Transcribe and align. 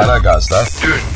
Aragaz'da 0.00 0.58
Pascal, 0.64 1.15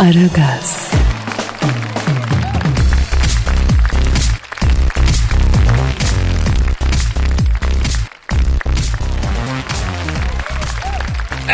Aragaz, 0.00 0.90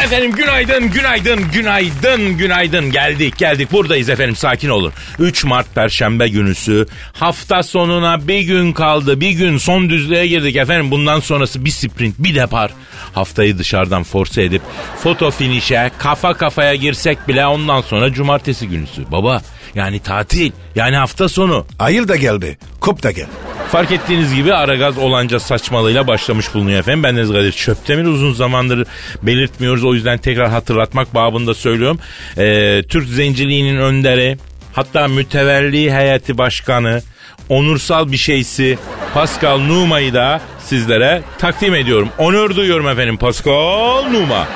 Efendim 0.07 0.33
günaydın, 0.33 0.91
günaydın, 0.91 1.51
günaydın, 1.53 2.37
günaydın. 2.39 2.91
Geldik, 2.91 3.39
geldik. 3.39 3.73
Buradayız 3.73 4.09
efendim. 4.09 4.37
Sakin 4.37 4.69
olun. 4.69 4.93
3 5.19 5.45
Mart 5.45 5.75
Perşembe 5.75 6.29
günüsü. 6.29 6.87
Hafta 7.13 7.63
sonuna 7.63 8.29
bir 8.29 8.41
gün 8.41 8.73
kaldı. 8.73 9.21
Bir 9.21 9.31
gün 9.31 9.59
son 9.59 9.91
düzlüğe 9.91 10.27
girdik 10.27 10.57
efendim. 10.57 10.91
Bundan 10.91 11.21
sonrası 11.21 11.65
bir 11.65 11.71
sprint, 11.71 12.15
bir 12.19 12.35
depar. 12.35 12.71
Haftayı 13.15 13.59
dışarıdan 13.59 14.03
force 14.03 14.43
edip 14.43 14.63
foto 15.03 15.31
finişe 15.31 15.91
kafa 15.99 16.35
kafaya 16.35 16.75
girsek 16.75 17.29
bile 17.29 17.47
ondan 17.47 17.81
sonra 17.81 18.13
cumartesi 18.13 18.69
günüsü. 18.69 19.13
Baba 19.13 19.43
yani 19.77 19.99
tatil, 20.01 20.53
yani 20.75 20.97
hafta 20.97 21.29
sonu. 21.29 21.67
Ayıl 21.79 22.09
da 22.09 22.17
gel 22.17 22.43
be. 22.43 22.57
Kop 22.81 23.03
da 23.03 23.11
gel. 23.11 23.27
Fark 23.73 23.93
ettiğiniz 23.93 24.35
gibi 24.35 24.55
Aragaz 24.55 24.99
olanca 24.99 25.41
saçmalığıyla 25.41 26.07
başlamış 26.07 26.55
bulunuyor 26.55 26.81
efendim. 26.81 27.03
Ben 27.03 27.17
Deniz 27.17 27.29
Kadir 27.29 27.53
Çöptemir 27.53 28.05
uzun 28.05 28.33
zamandır 28.33 28.87
belirtmiyoruz. 29.23 29.85
O 29.85 29.95
yüzden 29.95 30.19
tekrar 30.19 30.49
hatırlatmak 30.51 31.15
babında 31.15 31.55
söylüyorum. 31.55 31.99
Ee, 32.39 32.83
Türk 32.89 33.09
zenciliğinin 33.09 33.77
önderi 33.77 34.39
hatta 34.73 35.09
mütevelli 35.09 35.93
heyeti 35.93 36.39
başkanı 36.39 37.03
onursal 37.49 38.13
bir 38.13 38.17
şeysi 38.17 38.79
Pascal 39.15 39.59
Numa'yı 39.59 40.15
da 40.15 40.41
sizlere 40.65 41.23
takdim 41.39 41.75
ediyorum. 41.75 42.09
Onur 42.19 42.57
duyuyorum 42.57 42.89
efendim 42.89 43.17
Pascal 43.17 44.05
Numa. 44.13 44.49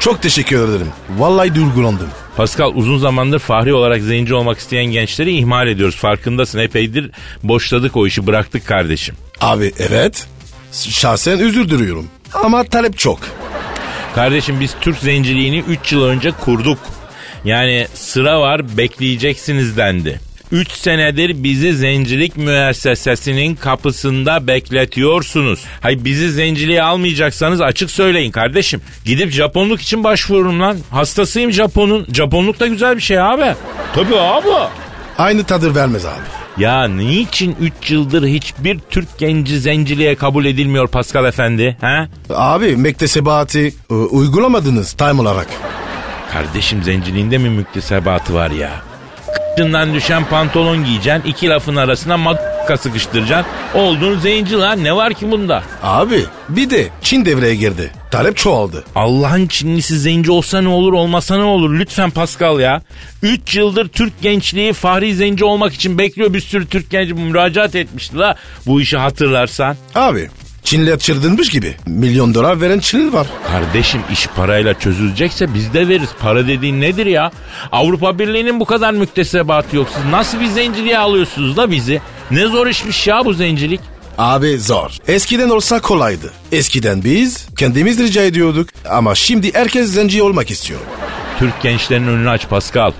Çok 0.00 0.22
teşekkür 0.22 0.68
ederim. 0.68 0.88
Vallahi 1.18 1.54
duygulandım. 1.54 2.08
Pascal 2.38 2.72
uzun 2.74 2.98
zamandır 2.98 3.38
fahri 3.38 3.74
olarak 3.74 4.02
zenci 4.02 4.34
olmak 4.34 4.58
isteyen 4.58 4.84
gençleri 4.84 5.36
ihmal 5.36 5.68
ediyoruz. 5.68 5.96
Farkındasın 5.96 6.58
epeydir 6.58 7.10
boşladık 7.42 7.96
o 7.96 8.06
işi 8.06 8.26
bıraktık 8.26 8.66
kardeşim. 8.66 9.14
Abi 9.40 9.72
evet. 9.78 10.26
Şahsen 10.72 11.38
özür 11.40 11.70
diliyorum. 11.70 12.06
Ama 12.34 12.64
talep 12.64 12.98
çok. 12.98 13.20
Kardeşim 14.14 14.60
biz 14.60 14.74
Türk 14.80 14.98
zenciliğini 14.98 15.58
3 15.58 15.92
yıl 15.92 16.04
önce 16.04 16.30
kurduk. 16.30 16.78
Yani 17.44 17.86
sıra 17.94 18.40
var 18.40 18.76
bekleyeceksiniz 18.76 19.76
dendi. 19.76 20.20
3 20.52 20.72
senedir 20.72 21.42
bizi 21.44 21.72
zencilik 21.76 22.36
müessesesinin 22.36 23.54
kapısında 23.54 24.46
bekletiyorsunuz. 24.46 25.64
Hay 25.80 26.04
bizi 26.04 26.30
zenciliğe 26.32 26.82
almayacaksanız 26.82 27.60
açık 27.60 27.90
söyleyin 27.90 28.30
kardeşim. 28.30 28.80
Gidip 29.04 29.30
Japonluk 29.30 29.80
için 29.80 30.04
başvururum 30.04 30.60
lan. 30.60 30.76
Hastasıyım 30.90 31.52
Japon'un. 31.52 32.06
Japonluk 32.12 32.60
da 32.60 32.66
güzel 32.66 32.96
bir 32.96 33.00
şey 33.02 33.20
abi. 33.20 33.54
Tabii 33.94 34.16
abi. 34.16 34.48
Aynı 35.18 35.44
tadı 35.44 35.74
vermez 35.74 36.06
abi. 36.06 36.62
Ya 36.62 36.84
niçin 36.88 37.56
3 37.80 37.90
yıldır 37.90 38.26
hiçbir 38.26 38.78
Türk 38.90 39.18
genci 39.18 39.60
zenciliğe 39.60 40.14
kabul 40.14 40.44
edilmiyor 40.44 40.88
Pascal 40.88 41.24
Efendi? 41.24 41.76
He? 41.80 42.08
Abi 42.34 42.76
mektesebati 42.76 43.74
e, 43.90 43.94
uygulamadınız 43.94 44.92
time 44.92 45.20
olarak. 45.20 45.46
Kardeşim 46.32 46.82
zenciliğinde 46.82 47.38
mi 47.38 47.50
müktesebatı 47.50 48.34
var 48.34 48.50
ya? 48.50 48.70
Kıçından 49.58 49.94
düşen 49.94 50.24
pantolon 50.24 50.84
giyeceksin, 50.84 51.30
iki 51.30 51.48
lafın 51.48 51.76
arasına 51.76 52.16
madka 52.16 52.76
sıkıştıracaksın. 52.76 53.52
Oldun 53.74 54.18
zenci 54.18 54.54
lan 54.54 54.84
ne 54.84 54.96
var 54.96 55.14
ki 55.14 55.30
bunda? 55.30 55.62
Abi 55.82 56.24
bir 56.48 56.70
de 56.70 56.88
Çin 57.02 57.24
devreye 57.24 57.54
girdi. 57.54 57.90
Talep 58.10 58.36
çoğaldı. 58.36 58.84
Allah'ın 58.94 59.46
Çinlisi 59.46 59.98
zenci 59.98 60.30
olsa 60.30 60.60
ne 60.60 60.68
olur 60.68 60.92
olmasa 60.92 61.36
ne 61.36 61.42
olur 61.42 61.78
lütfen 61.78 62.10
Pascal 62.10 62.60
ya. 62.60 62.82
3 63.22 63.56
yıldır 63.56 63.88
Türk 63.88 64.22
gençliği 64.22 64.72
fahri 64.72 65.14
zenci 65.14 65.44
olmak 65.44 65.74
için 65.74 65.98
bekliyor 65.98 66.34
bir 66.34 66.40
sürü 66.40 66.66
Türk 66.66 66.90
genci 66.90 67.14
müracaat 67.14 67.74
etmişti 67.74 68.18
la 68.18 68.36
bu 68.66 68.80
işi 68.80 68.96
hatırlarsan. 68.96 69.76
Abi 69.94 70.30
Çinliler 70.68 70.98
çıldırmış 70.98 71.50
gibi. 71.50 71.76
Milyon 71.86 72.34
dolar 72.34 72.60
veren 72.60 72.78
Çinli 72.78 73.12
var. 73.12 73.26
Kardeşim 73.46 74.00
iş 74.12 74.26
parayla 74.26 74.78
çözülecekse 74.78 75.54
biz 75.54 75.72
de 75.72 75.88
veririz. 75.88 76.08
Para 76.20 76.48
dediğin 76.48 76.80
nedir 76.80 77.06
ya? 77.06 77.30
Avrupa 77.72 78.18
Birliği'nin 78.18 78.60
bu 78.60 78.64
kadar 78.64 78.92
müktesebatı 78.92 79.76
yok. 79.76 79.88
Siz 79.94 80.04
nasıl 80.04 80.40
bir 80.40 80.46
zenciliğe 80.46 80.98
alıyorsunuz 80.98 81.56
da 81.56 81.70
bizi? 81.70 82.00
Ne 82.30 82.46
zor 82.46 82.66
işmiş 82.66 83.06
ya 83.06 83.24
bu 83.24 83.32
zencilik. 83.32 83.80
Abi 84.18 84.58
zor. 84.58 84.90
Eskiden 85.08 85.48
olsa 85.48 85.80
kolaydı. 85.80 86.32
Eskiden 86.52 87.04
biz 87.04 87.46
kendimiz 87.58 87.98
rica 87.98 88.22
ediyorduk. 88.22 88.68
Ama 88.90 89.14
şimdi 89.14 89.54
herkes 89.54 89.90
zenci 89.90 90.22
olmak 90.22 90.50
istiyor. 90.50 90.80
Türk 91.38 91.62
gençlerinin 91.62 92.08
önünü 92.08 92.30
aç 92.30 92.48
Pascal. 92.48 92.92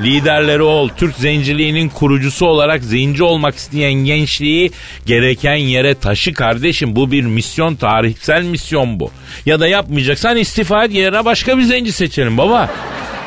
Liderleri 0.00 0.62
ol. 0.62 0.88
Türk 0.96 1.16
zenciliğinin 1.16 1.88
kurucusu 1.88 2.46
olarak 2.46 2.84
zenci 2.84 3.22
olmak 3.22 3.56
isteyen 3.56 3.92
gençliği 3.92 4.70
gereken 5.06 5.56
yere 5.56 5.94
taşı 5.94 6.32
kardeşim. 6.32 6.96
Bu 6.96 7.10
bir 7.10 7.24
misyon, 7.24 7.74
tarihsel 7.74 8.42
misyon 8.42 9.00
bu. 9.00 9.10
Ya 9.46 9.60
da 9.60 9.68
yapmayacaksan 9.68 10.36
istifa 10.36 10.84
et 10.84 10.94
yerine 10.94 11.24
başka 11.24 11.58
bir 11.58 11.62
zenci 11.62 11.92
seçelim 11.92 12.38
baba. 12.38 12.70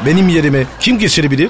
Benim 0.05 0.29
yerime 0.29 0.63
kim 0.79 0.99
geçirebilir? 0.99 1.49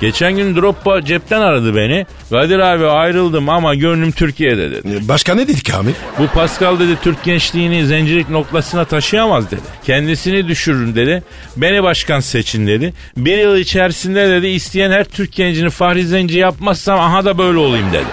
Geçen 0.00 0.36
gün 0.36 0.56
Droppa 0.56 1.04
cepten 1.04 1.40
aradı 1.40 1.76
beni. 1.76 2.06
Kadir 2.30 2.58
abi 2.58 2.86
ayrıldım 2.86 3.48
ama 3.48 3.74
gönlüm 3.74 4.12
Türkiye'de 4.12 4.70
dedi. 4.70 5.08
Başka 5.08 5.34
ne 5.34 5.48
dedik 5.48 5.74
abi? 5.74 5.90
Bu 6.18 6.26
Pascal 6.26 6.78
dedi 6.80 6.96
Türk 7.02 7.24
gençliğini 7.24 7.86
zencilik 7.86 8.28
noktasına 8.28 8.84
taşıyamaz 8.84 9.50
dedi. 9.50 9.60
Kendisini 9.84 10.48
düşürürüm 10.48 10.94
dedi. 10.94 11.22
Beni 11.56 11.82
başkan 11.82 12.20
seçin 12.20 12.66
dedi. 12.66 12.94
Bir 13.16 13.38
yıl 13.38 13.56
içerisinde 13.56 14.28
dedi 14.30 14.46
isteyen 14.46 14.90
her 14.90 15.04
Türk 15.04 15.32
gencini 15.32 15.70
fahri 15.70 16.06
zenci 16.06 16.38
yapmazsam 16.38 17.00
aha 17.00 17.24
da 17.24 17.38
böyle 17.38 17.58
olayım 17.58 17.92
dedi. 17.92 18.04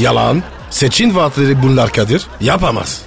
Yalan. 0.00 0.42
Seçin 0.70 1.16
vaatleri 1.16 1.62
bunlar 1.62 1.92
Kadir. 1.92 2.22
Yapamaz. 2.40 3.02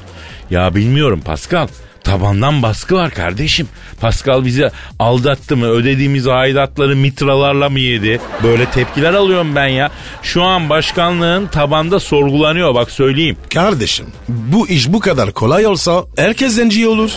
Ya 0.50 0.76
bilmiyorum 0.76 1.22
Pascal. 1.26 1.68
Tabandan 2.04 2.62
baskı 2.62 2.96
var 2.96 3.12
kardeşim. 3.12 3.68
Pascal 4.00 4.46
bizi 4.46 4.70
aldattı 5.00 5.58
mı? 5.58 5.66
Ödediğimiz 5.66 6.28
aidatları 6.28 6.96
mitralarla 6.96 7.70
mı 7.70 7.80
yedi? 7.80 8.20
Böyle 8.44 8.66
tepkiler 8.66 9.14
alıyorum 9.14 9.56
ben 9.56 9.68
ya. 9.68 9.92
Şu 10.24 10.44
an 10.44 10.70
başkanlığın 10.70 11.48
tabanda 11.48 12.00
sorgulanıyor 12.00 12.76
bak 12.76 12.92
söyleyeyim. 12.92 13.38
Kardeşim 13.54 14.06
bu 14.30 14.68
iş 14.68 14.88
bu 14.94 15.00
kadar 15.00 15.32
kolay 15.32 15.66
olsa 15.68 16.04
herkes 16.18 16.54
zenci 16.56 16.88
olur. 16.88 17.12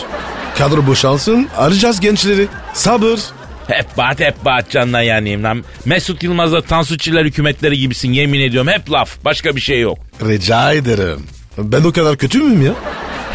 Kadro 0.57 0.87
boşalsın 0.87 1.47
arayacağız 1.57 1.99
gençleri. 1.99 2.47
Sabır. 2.73 3.19
Hep 3.67 3.97
bat 3.97 4.19
hep 4.19 4.45
bat 4.45 4.69
canına 4.69 5.01
yanayım 5.01 5.43
lan. 5.43 5.63
Mesut 5.85 6.23
Yılmaz'la 6.23 6.61
Tansu 6.61 6.97
Çiller 6.97 7.25
hükümetleri 7.25 7.79
gibisin 7.79 8.13
yemin 8.13 8.39
ediyorum. 8.39 8.71
Hep 8.71 8.91
laf 8.91 9.09
başka 9.25 9.55
bir 9.55 9.61
şey 9.61 9.79
yok. 9.81 9.97
Rica 10.21 10.73
ederim. 10.73 11.23
Ben 11.57 11.83
o 11.83 11.91
kadar 11.91 12.17
kötü 12.17 12.39
müyüm 12.39 12.65
ya? 12.65 12.73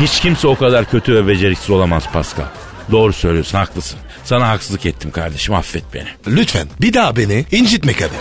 Hiç 0.01 0.21
kimse 0.21 0.49
o 0.49 0.57
kadar 0.57 0.85
kötü 0.85 1.15
ve 1.15 1.27
beceriksiz 1.29 1.71
olamaz 1.71 2.05
Pascal. 2.13 2.45
Doğru 2.91 3.13
söylüyorsun 3.13 3.59
haklısın. 3.59 3.99
Sana 4.25 4.49
haksızlık 4.49 4.87
ettim 4.87 5.11
kardeşim 5.11 5.55
affet 5.55 5.85
beni. 5.95 6.09
Lütfen 6.37 6.69
bir 6.81 6.93
daha 6.95 7.17
beni 7.17 7.47
incitme 7.53 7.93
Kadir. 7.93 8.21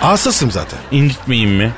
Hassasım 0.00 0.50
zaten. 0.50 0.78
İncitmeyeyim 0.90 1.50
mi? 1.50 1.72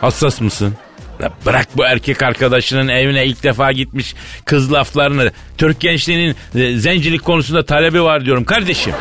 Hassas 0.00 0.40
mısın? 0.40 0.74
La 1.22 1.30
bırak 1.46 1.68
bu 1.76 1.84
erkek 1.84 2.22
arkadaşının 2.22 2.88
evine 2.88 3.26
ilk 3.26 3.42
defa 3.42 3.72
gitmiş 3.72 4.14
kız 4.44 4.72
laflarını. 4.72 5.32
Türk 5.58 5.80
gençliğinin 5.80 6.36
e, 6.54 6.76
zencilik 6.76 7.24
konusunda 7.24 7.64
talebi 7.64 8.02
var 8.02 8.24
diyorum 8.24 8.44
kardeşim. 8.44 8.92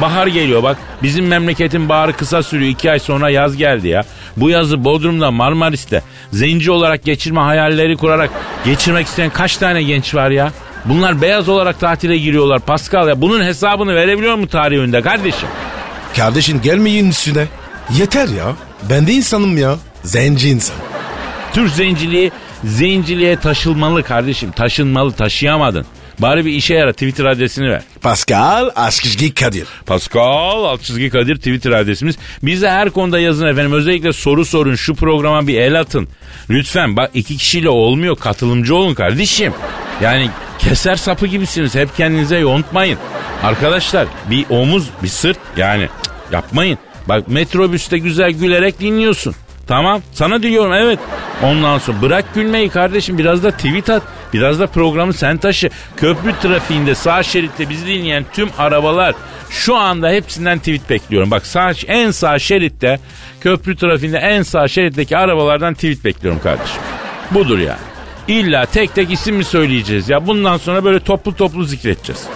Bahar 0.00 0.26
geliyor 0.26 0.62
bak. 0.62 0.76
Bizim 1.02 1.26
memleketin 1.26 1.88
baharı 1.88 2.12
kısa 2.12 2.42
sürüyor. 2.42 2.70
iki 2.70 2.90
ay 2.90 2.98
sonra 2.98 3.30
yaz 3.30 3.56
geldi 3.56 3.88
ya. 3.88 4.04
Bu 4.36 4.50
yazı 4.50 4.84
Bodrum'da 4.84 5.30
Marmaris'te 5.30 6.02
zenci 6.32 6.70
olarak 6.70 7.04
geçirme 7.04 7.40
hayalleri 7.40 7.96
kurarak 7.96 8.30
geçirmek 8.64 9.06
isteyen 9.06 9.30
kaç 9.30 9.56
tane 9.56 9.82
genç 9.82 10.14
var 10.14 10.30
ya? 10.30 10.52
Bunlar 10.84 11.22
beyaz 11.22 11.48
olarak 11.48 11.80
tatile 11.80 12.18
giriyorlar 12.18 12.60
Pascal 12.60 13.08
ya. 13.08 13.20
Bunun 13.20 13.44
hesabını 13.44 13.94
verebiliyor 13.94 14.34
mu 14.34 14.48
tarih 14.48 14.78
önünde 14.78 15.02
kardeşim? 15.02 15.48
Kardeşin 16.16 16.62
gelmeyin 16.62 17.10
üstüne. 17.10 17.46
Yeter 17.90 18.28
ya. 18.28 18.52
Ben 18.90 19.06
de 19.06 19.12
insanım 19.12 19.56
ya. 19.56 19.76
Zenci 20.04 20.48
insan. 20.48 20.91
Türk 21.54 21.70
zenciliği 21.70 22.32
Zenciliğe 22.64 23.36
taşılmalı 23.36 24.02
kardeşim. 24.02 24.50
Taşınmalı 24.50 25.12
taşıyamadın. 25.12 25.86
Bari 26.18 26.44
bir 26.44 26.52
işe 26.52 26.74
yara 26.74 26.92
Twitter 26.92 27.24
adresini 27.24 27.70
ver. 27.70 27.82
Pascal 28.02 28.70
Askizgi 28.76 29.34
Kadir. 29.34 29.66
Pascal 29.86 30.64
alt 30.64 30.82
çizgi 30.82 31.10
Kadir 31.10 31.36
Twitter 31.36 31.70
adresimiz. 31.70 32.18
Bize 32.42 32.70
her 32.70 32.90
konuda 32.90 33.20
yazın 33.20 33.46
efendim. 33.46 33.72
Özellikle 33.72 34.12
soru 34.12 34.44
sorun. 34.44 34.74
Şu 34.74 34.94
programa 34.94 35.46
bir 35.46 35.60
el 35.60 35.80
atın. 35.80 36.08
Lütfen 36.50 36.96
bak 36.96 37.10
iki 37.14 37.36
kişiyle 37.36 37.68
olmuyor. 37.68 38.16
Katılımcı 38.16 38.74
olun 38.74 38.94
kardeşim. 38.94 39.52
Yani 40.02 40.30
keser 40.58 40.96
sapı 40.96 41.26
gibisiniz. 41.26 41.74
Hep 41.74 41.96
kendinize 41.96 42.38
yontmayın. 42.38 42.98
Arkadaşlar 43.42 44.08
bir 44.30 44.46
omuz 44.50 44.88
bir 45.02 45.08
sırt 45.08 45.38
yani 45.56 45.88
cık, 46.04 46.12
yapmayın. 46.32 46.78
Bak 47.08 47.28
metrobüste 47.28 47.98
güzel 47.98 48.30
gülerek 48.30 48.80
dinliyorsun. 48.80 49.34
Tamam 49.66 50.02
sana 50.12 50.42
diyorum 50.42 50.72
evet. 50.72 50.98
Ondan 51.42 51.78
sonra 51.78 52.02
bırak 52.02 52.34
gülmeyi 52.34 52.68
kardeşim 52.68 53.18
biraz 53.18 53.42
da 53.42 53.50
tweet 53.50 53.90
at. 53.90 54.02
Biraz 54.32 54.60
da 54.60 54.66
programı 54.66 55.12
sen 55.12 55.36
taşı. 55.36 55.70
Köprü 55.96 56.34
trafiğinde 56.42 56.94
sağ 56.94 57.22
şeritte 57.22 57.68
bizi 57.68 57.86
dinleyen 57.86 58.24
tüm 58.32 58.48
arabalar 58.58 59.14
şu 59.50 59.76
anda 59.76 60.10
hepsinden 60.10 60.58
tweet 60.58 60.90
bekliyorum. 60.90 61.30
Bak 61.30 61.46
sağ, 61.46 61.72
en 61.86 62.10
sağ 62.10 62.38
şeritte 62.38 63.00
köprü 63.40 63.76
trafiğinde 63.76 64.18
en 64.18 64.42
sağ 64.42 64.68
şeritteki 64.68 65.16
arabalardan 65.16 65.74
tweet 65.74 66.04
bekliyorum 66.04 66.40
kardeşim. 66.42 66.82
Budur 67.30 67.58
yani. 67.58 67.78
İlla 68.28 68.66
tek 68.66 68.94
tek 68.94 69.12
isim 69.12 69.36
mi 69.36 69.44
söyleyeceğiz 69.44 70.08
ya? 70.08 70.26
Bundan 70.26 70.56
sonra 70.56 70.84
böyle 70.84 71.00
toplu 71.00 71.36
toplu 71.36 71.64
zikredeceğiz. 71.64 72.26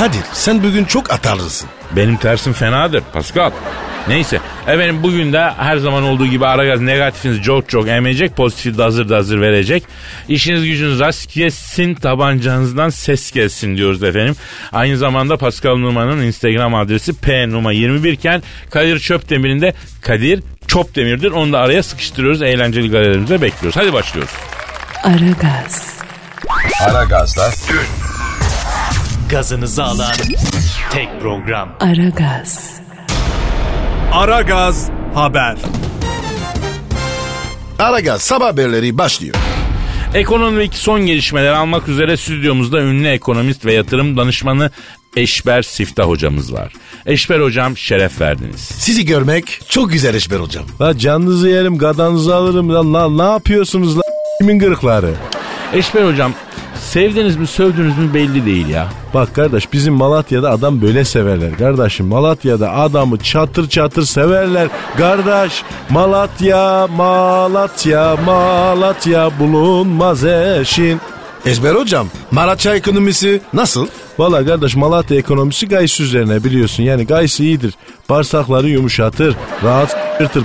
Kadir 0.00 0.22
sen 0.32 0.62
bugün 0.62 0.84
çok 0.84 1.12
atarlısın. 1.12 1.68
Benim 1.96 2.16
tersim 2.16 2.52
fenadır 2.52 3.02
Pascal. 3.12 3.50
Neyse 4.08 4.40
efendim 4.66 5.02
bugün 5.02 5.32
de 5.32 5.50
her 5.50 5.76
zaman 5.76 6.02
olduğu 6.02 6.26
gibi 6.26 6.46
Aragaz 6.46 6.80
negatifinizi 6.80 7.42
çok 7.42 7.68
çok 7.68 7.88
emecek 7.88 8.36
pozitifi 8.36 8.78
de 8.78 8.82
hazır 8.82 9.08
da 9.08 9.16
hazır 9.16 9.40
verecek. 9.40 9.84
İşiniz 10.28 10.64
gücünüz 10.64 11.00
rast 11.00 11.34
gelsin 11.34 11.94
tabancanızdan 11.94 12.88
ses 12.88 13.32
gelsin 13.32 13.76
diyoruz 13.76 14.02
efendim. 14.02 14.36
Aynı 14.72 14.96
zamanda 14.96 15.36
Pascal 15.36 15.76
Numa'nın 15.76 16.22
Instagram 16.22 16.74
adresi 16.74 17.12
pnuma21 17.12 18.10
iken 18.10 18.42
Kadir 18.70 18.98
Çöpdemir'in 18.98 19.60
de 19.60 19.74
Kadir 20.02 20.42
Çopdemir'dir. 20.66 21.30
Onu 21.30 21.52
da 21.52 21.58
araya 21.58 21.82
sıkıştırıyoruz 21.82 22.42
eğlenceli 22.42 22.90
galerilerimize 22.90 23.42
bekliyoruz. 23.42 23.76
Hadi 23.76 23.92
başlıyoruz. 23.92 24.32
Aragaz, 25.04 25.98
Aragaz'da 26.80 27.50
gazınızı 29.30 29.84
alan 29.84 30.12
tek 30.92 31.20
program. 31.20 31.68
Aragaz, 31.80 32.80
Aragaz 34.12 34.90
Haber. 35.14 35.56
Aragaz 37.78 38.22
sabah 38.22 38.46
haberleri 38.46 38.98
başlıyor. 38.98 39.34
Ekonomik 40.14 40.74
son 40.74 41.06
gelişmeler 41.06 41.52
almak 41.52 41.88
üzere 41.88 42.16
stüdyomuzda 42.16 42.80
ünlü 42.80 43.08
ekonomist 43.08 43.64
ve 43.64 43.72
yatırım 43.72 44.16
danışmanı 44.16 44.70
Eşber 45.16 45.62
Siftah 45.62 46.04
hocamız 46.04 46.52
var. 46.52 46.72
Eşber 47.06 47.40
hocam 47.40 47.76
şeref 47.76 48.20
verdiniz. 48.20 48.60
Sizi 48.60 49.04
görmek 49.04 49.60
çok 49.68 49.92
güzel 49.92 50.14
Eşber 50.14 50.40
hocam. 50.40 50.64
La 50.80 50.98
canınızı 50.98 51.48
yerim, 51.48 51.78
gadanızı 51.78 52.34
alırım. 52.34 52.74
Lan 52.74 52.94
lan 52.94 53.18
ne 53.18 53.32
yapıyorsunuz 53.32 53.98
la 53.98 54.02
kimin 54.40 54.58
gırıkları? 54.58 55.14
Eşber 55.72 56.04
hocam 56.04 56.32
sevdiniz 56.80 57.36
mi 57.36 57.46
sövdünüz 57.46 57.98
mü 57.98 58.14
belli 58.14 58.46
değil 58.46 58.68
ya. 58.68 58.88
Bak 59.14 59.34
kardeş 59.34 59.72
bizim 59.72 59.94
Malatya'da 59.94 60.50
adam 60.50 60.82
böyle 60.82 61.04
severler. 61.04 61.56
Kardeşim 61.58 62.06
Malatya'da 62.06 62.72
adamı 62.72 63.18
çatır 63.18 63.68
çatır 63.68 64.02
severler. 64.02 64.68
Kardeş 64.98 65.62
Malatya, 65.90 66.86
Malatya, 66.96 68.16
Malatya 68.26 69.30
bulunmaz 69.38 70.24
eşin. 70.24 71.00
Eşber 71.46 71.74
hocam 71.74 72.06
Malatya 72.30 72.74
ekonomisi 72.74 73.40
nasıl? 73.52 73.86
Valla 74.18 74.46
kardeş 74.46 74.76
Malatya 74.76 75.16
ekonomisi 75.18 75.68
gayısı 75.68 76.02
üzerine 76.02 76.44
biliyorsun. 76.44 76.82
Yani 76.82 77.06
gayısı 77.06 77.42
iyidir. 77.42 77.74
Bağırsakları 78.08 78.68
yumuşatır. 78.68 79.36
Rahat. 79.64 79.96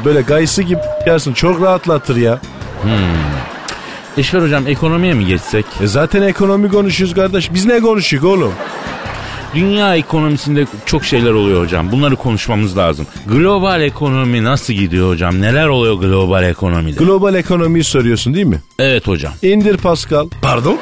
Böyle 0.05 0.21
gayısı 0.21 0.61
gibi 0.61 0.79
yersin. 1.07 1.33
Çok 1.33 1.61
rahatlatır 1.61 2.15
ya. 2.15 2.39
Eşber 4.17 4.39
hocam 4.41 4.67
ekonomiye 4.67 5.13
mi 5.13 5.25
geçsek? 5.25 5.65
E 5.81 5.87
zaten 5.87 6.21
ekonomi 6.21 6.69
konuşuyoruz 6.69 7.15
kardeş. 7.15 7.53
Biz 7.53 7.65
ne 7.65 7.79
konuşuyoruz 7.79 8.29
oğlum? 8.29 8.53
Dünya 9.55 9.95
ekonomisinde 9.95 10.65
çok 10.85 11.05
şeyler 11.05 11.31
oluyor 11.31 11.61
hocam. 11.63 11.91
Bunları 11.91 12.15
konuşmamız 12.15 12.77
lazım. 12.77 13.07
Global 13.27 13.81
ekonomi 13.81 14.43
nasıl 14.43 14.73
gidiyor 14.73 15.09
hocam? 15.09 15.41
Neler 15.41 15.67
oluyor 15.67 15.95
global 15.95 16.43
ekonomide? 16.43 16.95
Global 17.03 17.35
ekonomiyi 17.35 17.83
soruyorsun 17.83 18.33
değil 18.33 18.45
mi? 18.45 18.61
evet 18.79 19.07
hocam. 19.07 19.33
İndir 19.41 19.77
Pascal. 19.77 20.29
Pardon? 20.41 20.77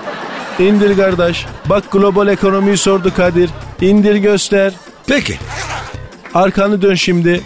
İndir 0.59 0.97
kardeş. 0.97 1.45
Bak 1.65 1.91
global 1.91 2.27
ekonomiyi 2.27 2.77
sordu 2.77 3.11
Kadir. 3.17 3.49
İndir 3.81 4.15
göster. 4.15 4.73
Peki 5.07 5.37
Arkanı 6.33 6.81
dön 6.81 6.95
şimdi. 6.95 7.41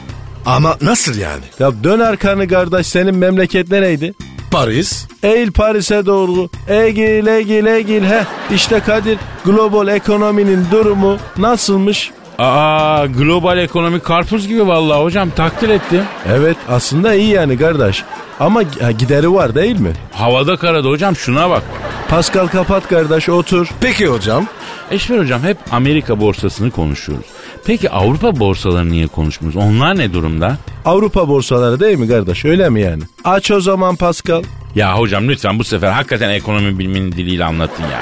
ama 0.46 0.78
nasıl 0.82 1.18
yani? 1.18 1.44
Ya 1.60 1.84
dön 1.84 2.00
arkanı 2.00 2.48
kardeş 2.48 2.88
senin 2.88 3.16
memleket 3.16 3.72
nereydi? 3.72 4.14
Paris, 4.52 5.08
Eğil 5.24 5.52
Paris'e 5.52 6.06
doğru. 6.06 6.50
Egil 6.68 7.28
egil 7.28 7.66
egil. 7.66 8.04
Heh 8.04 8.24
işte 8.56 8.80
Kadir 8.80 9.18
global 9.46 9.88
ekonominin 9.88 10.66
durumu 10.72 11.18
nasılmış? 11.38 12.12
Aa 12.40 13.06
global 13.06 13.58
ekonomi 13.58 14.00
karpuz 14.00 14.48
gibi 14.48 14.68
vallahi 14.68 15.04
hocam 15.04 15.30
takdir 15.30 15.70
ettim. 15.70 16.04
Evet 16.30 16.58
aslında 16.70 17.14
iyi 17.14 17.30
yani 17.30 17.58
kardeş. 17.58 18.04
Ama 18.40 18.62
gideri 19.00 19.34
var 19.34 19.56
değil 19.56 19.80
mi? 19.80 19.94
Havada 20.12 20.58
karada 20.58 20.88
hocam 20.90 21.16
şuna 21.16 21.50
bak. 21.50 21.64
Pascal 22.10 22.48
kapat 22.48 22.88
kardeş 22.88 23.30
otur. 23.30 23.68
peki 23.82 24.08
hocam. 24.08 24.46
Eşber 24.92 25.18
hocam 25.20 25.44
hep 25.44 25.58
Amerika 25.72 26.22
borsasını 26.22 26.72
konuşuyoruz. 26.72 27.26
Peki 27.66 27.90
Avrupa 27.90 28.40
borsalarını 28.40 28.92
niye 28.92 29.08
konuşmuyoruz? 29.08 29.62
Onlar 29.64 29.98
ne 29.98 30.14
durumda? 30.14 30.58
Avrupa 30.86 31.28
borsaları 31.28 31.80
değil 31.80 31.98
mi 31.98 32.08
kardeş 32.08 32.46
öyle 32.46 32.70
mi 32.70 32.82
yani? 32.82 33.04
Aç 33.24 33.52
o 33.52 33.62
zaman 33.62 33.96
Pascal. 33.96 34.44
Ya 34.76 35.00
hocam 35.00 35.28
lütfen 35.30 35.60
bu 35.60 35.64
sefer 35.64 35.92
hakikaten 35.92 36.30
ekonomi 36.30 36.80
biliminin 36.80 37.12
diliyle 37.12 37.46
anlatın 37.46 37.84
ya. 37.84 38.02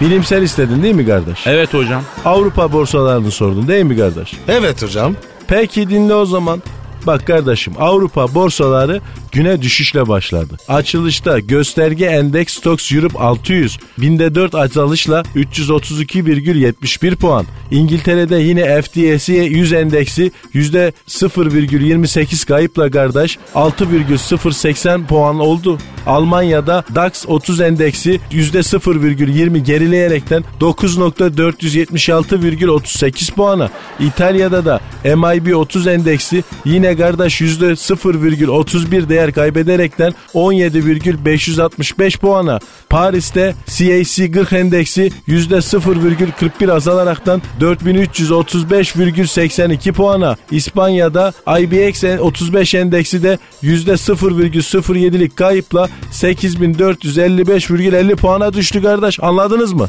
Bilimsel 0.00 0.42
istedin 0.42 0.82
değil 0.82 0.94
mi 0.94 1.06
kardeş? 1.06 1.46
Evet 1.46 1.74
hocam. 1.74 2.02
Avrupa 2.24 2.72
borsalarını 2.72 3.30
sordun 3.30 3.68
değil 3.68 3.84
mi 3.84 3.96
kardeş? 3.96 4.32
Evet 4.48 4.82
hocam. 4.82 5.14
Peki 5.48 5.90
dinle 5.90 6.14
o 6.14 6.26
zaman. 6.26 6.62
Bak 7.06 7.26
kardeşim 7.26 7.72
Avrupa 7.78 8.34
borsaları 8.34 9.00
güne 9.32 9.62
düşüşle 9.62 10.08
başladı. 10.08 10.56
Açılışta 10.68 11.38
gösterge 11.38 12.04
endeks 12.04 12.54
Stoxx 12.54 12.92
Europe 12.92 13.18
600 13.18 13.78
binde 13.98 14.34
4 14.34 14.54
azalışla 14.54 15.22
332,71 15.36 17.16
puan. 17.16 17.46
İngiltere'de 17.70 18.36
yine 18.36 18.82
FTSE 18.82 19.34
100 19.34 19.72
endeksi 19.72 20.32
%0,28 20.54 22.46
kayıpla 22.46 22.90
kardeş 22.90 23.38
6,080 23.54 25.06
puan 25.06 25.38
oldu. 25.38 25.78
Almanya'da 26.06 26.84
DAX 26.94 27.24
30 27.28 27.60
endeksi 27.60 28.20
%0,20 28.32 29.58
gerileyerekten 29.58 30.44
9.476,38 30.60 33.32
puana. 33.32 33.70
İtalya'da 34.00 34.64
da 34.64 34.80
MIB 35.04 35.56
30 35.56 35.86
endeksi 35.86 36.44
yine 36.64 36.95
kardeş 36.96 37.40
%0,31 37.40 39.08
değer 39.08 39.32
kaybederekten 39.32 40.14
17,565 40.34 42.18
puana. 42.18 42.58
Paris'te 42.90 43.54
CAC 43.66 44.32
40 44.32 44.52
endeksi 44.52 45.12
%0,41 45.28 46.72
azalaraktan 46.72 47.42
4335,82 47.60 49.92
puana. 49.92 50.36
İspanya'da 50.50 51.32
IBX 51.60 52.04
35 52.20 52.74
endeksi 52.74 53.22
de 53.22 53.38
%0,07'lik 53.62 55.36
kayıpla 55.36 55.88
8455,50 56.12 58.16
puana 58.16 58.52
düştü 58.52 58.82
kardeş. 58.82 59.18
Anladınız 59.22 59.72
mı? 59.72 59.88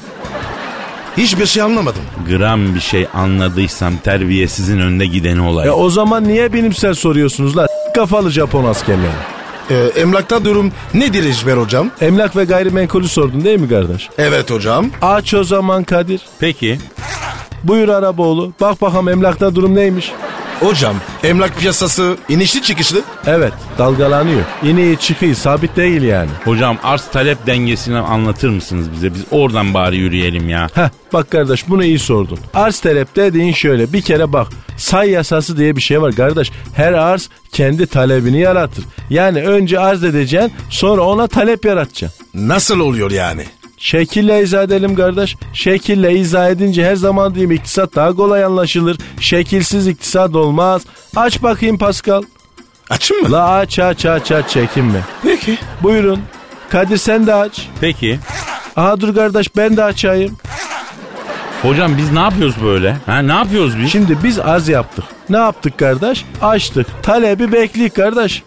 Hiçbir 1.18 1.46
şey 1.46 1.64
anlamadım. 1.64 2.02
Gram 2.30 2.76
bir 2.76 2.80
şey 2.80 3.08
anladıysam 3.14 3.98
terbiyesizin 3.98 4.80
önde 4.80 5.06
gideni 5.06 5.42
olay. 5.42 5.68
E 5.68 5.72
o 5.72 5.90
zaman 5.90 6.28
niye 6.28 6.54
bilimsel 6.54 6.94
soruyorsunuz 6.94 7.58
la? 7.58 7.68
Kafalı 7.96 8.32
Japon 8.32 8.64
askerleri. 8.66 9.12
Ee, 9.72 9.76
emlakta 10.02 10.46
durum 10.46 10.72
nedir 10.94 11.24
Eşber 11.30 11.58
hocam? 11.58 11.92
Emlak 12.02 12.36
ve 12.36 12.44
gayrimenkulü 12.44 13.08
sordun 13.08 13.44
değil 13.46 13.60
mi 13.60 13.70
kardeş? 13.70 14.10
Evet 14.18 14.52
hocam. 14.52 14.86
Aç 15.02 15.34
o 15.34 15.44
zaman 15.44 15.84
Kadir. 15.84 16.22
Peki. 16.40 16.80
Buyur 17.64 17.90
Araboğlu. 17.90 18.54
Bak 18.62 18.82
bakalım 18.82 19.10
emlakta 19.10 19.56
durum 19.56 19.76
neymiş? 19.76 20.12
Hocam 20.60 20.96
emlak 21.24 21.60
piyasası 21.60 22.18
inişli 22.30 22.62
çıkışlı. 22.62 23.02
Evet 23.26 23.54
dalgalanıyor. 23.78 24.42
İneği 24.64 24.98
çıkıyor 24.98 25.36
sabit 25.36 25.76
değil 25.76 26.02
yani. 26.02 26.30
Hocam 26.46 26.78
arz 26.84 27.06
talep 27.12 27.48
dengesini 27.48 27.98
anlatır 27.98 28.50
mısınız 28.50 28.92
bize? 28.92 29.14
Biz 29.14 29.22
oradan 29.32 29.74
bari 29.74 29.98
yürüyelim 29.98 30.50
ya. 30.50 30.68
Heh 30.74 30.90
bak 31.14 31.32
kardeş 31.32 31.70
bunu 31.70 31.84
iyi 31.84 32.00
sordun. 32.00 32.40
Arz 32.54 32.80
talep 32.80 33.16
dediğin 33.16 33.54
şöyle 33.54 33.94
bir 33.94 34.02
kere 34.02 34.34
bak 34.34 34.48
say 34.78 35.10
yasası 35.10 35.58
diye 35.58 35.76
bir 35.76 35.82
şey 35.82 36.02
var 36.02 36.16
kardeş. 36.16 36.52
Her 36.76 36.94
arz 36.94 37.30
kendi 37.52 37.88
talebini 37.88 38.40
yaratır. 38.40 38.86
Yani 39.10 39.42
önce 39.44 39.80
arz 39.80 40.04
edeceksin 40.04 40.54
sonra 40.70 41.02
ona 41.02 41.28
talep 41.28 41.66
yaratacaksın. 41.66 42.26
Nasıl 42.34 42.80
oluyor 42.80 43.12
yani? 43.12 43.46
Şekille 43.78 44.42
izah 44.44 44.64
edelim 44.64 44.96
kardeş. 44.96 45.36
Şekille 45.54 46.14
izah 46.16 46.50
edince 46.50 46.86
her 46.86 46.96
zaman 46.96 47.36
diyeyim 47.36 47.52
iktisat 47.52 47.96
daha 47.96 48.14
kolay 48.16 48.44
anlaşılır. 48.44 48.98
Şekilsiz 49.20 49.88
iktisat 49.88 50.36
olmaz. 50.36 50.82
Aç 51.16 51.44
bakayım 51.44 51.78
Pascal. 51.78 52.24
Açın 52.90 53.22
mı? 53.22 53.32
La 53.32 53.50
aç 53.50 53.80
aç 53.80 54.06
aç 54.06 54.32
aç 54.32 54.50
çekinme. 54.50 55.00
Peki. 55.24 55.58
Buyurun. 55.84 56.20
Kadir 56.70 56.98
sen 56.98 57.28
de 57.28 57.34
aç. 57.34 57.68
Peki. 57.82 58.20
Aha 58.76 59.00
dur 59.00 59.16
kardeş 59.16 59.56
ben 59.56 59.78
de 59.78 59.84
açayım. 59.84 60.38
Hocam 61.62 61.98
biz 61.98 62.12
ne 62.12 62.20
yapıyoruz 62.20 62.56
böyle? 62.64 62.98
Ha 63.06 63.20
ne 63.20 63.34
yapıyoruz 63.34 63.80
biz? 63.80 63.92
Şimdi 63.92 64.18
biz 64.24 64.40
arz 64.40 64.68
yaptık. 64.70 65.06
Ne 65.30 65.38
yaptık 65.38 65.78
kardeş? 65.78 66.26
Açtık. 66.42 66.88
Talebi 67.04 67.52
bekleyik 67.52 67.96
kardeş. 67.96 68.44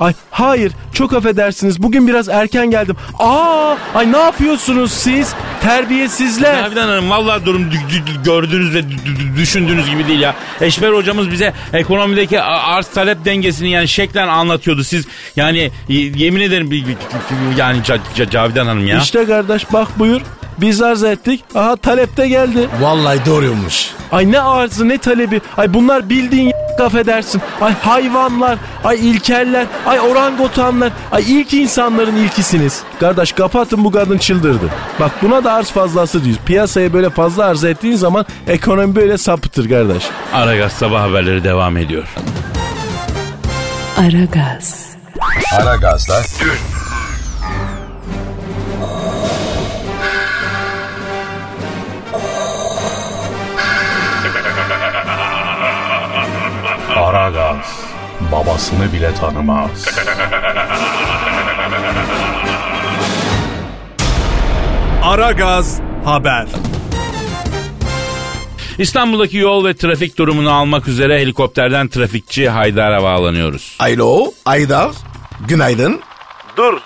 Ay 0.00 0.12
hayır 0.30 0.72
çok 0.92 1.12
affedersiniz 1.14 1.82
bugün 1.82 2.08
biraz 2.08 2.28
erken 2.28 2.70
geldim. 2.70 2.96
Aa 3.18 3.74
ay 3.94 4.12
ne 4.12 4.18
yapıyorsunuz 4.18 4.92
siz? 4.92 5.34
Terbiyesizler. 5.62 6.62
Cavidan 6.64 6.88
Hanım 6.88 7.10
vallahi 7.10 7.44
durum 7.46 7.62
dü- 7.62 7.90
dü- 7.90 8.24
gördüğünüz 8.24 8.74
ve 8.74 8.78
dü- 8.78 8.84
dü- 9.06 9.36
düşündüğünüz 9.36 9.90
gibi 9.90 10.08
değil 10.08 10.20
ya. 10.20 10.34
Eşber 10.60 10.92
hocamız 10.92 11.30
bize 11.30 11.52
ekonomideki 11.72 12.40
arz 12.42 12.86
talep 12.86 13.24
dengesini 13.24 13.70
yani 13.70 13.88
şeklen 13.88 14.28
anlatıyordu. 14.28 14.84
Siz 14.84 15.06
yani 15.36 15.70
yemin 15.88 16.40
ederim 16.40 16.70
yani 17.56 17.78
Ca- 17.80 17.98
Ca- 18.16 18.30
Cavidan 18.30 18.66
Hanım 18.66 18.86
ya. 18.86 18.98
İşte 18.98 19.26
kardeş 19.26 19.72
bak 19.72 19.98
buyur. 19.98 20.20
Biz 20.60 20.82
arz 20.82 21.02
ettik. 21.04 21.44
Aha 21.54 21.76
talepte 21.76 22.28
geldi. 22.28 22.68
Vallahi 22.80 23.26
doğruymuş. 23.26 23.90
Ay 24.12 24.32
ne 24.32 24.40
arzı 24.40 24.88
ne 24.88 24.98
talebi. 24.98 25.40
Ay 25.56 25.74
bunlar 25.74 26.08
bildiğin 26.08 26.52
affedersin. 26.80 27.42
Ay 27.60 27.74
hayvanlar, 27.74 28.58
ay 28.84 29.10
ilkeller, 29.10 29.66
ay 29.86 30.00
orangotanlar, 30.00 30.92
ay 31.12 31.24
ilk 31.28 31.54
insanların 31.54 32.16
ilkisiniz. 32.16 32.82
Kardeş 33.00 33.32
kapatın 33.32 33.84
bu 33.84 33.90
kadın 33.90 34.18
çıldırdı. 34.18 34.64
Bak 35.00 35.10
buna 35.22 35.44
da 35.44 35.52
arz 35.52 35.70
fazlası 35.70 36.24
diyoruz. 36.24 36.42
Piyasaya 36.46 36.92
böyle 36.92 37.10
fazla 37.10 37.44
arz 37.44 37.64
ettiğin 37.64 37.96
zaman 37.96 38.26
ekonomi 38.48 38.96
böyle 38.96 39.18
sapıtır 39.18 39.68
kardeş. 39.68 40.02
Aragaz 40.34 40.72
sabah 40.72 41.02
haberleri 41.02 41.44
devam 41.44 41.76
ediyor. 41.76 42.08
Aragaz, 43.98 44.86
Aragaz'da 45.60 46.22
Aragaz 56.96 57.84
babasını 58.32 58.92
bile 58.92 59.14
tanımaz. 59.14 59.86
Aragaz 65.04 65.80
haber. 66.04 66.46
İstanbul'daki 68.78 69.36
yol 69.36 69.64
ve 69.64 69.74
trafik 69.76 70.18
durumunu 70.18 70.52
almak 70.52 70.88
üzere 70.88 71.20
helikopterden 71.20 71.88
trafikçi 71.88 72.48
Haydar'a 72.48 73.02
bağlanıyoruz. 73.02 73.76
Alo, 73.80 74.32
Aydar. 74.46 74.90
Günaydın. 75.48 76.00
Dur. 76.56 76.80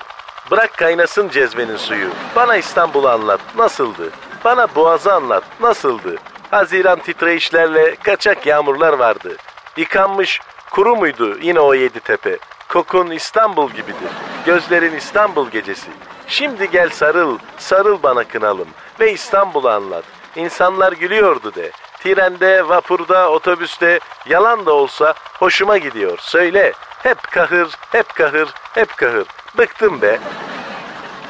Bırak 0.50 0.78
kaynasın 0.78 1.28
cezvenin 1.28 1.76
suyu. 1.76 2.08
Bana 2.36 2.56
İstanbul'u 2.56 3.08
anlat. 3.08 3.40
Nasıldı? 3.58 4.10
Bana 4.44 4.66
Boğaz'ı 4.74 5.12
anlat. 5.14 5.44
Nasıldı? 5.60 6.16
Haziran 6.50 6.98
titreyişlerle 6.98 7.96
kaçak 8.02 8.46
yağmurlar 8.46 8.92
vardı. 8.92 9.36
Yıkanmış 9.76 10.40
kuru 10.70 10.96
muydu 10.96 11.38
yine 11.42 11.60
o 11.60 11.74
yedi 11.74 12.00
tepe? 12.00 12.38
Kokun 12.68 13.10
İstanbul 13.10 13.70
gibidir. 13.70 14.10
Gözlerin 14.46 14.96
İstanbul 14.96 15.50
gecesi. 15.50 15.90
Şimdi 16.26 16.70
gel 16.70 16.90
sarıl, 16.90 17.38
sarıl 17.58 18.02
bana 18.02 18.24
kınalım 18.24 18.68
ve 19.00 19.12
İstanbul'u 19.12 19.68
anlat. 19.68 20.04
İnsanlar 20.36 20.92
gülüyordu 20.92 21.54
de. 21.54 21.70
Trende, 22.00 22.68
vapurda, 22.68 23.30
otobüste 23.30 24.00
yalan 24.28 24.66
da 24.66 24.72
olsa 24.72 25.14
hoşuma 25.38 25.78
gidiyor. 25.78 26.18
Söyle. 26.18 26.72
Hep 27.02 27.22
kahır, 27.22 27.68
hep 27.92 28.14
kahır, 28.14 28.48
hep 28.74 28.96
kahır. 28.96 29.26
Bıktım 29.58 30.02
be. 30.02 30.18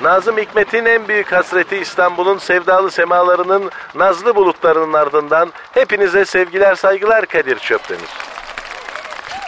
Nazım 0.02 0.38
Hikmet'in 0.38 0.84
en 0.84 1.08
büyük 1.08 1.32
hasreti 1.32 1.76
İstanbul'un 1.76 2.38
sevdalı 2.38 2.90
semalarının 2.90 3.70
nazlı 3.94 4.36
bulutlarının 4.36 4.92
ardından 4.92 5.52
hepinize 5.72 6.24
sevgiler 6.24 6.74
saygılar 6.74 7.26
Kadir 7.26 7.58
Çöptemir. 7.58 8.33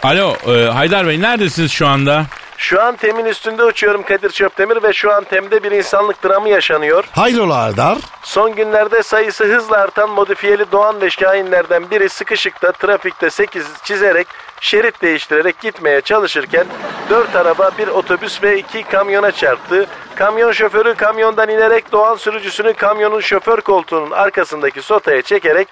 Alo 0.03 0.35
e, 0.47 0.65
Haydar 0.65 1.07
Bey 1.07 1.21
neredesiniz 1.21 1.71
şu 1.71 1.87
anda? 1.87 2.25
Şu 2.57 2.81
an 2.81 2.95
temin 2.95 3.25
üstünde 3.25 3.63
uçuyorum 3.63 4.03
Kadir 4.03 4.29
Çöptemir 4.29 4.83
ve 4.83 4.93
şu 4.93 5.13
an 5.13 5.23
temde 5.23 5.63
bir 5.63 5.71
insanlık 5.71 6.23
dramı 6.23 6.49
yaşanıyor. 6.49 7.03
Hayrola 7.11 7.55
Aydar? 7.55 7.97
Son 8.23 8.55
günlerde 8.55 9.03
sayısı 9.03 9.43
hızla 9.45 9.77
artan 9.77 10.09
modifiyeli 10.09 10.71
Doğan 10.71 11.01
ve 11.01 11.09
Şahinlerden 11.09 11.91
biri 11.91 12.09
sıkışıkta 12.09 12.71
trafikte 12.71 13.29
8 13.29 13.65
çizerek 13.83 14.27
şerit 14.61 15.01
değiştirerek 15.01 15.59
gitmeye 15.61 16.01
çalışırken 16.01 16.65
4 17.09 17.35
araba 17.35 17.71
bir 17.77 17.87
otobüs 17.87 18.43
ve 18.43 18.59
2 18.59 18.83
kamyona 18.83 19.31
çarptı. 19.31 19.85
Kamyon 20.15 20.51
şoförü 20.51 20.95
kamyondan 20.95 21.49
inerek 21.49 21.91
Doğan 21.91 22.15
sürücüsünü 22.15 22.73
kamyonun 22.73 23.19
şoför 23.19 23.61
koltuğunun 23.61 24.11
arkasındaki 24.11 24.81
sotaya 24.81 25.21
çekerek 25.21 25.67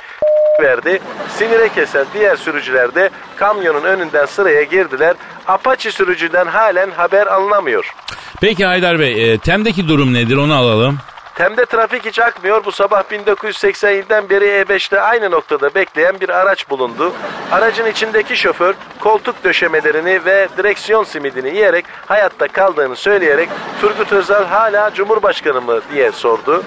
verdi. 0.62 1.00
Sinire 1.38 1.69
kesen 1.69 2.05
diğer 2.13 2.35
sürücüler 2.35 2.95
de 2.95 3.09
kamyonun 3.35 3.83
önünden 3.83 4.25
sıraya 4.25 4.63
girdiler. 4.63 5.15
Apache 5.47 5.91
sürücüden 5.91 6.45
halen 6.45 6.91
haber 6.91 7.27
alınamıyor. 7.27 7.93
Peki 8.41 8.65
Haydar 8.65 9.00
Bey 9.00 9.33
e, 9.33 9.38
Tem'deki 9.38 9.88
durum 9.88 10.13
nedir 10.13 10.38
onu 10.38 10.55
alalım. 10.55 10.97
Tem'de 11.36 11.65
trafik 11.65 12.06
hiç 12.06 12.20
akmıyor. 12.20 12.65
Bu 12.65 12.72
sabah 12.72 13.04
1987'den 13.12 14.30
beri 14.30 14.46
E5'te 14.46 15.01
aynı 15.01 15.32
noktada 15.32 15.75
bekleyen 15.75 16.20
bir 16.22 16.30
araç 16.30 16.70
bulundu. 16.70 17.13
Aracın 17.51 17.86
içindeki 17.86 18.38
şoför 18.38 18.74
koltuk 19.00 19.44
döşemelerini 19.44 20.25
ve 20.25 20.48
direksiyon 20.58 21.04
simidini 21.04 21.50
yiyerek 21.50 21.86
hayatta 22.06 22.48
kaldığını 22.48 22.96
söyleyerek 22.96 23.50
Turgut 23.82 24.12
Özal 24.12 24.46
hala 24.46 24.94
Cumhurbaşkanı 24.94 25.62
mı 25.62 25.80
diye 25.94 26.12
sordu. 26.12 26.63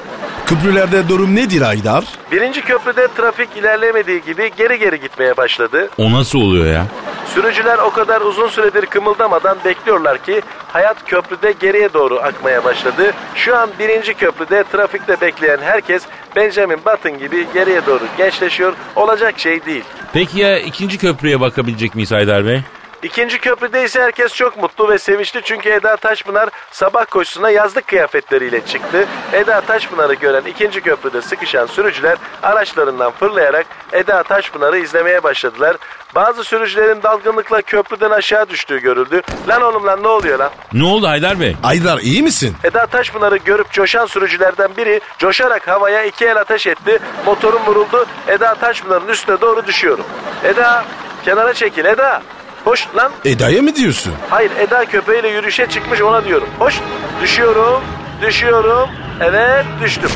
Köprülerde 0.47 1.09
durum 1.09 1.37
nedir 1.37 1.63
Aydar? 1.63 2.05
Birinci 2.33 2.63
köprüde 2.63 3.09
trafik 3.17 3.57
ilerlemediği 3.57 4.23
gibi 4.23 4.51
geri 4.57 4.79
geri 4.79 5.01
gitmeye 5.01 5.37
başladı. 5.37 5.89
O 5.99 6.13
nasıl 6.13 6.39
oluyor 6.39 6.67
ya? 6.67 6.87
Sürücüler 7.35 7.79
o 7.79 7.91
kadar 7.91 8.21
uzun 8.21 8.49
süredir 8.49 8.87
kımıldamadan 8.87 9.59
bekliyorlar 9.65 10.19
ki 10.19 10.43
hayat 10.69 11.05
köprüde 11.05 11.53
geriye 11.61 11.93
doğru 11.93 12.19
akmaya 12.19 12.65
başladı. 12.65 13.13
Şu 13.35 13.57
an 13.57 13.71
birinci 13.79 14.15
köprüde 14.15 14.65
trafikte 14.73 15.21
bekleyen 15.21 15.59
herkes 15.59 16.03
Benjamin 16.37 16.79
Button 16.85 17.19
gibi 17.19 17.47
geriye 17.55 17.87
doğru 17.87 18.05
gençleşiyor. 18.19 18.75
Olacak 18.97 19.39
şey 19.39 19.65
değil. 19.65 19.85
Peki 20.13 20.41
ya 20.41 20.59
ikinci 20.59 20.99
köprüye 20.99 21.41
bakabilecek 21.41 21.95
miyiz 21.95 22.13
Haydar 22.13 22.47
Bey? 22.47 22.61
İkinci 23.03 23.39
köprüde 23.39 23.85
ise 23.85 24.03
herkes 24.03 24.35
çok 24.35 24.57
mutlu 24.57 24.89
ve 24.89 24.99
sevinçli 24.99 25.43
çünkü 25.45 25.69
Eda 25.69 25.97
Taşpınar 25.97 26.49
sabah 26.71 27.07
koşusuna 27.07 27.51
yazlık 27.51 27.87
kıyafetleriyle 27.87 28.67
çıktı. 28.67 29.07
Eda 29.33 29.61
Taşpınar'ı 29.61 30.15
gören 30.15 30.43
ikinci 30.45 30.81
köprüde 30.81 31.23
sıkışan 31.23 31.67
sürücüler 31.67 32.17
araçlarından 32.43 33.11
fırlayarak 33.11 33.67
Eda 33.93 34.23
Taşpınar'ı 34.23 34.79
izlemeye 34.79 35.23
başladılar. 35.23 35.77
Bazı 36.15 36.45
sürücülerin 36.45 37.03
dalgınlıkla 37.03 37.63
köprüden 37.63 38.11
aşağı 38.11 38.49
düştüğü 38.49 38.79
görüldü. 38.79 39.23
Lan 39.49 39.63
oğlum 39.63 39.87
lan 39.87 40.03
ne 40.03 40.09
oluyor 40.09 40.39
lan? 40.39 40.51
Ne 40.73 40.85
oldu 40.85 41.09
Haydar 41.09 41.41
Bey? 41.41 41.57
Aydar 41.65 41.99
iyi 41.99 42.23
misin? 42.23 42.57
Eda 42.65 42.87
Taşpınar'ı 42.87 43.37
görüp 43.37 43.73
coşan 43.73 44.07
sürücülerden 44.07 44.77
biri 44.77 45.01
coşarak 45.19 45.69
havaya 45.69 46.05
iki 46.05 46.25
el 46.25 46.37
ateş 46.37 46.67
etti. 46.67 46.99
Motorum 47.27 47.67
vuruldu. 47.67 48.07
Eda 48.29 48.55
Taşpınar'ın 48.55 49.09
üstüne 49.09 49.41
doğru 49.41 49.67
düşüyorum. 49.67 50.05
Eda 50.45 50.85
kenara 51.25 51.55
çekil 51.55 51.85
Eda. 51.85 52.23
Hoş 52.69 52.89
lan. 52.97 53.13
Eda'ya 53.25 53.63
mı 53.63 53.77
diyorsun? 53.77 54.13
Hayır 54.31 54.51
Eda 54.51 54.85
köpeğiyle 54.85 55.29
yürüyüşe 55.29 55.67
çıkmış 55.69 56.03
ona 56.03 56.25
diyorum. 56.25 56.49
Hoş 56.59 56.81
düşüyorum. 57.23 57.83
Düşüyorum. 58.23 58.89
Evet 59.21 59.65
düştüm. 59.83 60.11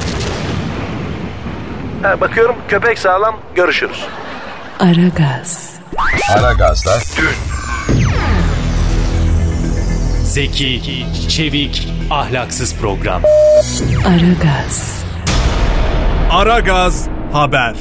Ha, 2.03 2.21
bakıyorum 2.21 2.57
köpek 2.69 2.99
sağlam 2.99 3.37
görüşürüz. 3.55 4.05
Aragaz, 4.81 5.77
Aragaz'da 6.39 6.99
Zeki, 10.25 11.07
çevik, 11.29 11.89
ahlaksız 12.11 12.75
program. 12.77 13.23
Aragaz, 14.07 15.05
Aragaz 16.31 17.09
haber. 17.33 17.75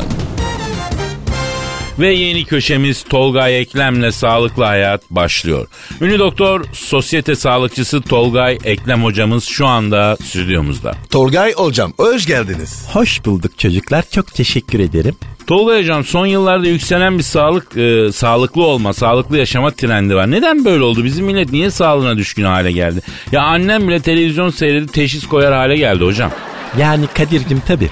Ve 2.01 2.13
yeni 2.13 2.45
köşemiz 2.45 3.03
Tolgay 3.03 3.59
Eklem'le 3.59 4.11
Sağlıklı 4.11 4.63
Hayat 4.63 5.01
başlıyor. 5.09 5.67
Ünlü 6.01 6.19
doktor, 6.19 6.65
sosyete 6.73 7.35
sağlıkçısı 7.35 8.01
Tolgay 8.01 8.57
Eklem 8.63 9.03
hocamız 9.03 9.43
şu 9.43 9.67
anda 9.67 10.17
stüdyomuzda. 10.23 10.95
Tolgay 11.09 11.53
hocam 11.53 11.93
hoş 11.97 12.25
geldiniz. 12.25 12.85
Hoş 12.93 13.25
bulduk 13.25 13.59
çocuklar. 13.59 14.05
Çok 14.11 14.33
teşekkür 14.33 14.79
ederim. 14.79 15.15
Tolga 15.47 15.77
Hocam 15.77 16.03
son 16.03 16.25
yıllarda 16.25 16.67
yükselen 16.67 17.17
bir 17.17 17.23
sağlık 17.23 17.77
e, 17.77 18.11
sağlıklı 18.11 18.63
olma, 18.63 18.93
sağlıklı 18.93 19.37
yaşama 19.37 19.71
trendi 19.71 20.15
var. 20.15 20.31
Neden 20.31 20.65
böyle 20.65 20.83
oldu? 20.83 21.03
Bizim 21.03 21.25
millet 21.25 21.51
niye 21.51 21.71
sağlığına 21.71 22.17
düşkün 22.17 22.43
hale 22.43 22.71
geldi? 22.71 23.01
Ya 23.31 23.41
annem 23.41 23.87
bile 23.87 23.99
televizyon 23.99 24.49
seyredip 24.49 24.93
teşhis 24.93 25.27
koyar 25.27 25.53
hale 25.53 25.77
geldi 25.77 26.05
hocam. 26.05 26.31
Yani 26.77 27.07
Kadir'cim 27.13 27.61
tabii. 27.67 27.89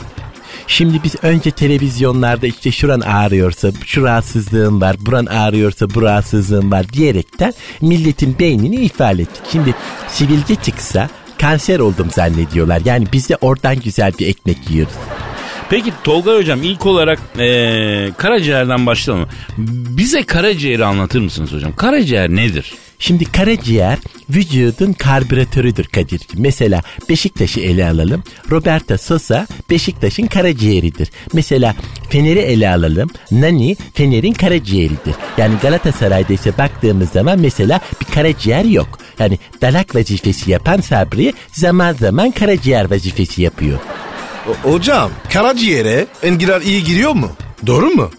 Şimdi 0.69 1.03
biz 1.03 1.15
önce 1.21 1.51
televizyonlarda 1.51 2.47
işte 2.47 2.71
şuran 2.71 2.99
ağrıyorsa 2.99 3.71
şu 3.85 4.03
rahatsızlığım 4.03 4.81
var, 4.81 4.95
buran 4.99 5.25
ağrıyorsa 5.25 5.89
bu 5.89 6.01
rahatsızlığım 6.01 6.71
var 6.71 6.89
diyerekten 6.89 7.53
milletin 7.81 8.39
beynini 8.39 8.75
ifade 8.75 9.21
ettik. 9.21 9.43
Şimdi 9.51 9.75
sivilce 10.07 10.55
çıksa 10.55 11.09
kanser 11.37 11.79
oldum 11.79 12.07
zannediyorlar. 12.11 12.81
Yani 12.85 13.07
biz 13.13 13.29
de 13.29 13.37
oradan 13.41 13.79
güzel 13.79 14.13
bir 14.19 14.27
ekmek 14.27 14.69
yiyoruz. 14.69 14.93
Peki 15.69 15.93
Tolga 16.03 16.35
Hocam 16.35 16.63
ilk 16.63 16.85
olarak 16.85 17.19
e, 17.39 18.11
karaciğerden 18.17 18.85
başlayalım. 18.85 19.29
Bize 19.97 20.23
karaciğeri 20.23 20.85
anlatır 20.85 21.19
mısınız 21.19 21.53
hocam? 21.53 21.75
Karaciğer 21.75 22.29
nedir? 22.29 22.73
Şimdi 22.99 23.25
karaciğer 23.31 23.97
vücudun 24.29 24.93
karbüratörüdür 24.93 25.85
Kadir'ciğim. 25.85 26.43
Mesela 26.43 26.81
Beşiktaş'ı 27.09 27.59
ele 27.59 27.85
alalım. 27.89 28.23
Roberto 28.51 28.97
Sosa 28.97 29.47
Beşiktaş'ın 29.69 30.27
karaciğeridir. 30.27 31.09
Mesela 31.33 31.75
Fener'i 32.09 32.39
ele 32.39 32.69
alalım. 32.69 33.09
Nani 33.31 33.77
Fener'in 33.93 34.33
karaciğeridir. 34.33 35.15
Yani 35.37 35.55
Galatasaray'da 35.61 36.33
ise 36.33 36.57
baktığımız 36.57 37.09
zaman 37.09 37.39
mesela 37.39 37.81
bir 38.01 38.05
karaciğer 38.13 38.65
yok. 38.65 38.99
Yani 39.19 39.39
dalak 39.61 39.95
vazifesi 39.95 40.51
yapan 40.51 40.81
Sabri 40.81 41.33
zaman 41.51 41.93
zaman 41.93 42.31
karaciğer 42.31 42.91
vazifesi 42.91 43.41
yapıyor. 43.41 43.79
O- 44.49 44.71
hocam 44.71 45.11
karaciğere 45.33 46.07
enginar 46.23 46.61
iyi 46.61 46.83
giriyor 46.83 47.11
mu? 47.13 47.31
Doğru 47.67 47.89
mu? 47.89 48.09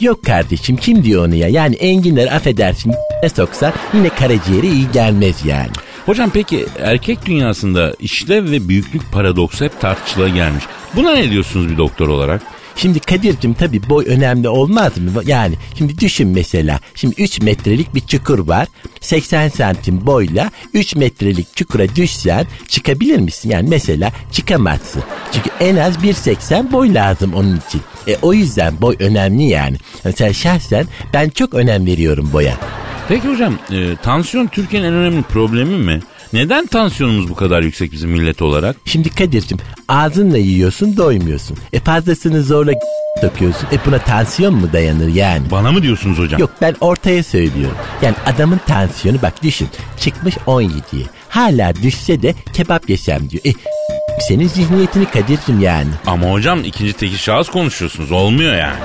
Yok 0.00 0.24
kardeşim 0.24 0.76
kim 0.76 1.04
diyor 1.04 1.26
onu 1.26 1.34
ya? 1.34 1.48
Yani 1.48 1.74
enginler 1.76 2.36
affedersin 2.36 2.94
ne 3.22 3.28
soksa 3.28 3.72
yine 3.94 4.08
karaciğere 4.08 4.66
iyi 4.66 4.92
gelmez 4.92 5.44
yani. 5.44 5.70
Hocam 6.06 6.30
peki 6.34 6.66
erkek 6.78 7.26
dünyasında 7.26 7.94
işlev 7.98 8.50
ve 8.50 8.68
büyüklük 8.68 9.12
paradoksu 9.12 9.64
hep 9.64 9.80
tartışıla 9.80 10.28
gelmiş. 10.28 10.64
Buna 10.96 11.12
ne 11.12 11.30
diyorsunuz 11.30 11.68
bir 11.68 11.78
doktor 11.78 12.08
olarak? 12.08 12.42
Şimdi 12.80 13.00
Kadir'cim 13.00 13.54
tabii 13.54 13.88
boy 13.88 14.04
önemli 14.08 14.48
olmaz 14.48 14.98
mı? 14.98 15.22
Yani 15.26 15.54
şimdi 15.74 15.98
düşün 15.98 16.28
mesela. 16.28 16.80
Şimdi 16.94 17.22
3 17.22 17.40
metrelik 17.40 17.94
bir 17.94 18.00
çukur 18.00 18.48
var. 18.48 18.68
80 19.00 19.48
santim 19.48 20.06
boyla 20.06 20.50
3 20.74 20.96
metrelik 20.96 21.56
çukura 21.56 21.96
düşsen 21.96 22.46
çıkabilir 22.68 23.18
misin? 23.18 23.50
Yani 23.50 23.68
mesela 23.68 24.12
çıkamazsın. 24.32 25.02
Çünkü 25.32 25.50
en 25.60 25.76
az 25.76 25.96
1.80 25.96 26.72
boy 26.72 26.94
lazım 26.94 27.34
onun 27.34 27.60
için. 27.68 27.80
E 28.08 28.16
o 28.22 28.32
yüzden 28.32 28.80
boy 28.80 28.96
önemli 28.98 29.42
yani. 29.42 29.76
Mesela 30.04 30.32
şahsen 30.32 30.86
ben 31.14 31.28
çok 31.28 31.54
önem 31.54 31.86
veriyorum 31.86 32.30
boya. 32.32 32.56
Peki 33.08 33.28
hocam 33.28 33.58
e, 33.70 33.96
tansiyon 33.96 34.46
Türkiye'nin 34.46 34.86
en 34.88 34.94
önemli 34.94 35.22
problemi 35.22 35.76
mi? 35.76 36.00
Neden 36.32 36.66
tansiyonumuz 36.66 37.30
bu 37.30 37.34
kadar 37.34 37.62
yüksek 37.62 37.92
bizim 37.92 38.10
millet 38.10 38.42
olarak? 38.42 38.76
Şimdi 38.84 39.10
Kadir'cim 39.10 39.58
ağzınla 39.88 40.38
yiyorsun 40.38 40.96
doymuyorsun. 40.96 41.56
E 41.72 41.80
fazlasını 41.80 42.42
zorla 42.42 42.72
döküyorsun. 43.22 43.68
E 43.72 43.78
buna 43.86 43.98
tansiyon 43.98 44.54
mu 44.54 44.72
dayanır 44.72 45.08
yani? 45.08 45.50
Bana 45.50 45.72
mı 45.72 45.82
diyorsunuz 45.82 46.18
hocam? 46.18 46.40
Yok 46.40 46.50
ben 46.60 46.76
ortaya 46.80 47.22
söylüyorum. 47.22 47.76
Yani 48.02 48.14
adamın 48.26 48.60
tansiyonu 48.66 49.22
bak 49.22 49.42
düşün 49.42 49.68
çıkmış 50.00 50.34
17'ye. 50.36 51.04
Hala 51.28 51.74
düşse 51.74 52.22
de 52.22 52.34
kebap 52.52 52.90
yesem 52.90 53.30
diyor. 53.30 53.42
E 53.46 53.52
senin 54.28 54.48
zihniyetini 54.48 55.06
Kadir'cim 55.10 55.60
yani. 55.60 55.90
Ama 56.06 56.26
hocam 56.32 56.64
ikinci 56.64 56.92
tekil 56.92 57.16
şahıs 57.18 57.48
konuşuyorsunuz. 57.48 58.12
Olmuyor 58.12 58.54
yani. 58.56 58.78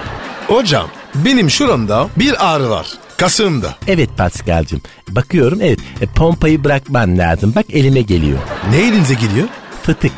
Hocam 0.47 0.87
benim 1.15 1.49
şuramda 1.49 2.07
bir 2.15 2.53
ağrı 2.53 2.69
var. 2.69 2.87
Kasığımda. 3.17 3.75
Evet 3.87 4.09
Paskal'cım 4.17 4.81
bakıyorum 5.09 5.59
evet 5.61 5.79
e, 6.01 6.05
pompayı 6.05 6.63
bırakman 6.63 7.17
lazım. 7.17 7.53
Bak 7.55 7.65
elime 7.69 8.01
geliyor. 8.01 8.37
Ne 8.69 8.77
elinize 8.77 9.13
geliyor? 9.13 9.47
Fıtık. 9.83 10.11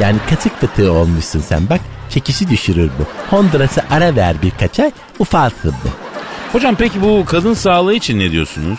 Yani 0.00 0.16
katık 0.30 0.60
fıtığı 0.60 0.92
olmuşsun 0.92 1.40
sen 1.40 1.68
bak. 1.70 1.80
Çekişi 2.10 2.50
düşürür 2.50 2.90
bu. 2.98 3.36
Honduras'a 3.36 3.84
ara 3.90 4.16
ver 4.16 4.36
birkaç 4.42 4.80
ay 4.80 4.90
ufalsın 5.18 5.74
bu. 5.84 5.88
Hocam 6.52 6.76
peki 6.76 7.02
bu 7.02 7.24
kadın 7.26 7.54
sağlığı 7.54 7.94
için 7.94 8.18
ne 8.18 8.32
diyorsunuz? 8.32 8.78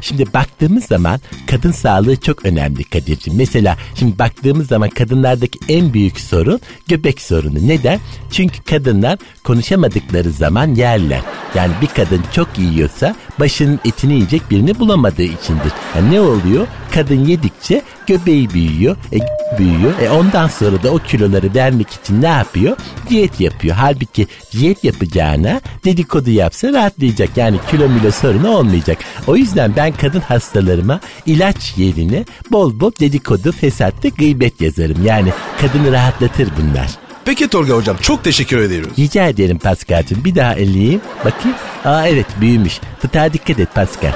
Şimdi 0.00 0.32
baktığımız 0.34 0.84
zaman 0.84 1.20
kadın 1.46 1.72
sağlığı 1.72 2.16
çok 2.16 2.44
önemli 2.44 2.84
Kadir'cim. 2.84 3.36
Mesela 3.36 3.76
şimdi 3.94 4.18
baktığımız 4.18 4.66
zaman 4.66 4.90
kadınlardaki 4.90 5.58
en 5.68 5.92
büyük 5.92 6.20
sorun 6.20 6.60
göbek 6.88 7.20
sorunu. 7.20 7.68
Neden? 7.68 8.00
Çünkü 8.30 8.62
kadınlar 8.62 9.18
konuşamadıkları 9.44 10.30
zaman 10.30 10.74
yerler. 10.74 11.20
Yani 11.54 11.72
bir 11.82 11.86
kadın 11.86 12.22
çok 12.32 12.58
yiyorsa 12.58 13.16
başının 13.40 13.80
etini 13.84 14.14
yiyecek 14.14 14.50
birini 14.50 14.78
bulamadığı 14.78 15.22
içindir. 15.22 15.72
Yani 15.96 16.10
ne 16.10 16.20
oluyor? 16.20 16.66
Kadın 16.94 17.24
yedikçe 17.24 17.82
göbeği 18.08 18.50
büyüyor. 18.50 18.96
E, 19.12 19.18
büyüyor. 19.58 19.92
E 20.02 20.10
ondan 20.10 20.48
sonra 20.48 20.82
da 20.82 20.90
o 20.90 20.98
kiloları 20.98 21.54
vermek 21.54 21.90
için 21.90 22.22
ne 22.22 22.26
yapıyor? 22.26 22.76
Diyet 23.10 23.40
yapıyor. 23.40 23.76
Halbuki 23.76 24.26
diyet 24.52 24.84
yapacağına 24.84 25.60
dedikodu 25.84 26.30
yapsa 26.30 26.72
rahatlayacak. 26.72 27.36
Yani 27.36 27.58
kilo 27.70 27.88
milo 27.88 28.10
sorunu 28.10 28.50
olmayacak. 28.50 28.98
O 29.26 29.36
yüzden 29.36 29.76
ben 29.76 29.92
kadın 29.92 30.20
hastalarıma 30.20 31.00
ilaç 31.26 31.74
yerine 31.76 32.24
bol 32.50 32.80
bol 32.80 32.92
dedikodu, 33.00 33.52
fesatta 33.52 34.08
gıybet 34.08 34.60
yazarım. 34.60 35.06
Yani 35.06 35.32
kadını 35.60 35.92
rahatlatır 35.92 36.48
bunlar. 36.60 36.88
Peki 37.24 37.48
Tolga 37.48 37.74
hocam 37.74 37.96
çok 37.96 38.24
teşekkür 38.24 38.58
ediyoruz. 38.58 38.90
Rica 38.98 39.28
ederim 39.28 39.58
Pascal'cığım. 39.58 40.24
Bir 40.24 40.34
daha 40.34 40.54
elleyeyim. 40.54 41.00
Bakayım. 41.24 41.56
Aa 41.84 42.08
evet 42.08 42.26
büyümüş. 42.40 42.80
Fıtığa 43.02 43.32
dikkat 43.32 43.58
et 43.58 43.74
Pascal. 43.74 44.12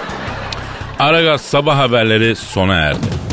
Aragaz 0.99 1.41
sabah 1.41 1.79
haberleri 1.79 2.37
sona 2.37 2.75
erdi. 2.75 3.32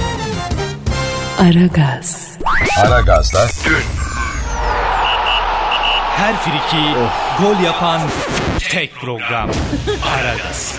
Aragaz, 1.39 2.37
Aragaz'da 2.77 3.47
Her 6.17 6.35
friki 6.37 6.83
gol 7.41 7.63
yapan 7.63 8.01
tek 8.59 8.95
program. 8.95 9.49
Aragaz. 10.15 10.75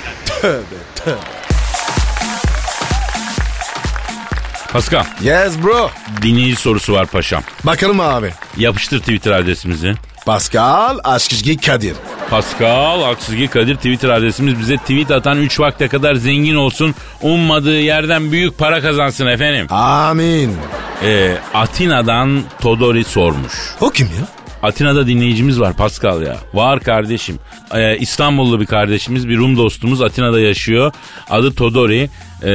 Pascal 4.72 5.04
Yes 5.22 5.62
bro. 5.62 5.90
dinleyici 6.22 6.56
sorusu 6.56 6.92
var 6.92 7.06
paşam. 7.06 7.42
Bakalım 7.64 8.00
abi. 8.00 8.32
Yapıştır 8.56 9.00
Twitter 9.00 9.32
adresimizi. 9.32 9.94
Pascal 10.26 10.98
Aşkışgi 11.04 11.56
Kadir. 11.56 11.96
Pascal 12.30 13.02
Aksızgi 13.02 13.48
Kadir 13.48 13.74
Twitter 13.76 14.08
adresimiz 14.08 14.58
bize 14.58 14.76
tweet 14.76 15.10
atan 15.10 15.38
3 15.38 15.60
vakte 15.60 15.88
kadar 15.88 16.14
zengin 16.14 16.54
olsun. 16.54 16.94
Ummadığı 17.22 17.80
yerden 17.80 18.32
büyük 18.32 18.58
para 18.58 18.80
kazansın 18.80 19.26
efendim. 19.26 19.66
Amin. 19.72 20.52
Ee, 21.04 21.34
Atina'dan 21.54 22.42
Todori 22.60 23.04
sormuş. 23.04 23.52
O 23.80 23.90
kim 23.90 24.06
ya? 24.06 24.28
Atina'da 24.62 25.06
dinleyicimiz 25.06 25.60
var 25.60 25.72
Pascal 25.76 26.22
ya. 26.22 26.36
Var 26.54 26.80
kardeşim. 26.80 27.38
Ee, 27.74 27.96
İstanbullu 27.98 28.60
bir 28.60 28.66
kardeşimiz, 28.66 29.28
bir 29.28 29.36
Rum 29.38 29.56
dostumuz 29.56 30.02
Atina'da 30.02 30.40
yaşıyor. 30.40 30.92
Adı 31.30 31.54
Todori. 31.54 32.10
Ee, 32.42 32.46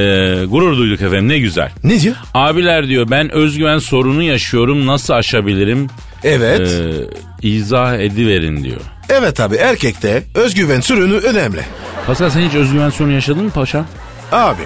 gurur 0.45 0.77
duyduk 0.77 1.01
efendim 1.01 1.27
ne 1.27 1.39
güzel. 1.39 1.71
Ne 1.83 2.01
diyor? 2.01 2.15
Abiler 2.33 2.87
diyor 2.87 3.09
ben 3.11 3.31
özgüven 3.31 3.77
sorunu 3.77 4.23
yaşıyorum 4.23 4.87
nasıl 4.87 5.13
aşabilirim? 5.13 5.87
Evet. 6.23 6.61
Ee, 6.61 7.47
izah 7.47 7.95
ediverin 7.99 8.63
diyor. 8.63 8.81
Evet 9.09 9.39
abi 9.39 9.55
erkekte 9.55 10.23
özgüven 10.35 10.79
sürünü 10.81 11.15
önemli. 11.17 11.61
Pascal 12.07 12.29
sen 12.29 12.41
hiç 12.41 12.53
özgüven 12.55 12.89
sorunu 12.89 13.13
yaşadın 13.13 13.43
mı 13.43 13.49
paşa? 13.51 13.85
Abi 14.31 14.61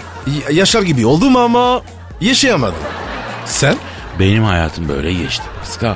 yaşar 0.52 0.82
gibi 0.82 1.06
oldum 1.06 1.36
ama 1.36 1.82
yaşayamadım. 2.21 2.75
Sen? 3.45 3.75
Benim 4.19 4.43
hayatım 4.43 4.89
böyle 4.89 5.13
geçti 5.13 5.43
Pascal. 5.60 5.95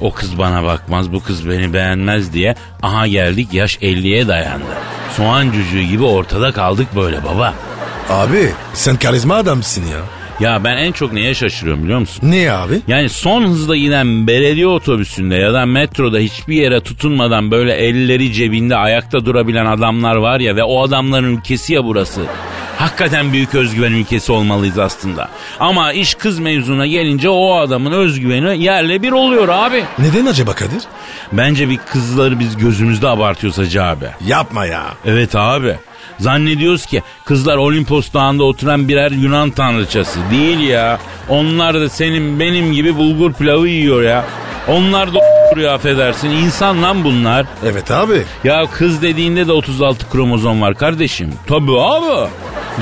O 0.00 0.12
kız 0.12 0.38
bana 0.38 0.64
bakmaz, 0.64 1.12
bu 1.12 1.22
kız 1.22 1.48
beni 1.48 1.74
beğenmez 1.74 2.32
diye 2.32 2.54
aha 2.82 3.06
geldik 3.06 3.54
yaş 3.54 3.76
50'ye 3.76 4.28
dayandı. 4.28 4.64
Soğan 5.16 5.52
cücüğü 5.52 5.82
gibi 5.82 6.04
ortada 6.04 6.52
kaldık 6.52 6.96
böyle 6.96 7.24
baba. 7.24 7.54
Abi 8.10 8.52
sen 8.74 8.96
karizma 8.96 9.34
adamsın 9.34 9.82
ya. 9.82 10.17
Ya 10.40 10.64
ben 10.64 10.76
en 10.76 10.92
çok 10.92 11.12
neye 11.12 11.34
şaşırıyorum 11.34 11.84
biliyor 11.84 11.98
musun? 11.98 12.20
Ne 12.30 12.52
abi? 12.52 12.80
Yani 12.88 13.08
son 13.08 13.42
hızla 13.42 13.76
giden 13.76 14.26
belediye 14.26 14.66
otobüsünde 14.66 15.34
ya 15.34 15.52
da 15.52 15.66
metroda 15.66 16.18
hiçbir 16.18 16.54
yere 16.54 16.80
tutunmadan 16.80 17.50
böyle 17.50 17.74
elleri 17.74 18.32
cebinde 18.32 18.76
ayakta 18.76 19.26
durabilen 19.26 19.66
adamlar 19.66 20.16
var 20.16 20.40
ya 20.40 20.56
ve 20.56 20.62
o 20.64 20.82
adamların 20.82 21.36
ülkesi 21.36 21.74
ya 21.74 21.84
burası. 21.84 22.20
Hakikaten 22.78 23.32
büyük 23.32 23.54
özgüven 23.54 23.92
ülkesi 23.92 24.32
olmalıyız 24.32 24.78
aslında. 24.78 25.28
Ama 25.60 25.92
iş 25.92 26.14
kız 26.14 26.38
mevzuna 26.38 26.86
gelince 26.86 27.28
o 27.28 27.54
adamın 27.56 27.92
özgüveni 27.92 28.62
yerle 28.62 29.02
bir 29.02 29.12
oluyor 29.12 29.48
abi. 29.48 29.84
Neden 29.98 30.26
acaba 30.26 30.52
Kadir? 30.52 30.82
Bence 31.32 31.68
bir 31.68 31.76
kızları 31.76 32.40
biz 32.40 32.56
gözümüzde 32.56 33.08
abartıyoruz 33.08 33.58
hacı 33.58 33.84
abi. 33.84 34.04
Yapma 34.26 34.66
ya. 34.66 34.84
Evet 35.06 35.36
abi. 35.36 35.74
Zannediyoruz 36.18 36.86
ki 36.86 37.02
kızlar 37.24 37.56
Olimpos 37.56 38.12
Dağı'nda 38.12 38.44
oturan 38.44 38.88
birer 38.88 39.10
Yunan 39.10 39.50
tanrıçası. 39.50 40.18
Değil 40.30 40.58
ya. 40.60 40.98
Onlar 41.28 41.74
da 41.74 41.88
senin 41.88 42.40
benim 42.40 42.72
gibi 42.72 42.96
bulgur 42.96 43.32
pilavı 43.32 43.68
yiyor 43.68 44.02
ya. 44.02 44.24
Onlar 44.68 45.14
da 45.14 45.18
duruyor 45.52 45.72
affedersin. 45.74 46.30
İnsan 46.30 46.82
lan 46.82 47.04
bunlar. 47.04 47.46
Evet 47.66 47.90
abi. 47.90 48.22
Ya 48.44 48.64
kız 48.72 49.02
dediğinde 49.02 49.46
de 49.46 49.52
36 49.52 50.10
kromozom 50.10 50.62
var 50.62 50.74
kardeşim. 50.74 51.32
Tabii 51.46 51.80
abi. 51.80 52.28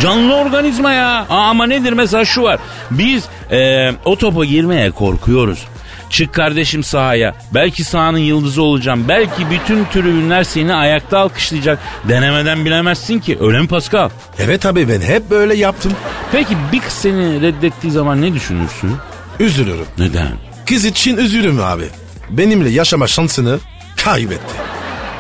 Canlı 0.03 0.35
organizma 0.35 0.93
ya. 0.93 1.27
Aa, 1.31 1.49
ama 1.49 1.67
nedir 1.67 1.93
mesela 1.93 2.25
şu 2.25 2.43
var. 2.43 2.59
Biz 2.91 3.25
e, 3.51 3.91
o 4.05 4.17
topa 4.17 4.45
girmeye 4.45 4.91
korkuyoruz. 4.91 5.65
Çık 6.11 6.35
kardeşim 6.35 6.83
sahaya. 6.85 7.35
Belki 7.55 7.85
sahanın 7.85 8.19
yıldızı 8.19 8.63
olacağım. 8.63 9.05
Belki 9.09 9.51
bütün 9.51 9.85
tribünler 9.85 10.45
seni 10.45 10.75
ayakta 10.75 11.19
alkışlayacak. 11.19 11.79
Denemeden 12.09 12.65
bilemezsin 12.65 13.19
ki. 13.19 13.39
Öyle 13.41 13.61
mi 13.61 13.69
Pascal? 13.69 14.09
Evet 14.39 14.67
abi 14.67 14.89
ben 14.89 15.01
hep 15.01 15.31
böyle 15.31 15.55
yaptım. 15.55 15.93
Peki 16.33 16.57
bir 16.73 16.81
kız 16.81 16.93
seni 16.93 17.43
reddettiği 17.43 17.93
zaman 17.93 18.23
ne 18.23 18.35
düşünürsün? 18.35 18.97
Üzülürüm. 19.41 19.87
Neden? 19.99 20.33
Kız 20.67 20.85
için 20.85 21.17
üzülürüm 21.17 21.61
abi. 21.65 21.85
Benimle 22.31 22.71
yaşama 22.71 23.07
şansını 23.07 23.59
kaybetti. 24.05 24.55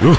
Yuh. 0.03 0.17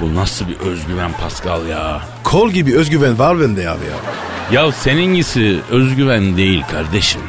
Bu 0.00 0.14
nasıl 0.14 0.48
bir 0.48 0.56
özgüven 0.56 1.12
Pascal 1.12 1.66
ya? 1.66 2.00
Kol 2.24 2.50
gibi 2.50 2.76
özgüven 2.76 3.18
var 3.18 3.40
bende 3.40 3.70
abi 3.70 3.84
ya. 3.84 4.62
Ya 4.62 4.72
seninkisi 4.72 5.56
özgüven 5.70 6.36
değil 6.36 6.62
kardeşim. 6.72 7.20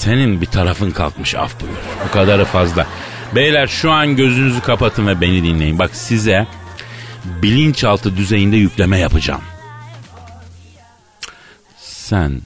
Senin 0.00 0.40
bir 0.40 0.46
tarafın 0.46 0.90
kalkmış 0.90 1.34
af 1.34 1.60
buyur. 1.60 1.72
Bu 2.08 2.12
kadarı 2.12 2.44
fazla. 2.44 2.86
Beyler 3.34 3.66
şu 3.66 3.90
an 3.92 4.16
gözünüzü 4.16 4.60
kapatın 4.60 5.06
ve 5.06 5.20
beni 5.20 5.44
dinleyin. 5.44 5.78
Bak 5.78 5.90
size 5.94 6.46
bilinçaltı 7.24 8.16
düzeyinde 8.16 8.56
yükleme 8.56 8.98
yapacağım. 8.98 9.40
Sen 11.78 12.40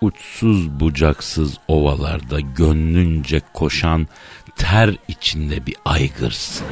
uçsuz 0.00 0.80
bucaksız 0.80 1.58
ovalarda 1.68 2.40
gönlünce 2.40 3.40
koşan 3.54 4.08
ter 4.56 4.94
içinde 5.08 5.66
bir 5.66 5.76
aygırsın. 5.84 6.66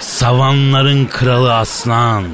Savanların 0.00 1.06
kralı 1.06 1.54
aslan. 1.54 2.24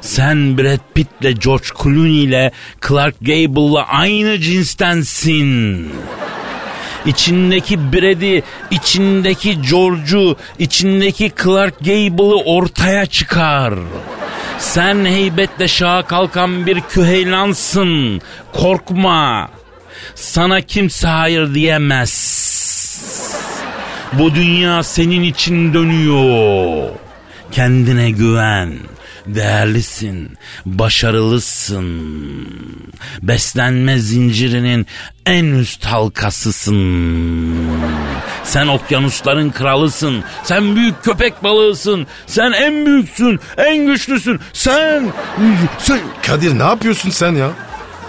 Sen 0.00 0.58
Brad 0.58 0.80
Pitt'le 0.94 1.40
George 1.44 1.66
Clooney 1.82 2.24
ile 2.24 2.52
Clark 2.88 3.14
Gable'la 3.20 3.86
aynı 3.88 4.38
cinstensin. 4.38 5.92
İçindeki 7.06 7.92
Brad'i, 7.92 8.42
içindeki 8.70 9.62
George'u, 9.62 10.36
içindeki 10.58 11.32
Clark 11.42 11.78
Gable'ı 11.78 12.36
ortaya 12.44 13.06
çıkar. 13.06 13.74
Sen 14.58 15.04
heybetle 15.04 15.68
şaha 15.68 16.02
kalkan 16.06 16.66
bir 16.66 16.80
küheylansın. 16.80 18.20
Korkma. 18.52 19.50
Sana 20.14 20.60
kimse 20.60 21.08
hayır 21.08 21.54
diyemez. 21.54 22.48
Bu 24.12 24.34
dünya 24.34 24.82
senin 24.82 25.22
için 25.22 25.74
dönüyor. 25.74 26.88
Kendine 27.52 28.10
güven. 28.10 28.78
Değerlisin, 29.34 30.38
başarılısın. 30.66 31.86
Beslenme 33.22 33.98
zincirinin 33.98 34.86
en 35.26 35.44
üst 35.44 35.84
halkasısın. 35.84 36.76
Sen 38.44 38.66
okyanusların 38.66 39.50
kralısın. 39.50 40.24
Sen 40.44 40.76
büyük 40.76 41.04
köpek 41.04 41.44
balığısın. 41.44 42.06
Sen 42.26 42.52
en 42.52 42.86
büyüksün, 42.86 43.40
en 43.56 43.86
güçlüsün. 43.86 44.40
Sen, 44.52 45.12
sen... 45.78 46.00
Kadir 46.26 46.58
ne 46.58 46.62
yapıyorsun 46.62 47.10
sen 47.10 47.32
ya? 47.32 47.50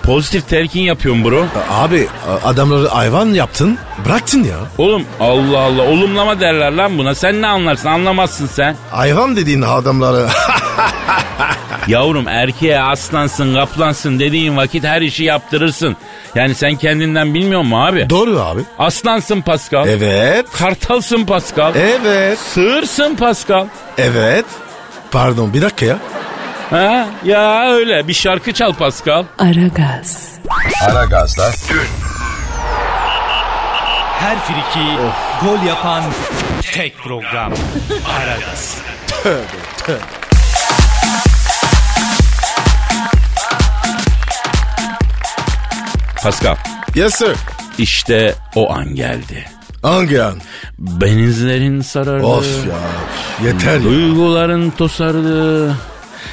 Pozitif 0.04 0.50
telkin 0.50 0.82
yapıyorum 0.82 1.24
bro. 1.26 1.46
Abi 1.72 2.08
adamları 2.46 2.88
hayvan 2.88 3.26
yaptın 3.26 3.78
bıraktın 4.06 4.44
ya. 4.44 4.58
Oğlum 4.78 5.04
Allah 5.20 5.60
Allah 5.60 5.82
olumlama 5.82 6.40
derler 6.40 6.72
lan 6.72 6.98
buna. 6.98 7.16
Sen 7.16 7.42
ne 7.42 7.48
anlarsın 7.48 7.88
anlamazsın 7.88 8.48
sen. 8.48 8.76
Hayvan 8.92 9.36
dediğin 9.36 9.62
adamları. 9.62 10.28
Yavrum 11.88 12.28
erkeğe 12.28 12.82
aslansın 12.82 13.54
kaplansın 13.56 14.20
dediğin 14.20 14.58
vakit 14.58 14.84
her 14.84 15.02
işi 15.02 15.24
yaptırırsın. 15.24 15.98
Yani 16.36 16.56
sen 16.56 16.76
kendinden 16.76 17.34
bilmiyor 17.34 17.62
musun 17.62 17.78
abi? 17.80 18.10
Doğru 18.10 18.40
abi. 18.40 18.62
Aslansın 18.80 19.42
Pascal. 19.42 19.88
Evet. 19.88 20.46
Kartalsın 20.58 21.26
Pascal. 21.26 21.76
Evet. 21.76 22.40
Sığırsın 22.40 23.16
Pascal. 23.16 23.66
Evet. 23.98 24.46
Pardon 25.12 25.54
bir 25.54 25.62
dakika 25.62 25.86
ya. 25.86 25.98
Ha 26.70 27.08
ya 27.26 27.72
öyle 27.72 28.08
bir 28.08 28.14
şarkı 28.14 28.54
çal 28.54 28.74
Pascal. 28.74 29.26
Aragaz, 29.40 30.32
Aragaz'da 30.90 31.50
Her 34.20 34.38
friki 34.40 34.86
gol 35.46 35.68
yapan 35.68 36.04
tek 36.74 36.98
program. 36.98 37.54
Aragaz. 38.20 38.78
Pascal 46.24 46.56
Yes 46.96 47.16
sir. 47.16 47.36
işte 47.78 48.36
o 48.56 48.72
an 48.74 48.96
geldi. 48.96 49.46
Hangi 49.84 50.24
an? 50.24 50.34
Benizlerin 50.80 51.82
sarardı. 51.82 52.26
Of 52.26 52.68
ya. 52.68 53.48
Yeter 53.48 53.74
ya. 53.76 53.84
Duyguların 53.84 54.70
tosardı. 54.72 55.76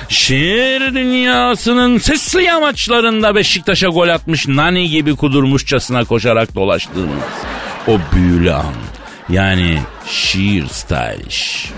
Şiir 0.09 0.95
dünyasının 0.95 1.99
sesli 1.99 2.43
yamaçlarında 2.43 3.35
Beşiktaş'a 3.35 3.89
gol 3.89 4.09
atmış 4.09 4.49
nani 4.49 4.89
gibi 4.91 5.17
kudurmuşçasına 5.17 6.05
koşarak 6.05 6.55
dolaştığımız 6.55 7.25
o 7.87 7.99
büyülü 8.13 8.53
an. 8.53 8.75
Yani 9.29 9.79
şiir 10.09 10.67
stylish. 10.67 11.71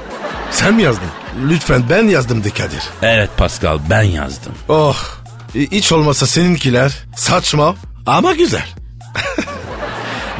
Sen 0.50 0.74
mi 0.74 0.82
yazdın? 0.82 1.08
Lütfen 1.48 1.82
ben 1.90 2.08
yazdım 2.08 2.44
de 2.44 2.50
Kadir. 2.50 2.82
Evet 3.02 3.30
Pascal 3.36 3.78
ben 3.90 4.02
yazdım. 4.02 4.52
Oh. 4.68 4.96
Hiç 5.54 5.92
olmasa 5.92 6.26
seninkiler 6.26 6.92
saçma 7.16 7.74
ama 8.06 8.32
güzel. 8.34 8.66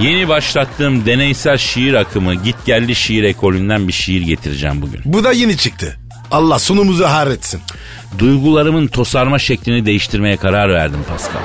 Yeni 0.01 0.29
başlattığım 0.29 1.07
deneysel 1.07 1.57
şiir 1.59 1.95
akımı 1.95 2.35
git 2.35 2.57
geldi 2.67 2.95
şiir 2.95 3.23
ekolünden 3.23 3.89
bir 3.89 3.93
şiir 3.93 4.23
getireceğim 4.23 4.83
bugün. 4.83 5.01
Bu 5.05 5.25
da 5.25 5.33
yeni 5.33 5.57
çıktı. 5.57 5.97
Allah 6.31 6.59
sonumuzu 6.59 7.05
harretsin. 7.05 7.61
Duygularımın 8.19 8.87
tosarma 8.87 9.39
şeklini 9.39 9.87
değiştirmeye 9.87 10.37
karar 10.37 10.75
verdim 10.75 11.01
Pascal. 11.09 11.41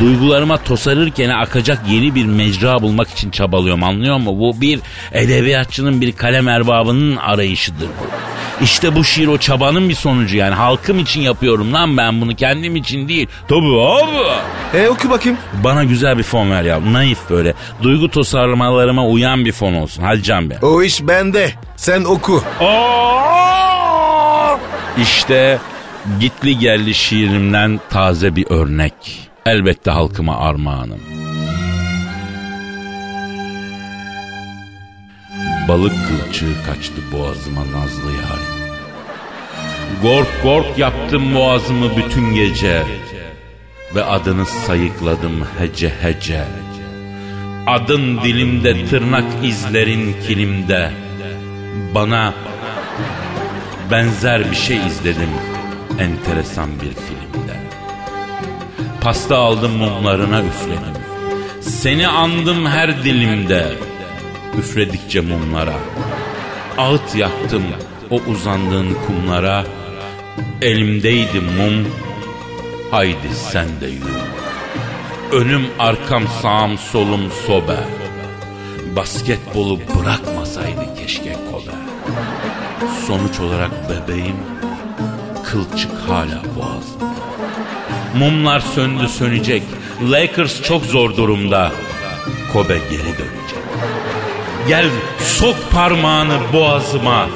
Duygularıma 0.00 0.56
tosarırken 0.56 1.28
akacak 1.28 1.78
yeni 1.88 2.14
bir 2.14 2.24
mecra 2.26 2.82
bulmak 2.82 3.10
için 3.10 3.30
çabalıyorum 3.30 3.82
anlıyor 3.82 4.16
musun? 4.16 4.38
Bu 4.40 4.60
bir 4.60 4.80
edebiyatçının 5.12 6.00
bir 6.00 6.12
kalem 6.12 6.48
erbabının 6.48 7.16
arayışıdır 7.16 7.86
bu. 7.88 8.06
İşte 8.64 8.94
bu 8.96 9.04
şiir 9.04 9.26
o 9.26 9.38
çabanın 9.38 9.88
bir 9.88 9.94
sonucu 9.94 10.36
yani. 10.36 10.54
Halkım 10.54 10.98
için 10.98 11.20
yapıyorum 11.20 11.72
lan 11.72 11.96
ben 11.96 12.20
bunu 12.20 12.36
kendim 12.36 12.76
için 12.76 13.08
değil. 13.08 13.28
Tabii 13.48 13.80
abi. 13.80 14.78
E 14.78 14.88
oku 14.88 15.10
bakayım. 15.10 15.38
Bana 15.64 15.84
güzel 15.84 16.18
bir 16.18 16.22
fon 16.22 16.50
ver 16.50 16.62
ya. 16.62 16.92
Naif 16.92 17.18
böyle. 17.30 17.54
Duygu 17.82 18.10
tosarlamalarıma 18.10 19.06
uyan 19.06 19.44
bir 19.44 19.52
fon 19.52 19.72
olsun. 19.74 20.02
Hadi 20.02 20.22
Can 20.22 20.50
Bey. 20.50 20.58
O 20.62 20.82
iş 20.82 21.02
bende. 21.02 21.50
Sen 21.76 22.04
oku. 22.04 22.42
İşte 25.02 25.58
gitli 26.20 26.58
geldi 26.58 26.94
şiirimden 26.94 27.80
taze 27.90 28.36
bir 28.36 28.50
örnek. 28.50 29.30
Elbette 29.46 29.90
halkıma 29.90 30.38
armağanım. 30.38 31.00
Balık 35.68 35.92
kılçığı 36.08 36.64
kaçtı 36.66 37.12
boğazıma 37.12 37.60
nazlı 37.60 38.10
yarim. 38.10 38.58
Gork 40.02 40.42
gork 40.42 40.78
yaptım 40.78 41.34
boğazımı 41.34 41.96
bütün 41.96 42.34
gece. 42.34 42.82
Ve 43.94 44.04
adını 44.04 44.46
sayıkladım 44.46 45.46
hece 45.58 45.92
hece. 46.02 46.44
Adın 47.66 48.22
dilimde 48.22 48.86
tırnak 48.86 49.44
izlerin 49.44 50.16
kilimde. 50.26 50.90
Bana 51.94 52.34
benzer 53.90 54.50
bir 54.50 54.56
şey 54.56 54.86
izledim 54.86 55.30
enteresan 55.98 56.70
bir 56.74 56.92
filmde. 56.92 57.56
Pasta 59.00 59.36
aldım 59.36 59.72
mumlarına 59.72 60.42
üfledim. 60.42 61.02
Seni 61.60 62.08
andım 62.08 62.66
her 62.66 63.04
dilimde. 63.04 63.72
Üfledikçe 64.58 65.20
mumlara. 65.20 65.76
Ağıt 66.78 67.14
yaktım 67.14 67.62
o 68.10 68.20
uzandığın 68.30 68.96
kumlara. 69.06 69.64
Elimdeydi 70.62 71.40
mum. 71.40 71.88
Haydi 72.90 73.34
sen 73.50 73.68
de 73.80 73.86
yürü. 73.86 74.18
Önüm 75.32 75.66
arkam 75.78 76.24
sağım 76.42 76.78
solum 76.78 77.30
sobe. 77.46 77.78
Basketbolu 78.96 79.78
bırakmasaydı 79.80 80.94
keşke 80.98 81.36
kobe. 81.50 81.77
Sonuç 83.08 83.40
olarak 83.40 83.70
bebeğim 83.90 84.36
kılçık 85.44 85.92
hala 85.92 86.42
boğazımda. 86.56 87.14
Mumlar 88.18 88.60
söndü 88.60 89.08
sönecek. 89.08 89.62
Lakers 90.10 90.62
çok 90.62 90.84
zor 90.84 91.16
durumda. 91.16 91.72
Kobe 92.52 92.78
geri 92.78 93.18
dönecek. 93.18 93.62
Gel 94.68 94.86
sok 95.18 95.56
parmağını 95.70 96.38
boğazıma. 96.52 97.26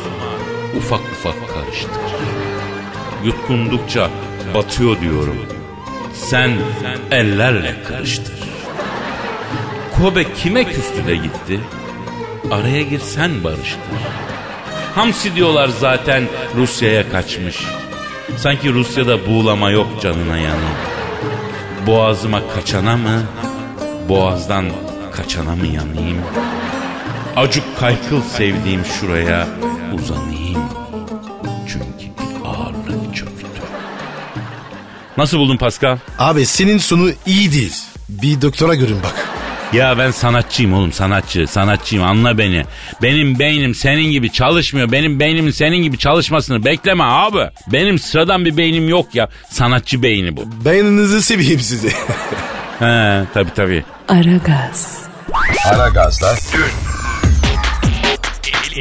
Ufak 0.78 1.00
ufak 1.00 1.48
karıştır. 1.54 2.02
Yutkundukça 3.24 4.10
batıyor 4.54 5.00
diyorum. 5.00 5.46
Sen 6.14 6.52
ellerle 7.10 7.82
karıştır. 7.88 8.34
Kobe 9.98 10.32
kime 10.34 10.64
küstü 10.64 11.06
de 11.06 11.16
gitti? 11.16 11.60
Araya 12.50 12.82
gir 12.82 13.00
sen 13.00 13.44
barıştır. 13.44 14.31
Hamsi 14.94 15.34
diyorlar 15.34 15.68
zaten 15.68 16.28
Rusya'ya 16.56 17.10
kaçmış. 17.10 17.56
Sanki 18.36 18.72
Rusya'da 18.72 19.26
buğulama 19.26 19.70
yok 19.70 20.02
canına 20.02 20.38
yanı. 20.38 20.68
Boğazıma 21.86 22.40
kaçana 22.54 22.96
mı? 22.96 23.22
Boğazdan 24.08 24.70
kaçana 25.12 25.56
mı 25.56 25.66
yanayım? 25.66 26.18
Acık 27.36 27.78
kaykıl 27.80 28.22
sevdiğim 28.22 28.84
şuraya 28.84 29.46
uzanayım. 29.94 30.62
Çünkü 31.68 31.86
bir 32.00 32.48
ağırlık 32.48 33.16
çöktü. 33.16 33.46
Nasıl 35.16 35.38
buldun 35.38 35.56
Pascal? 35.56 35.98
Abi 36.18 36.46
senin 36.46 36.78
sonu 36.78 37.10
iyi 37.26 37.52
değil. 37.52 37.74
Bir 38.08 38.42
doktora 38.42 38.74
görün 38.74 38.98
bak. 39.02 39.31
Ya 39.72 39.98
ben 39.98 40.10
sanatçıyım 40.10 40.72
oğlum 40.72 40.92
sanatçı 40.92 41.46
sanatçıyım 41.46 42.04
anla 42.04 42.38
beni. 42.38 42.64
Benim 43.02 43.38
beynim 43.38 43.74
senin 43.74 44.10
gibi 44.10 44.32
çalışmıyor. 44.32 44.92
Benim 44.92 45.20
beynimin 45.20 45.50
senin 45.50 45.76
gibi 45.76 45.98
çalışmasını 45.98 46.64
bekleme 46.64 47.04
abi. 47.04 47.50
Benim 47.72 47.98
sıradan 47.98 48.44
bir 48.44 48.56
beynim 48.56 48.88
yok 48.88 49.14
ya. 49.14 49.28
Sanatçı 49.50 50.02
beyni 50.02 50.36
bu. 50.36 50.64
Beyninizi 50.64 51.22
seveyim 51.22 51.60
sizi. 51.60 51.88
He 52.78 53.22
tabii 53.34 53.54
tabii. 53.56 53.84
Aragaz, 54.08 54.98
Aragaz'da 55.64 56.34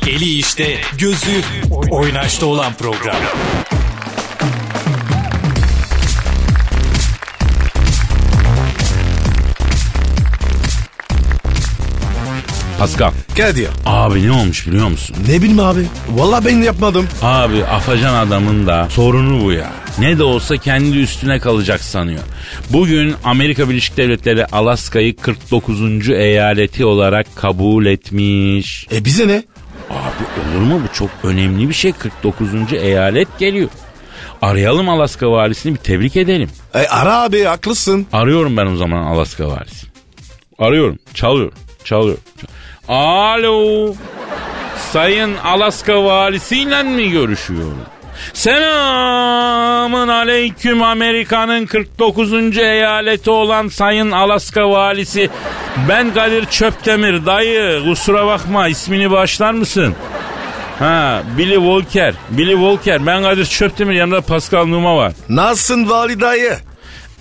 Eli 0.08 0.38
işte, 0.38 0.78
gözü 0.98 1.42
oynaşta 1.90 2.46
olan 2.46 2.74
program. 2.74 3.16
Pascal. 12.82 13.12
Kadir. 13.38 13.68
Abi 13.86 14.28
ne 14.28 14.32
olmuş 14.32 14.68
biliyor 14.68 14.88
musun? 14.88 15.16
Ne 15.28 15.42
bileyim 15.42 15.60
abi. 15.60 15.86
Vallahi 16.10 16.46
ben 16.46 16.58
yapmadım. 16.58 17.08
Abi 17.22 17.66
afacan 17.66 18.14
adamın 18.14 18.68
da 18.68 18.88
sorunu 18.90 19.44
bu 19.44 19.52
ya. 19.52 19.72
Ne 20.00 20.18
de 20.18 20.24
olsa 20.24 20.58
kendi 20.58 20.98
üstüne 20.98 21.40
kalacak 21.40 21.82
sanıyor. 21.82 22.20
Bugün 22.70 23.16
Amerika 23.24 23.70
Birleşik 23.70 23.98
Devletleri 23.98 24.46
Alaska'yı 24.46 25.16
49. 25.16 26.10
eyaleti 26.10 26.86
olarak 26.86 27.36
kabul 27.36 27.86
etmiş. 27.86 28.88
E 28.92 29.06
bize 29.06 29.28
ne? 29.28 29.44
Abi 29.90 30.56
olur 30.56 30.66
mu 30.66 30.82
bu 30.84 30.94
çok 30.94 31.10
önemli 31.24 31.70
bir 31.70 31.74
şey 31.74 31.92
49. 31.92 32.50
eyalet 32.74 33.40
geliyor. 33.40 33.70
Arayalım 34.42 34.90
Alaska 34.90 35.32
valisini 35.32 35.74
bir 35.74 35.80
tebrik 35.80 36.18
edelim. 36.18 36.50
E 36.74 36.88
ara 36.88 37.22
abi 37.22 37.44
haklısın. 37.44 38.06
Arıyorum 38.14 38.58
ben 38.58 38.66
o 38.66 38.76
zaman 38.76 39.02
Alaska 39.02 39.48
valisi. 39.48 39.88
Arıyorum 40.60 41.00
çalıyor 41.14 41.52
çalıyor. 41.84 42.18
Alo. 42.88 43.94
Sayın 44.92 45.36
Alaska 45.44 46.04
valisiyle 46.04 46.84
mi 46.84 47.10
görüşüyorum? 47.12 47.78
Selamın 48.34 50.08
aleyküm 50.08 50.84
Amerika'nın 50.84 51.66
49. 51.66 52.58
eyaleti 52.58 53.30
olan 53.32 53.68
Sayın 53.68 54.12
Alaska 54.12 54.70
valisi. 54.70 55.30
Ben 55.90 56.14
Kadir 56.14 56.46
Çöptemir 56.46 57.26
dayı 57.26 57.84
kusura 57.86 58.28
bakma 58.28 58.68
ismini 58.68 59.12
başlar 59.12 59.52
mısın? 59.54 59.96
Ha 60.80 61.24
Billy 61.38 61.56
Walker. 61.56 62.14
Billy 62.30 62.52
Walker 62.54 63.06
ben 63.06 63.24
Kadir 63.24 63.46
Çöptemir 63.46 63.94
yanında 63.96 64.22
Pascal 64.22 64.66
Numa 64.66 64.98
var. 64.98 65.14
Nasılsın 65.30 65.90
vali 65.90 66.22
dayı? 66.22 66.58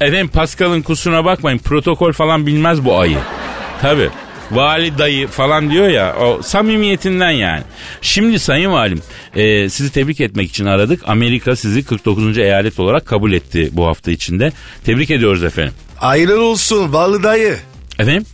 Efendim 0.00 0.28
Pascal'ın 0.28 0.82
kusuruna 0.82 1.24
bakmayın 1.24 1.58
protokol 1.58 2.12
falan 2.12 2.46
bilmez 2.46 2.84
bu 2.84 2.98
ayı. 2.98 3.18
Tabi 3.82 4.10
vali 4.50 4.98
dayı 4.98 5.26
falan 5.26 5.70
diyor 5.70 5.88
ya 5.88 6.16
o 6.20 6.42
samimiyetinden 6.42 7.30
yani. 7.30 7.62
Şimdi 8.02 8.38
sayın 8.38 8.72
valim 8.72 9.02
e, 9.36 9.68
sizi 9.68 9.92
tebrik 9.92 10.20
etmek 10.20 10.50
için 10.50 10.66
aradık. 10.66 11.02
Amerika 11.06 11.56
sizi 11.56 11.84
49. 11.84 12.38
eyalet 12.38 12.80
olarak 12.80 13.06
kabul 13.06 13.32
etti 13.32 13.68
bu 13.72 13.86
hafta 13.86 14.10
içinde. 14.10 14.52
Tebrik 14.84 15.10
ediyoruz 15.10 15.44
efendim. 15.44 15.74
Hayırlı 15.96 16.44
olsun 16.44 16.92
vali 16.92 17.22
dayı. 17.22 17.56
Efendim? 17.98 18.26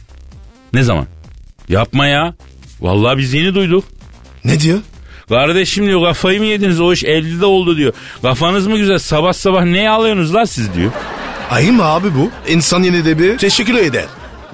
Ne 0.73 0.83
zaman? 0.83 1.07
Yapma 1.69 2.07
ya. 2.07 2.35
Vallahi 2.81 3.19
biz 3.19 3.35
yeni 3.35 3.55
duyduk. 3.55 3.85
Ne 4.45 4.61
diyor? 4.61 4.79
Kardeşim 5.29 5.87
diyor 5.87 6.03
kafayı 6.05 6.41
mı 6.41 6.47
yediniz 6.47 6.81
o 6.81 6.93
iş 6.93 7.03
50'de 7.03 7.47
oldu 7.47 7.77
diyor. 7.77 7.93
Kafanız 8.23 8.67
mı 8.67 8.77
güzel 8.79 8.99
sabah 8.99 9.33
sabah 9.33 9.65
ne 9.65 9.91
alıyorsunuz 9.91 10.35
lan 10.35 10.45
siz 10.45 10.75
diyor. 10.75 10.91
Ayı 11.51 11.73
mı 11.73 11.85
abi 11.85 12.15
bu? 12.15 12.31
İnsan 12.49 12.83
yine 12.83 13.05
de 13.05 13.19
bir 13.19 13.39
teşekkür 13.39 13.75
eder. 13.75 14.05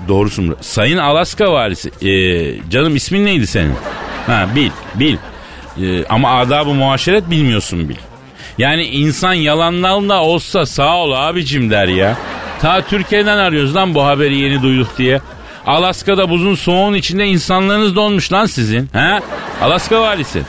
Doğrusun. 0.09 0.57
Sayın 0.61 0.99
Alaska 0.99 1.53
valisi. 1.53 1.91
Ee, 2.09 2.71
canım 2.71 2.97
ismin 2.97 3.25
neydi 3.27 3.47
senin? 3.47 3.75
Ha 4.27 4.49
bil 4.57 4.71
bil. 4.95 5.17
Ee, 5.83 6.05
ama 6.09 6.39
adabı 6.39 6.75
muaşeret 6.75 7.31
bilmiyorsun 7.31 7.89
bil. 7.89 7.97
Yani 8.59 8.85
insan 8.85 9.33
yalanlarla 9.33 10.23
olsa 10.23 10.67
sağ 10.67 10.97
ol 10.97 11.13
abicim 11.13 11.71
der 11.71 11.89
ya. 11.89 12.17
Ta 12.61 12.83
Türkiye'den 12.83 13.39
arıyoruz 13.39 13.75
lan 13.75 13.95
bu 13.95 14.05
haberi 14.05 14.39
yeni 14.39 14.63
duyduk 14.63 14.99
diye. 14.99 15.21
Alaska'da 15.67 16.31
buzun 16.31 16.55
soğuğun 16.55 16.95
içinde 16.95 17.27
insanlığınız 17.27 17.97
donmuş 17.97 18.33
lan 18.33 18.47
sizin. 18.47 18.87
Ha? 18.93 19.21
Alaska 19.63 20.01
valisi. 20.01 20.43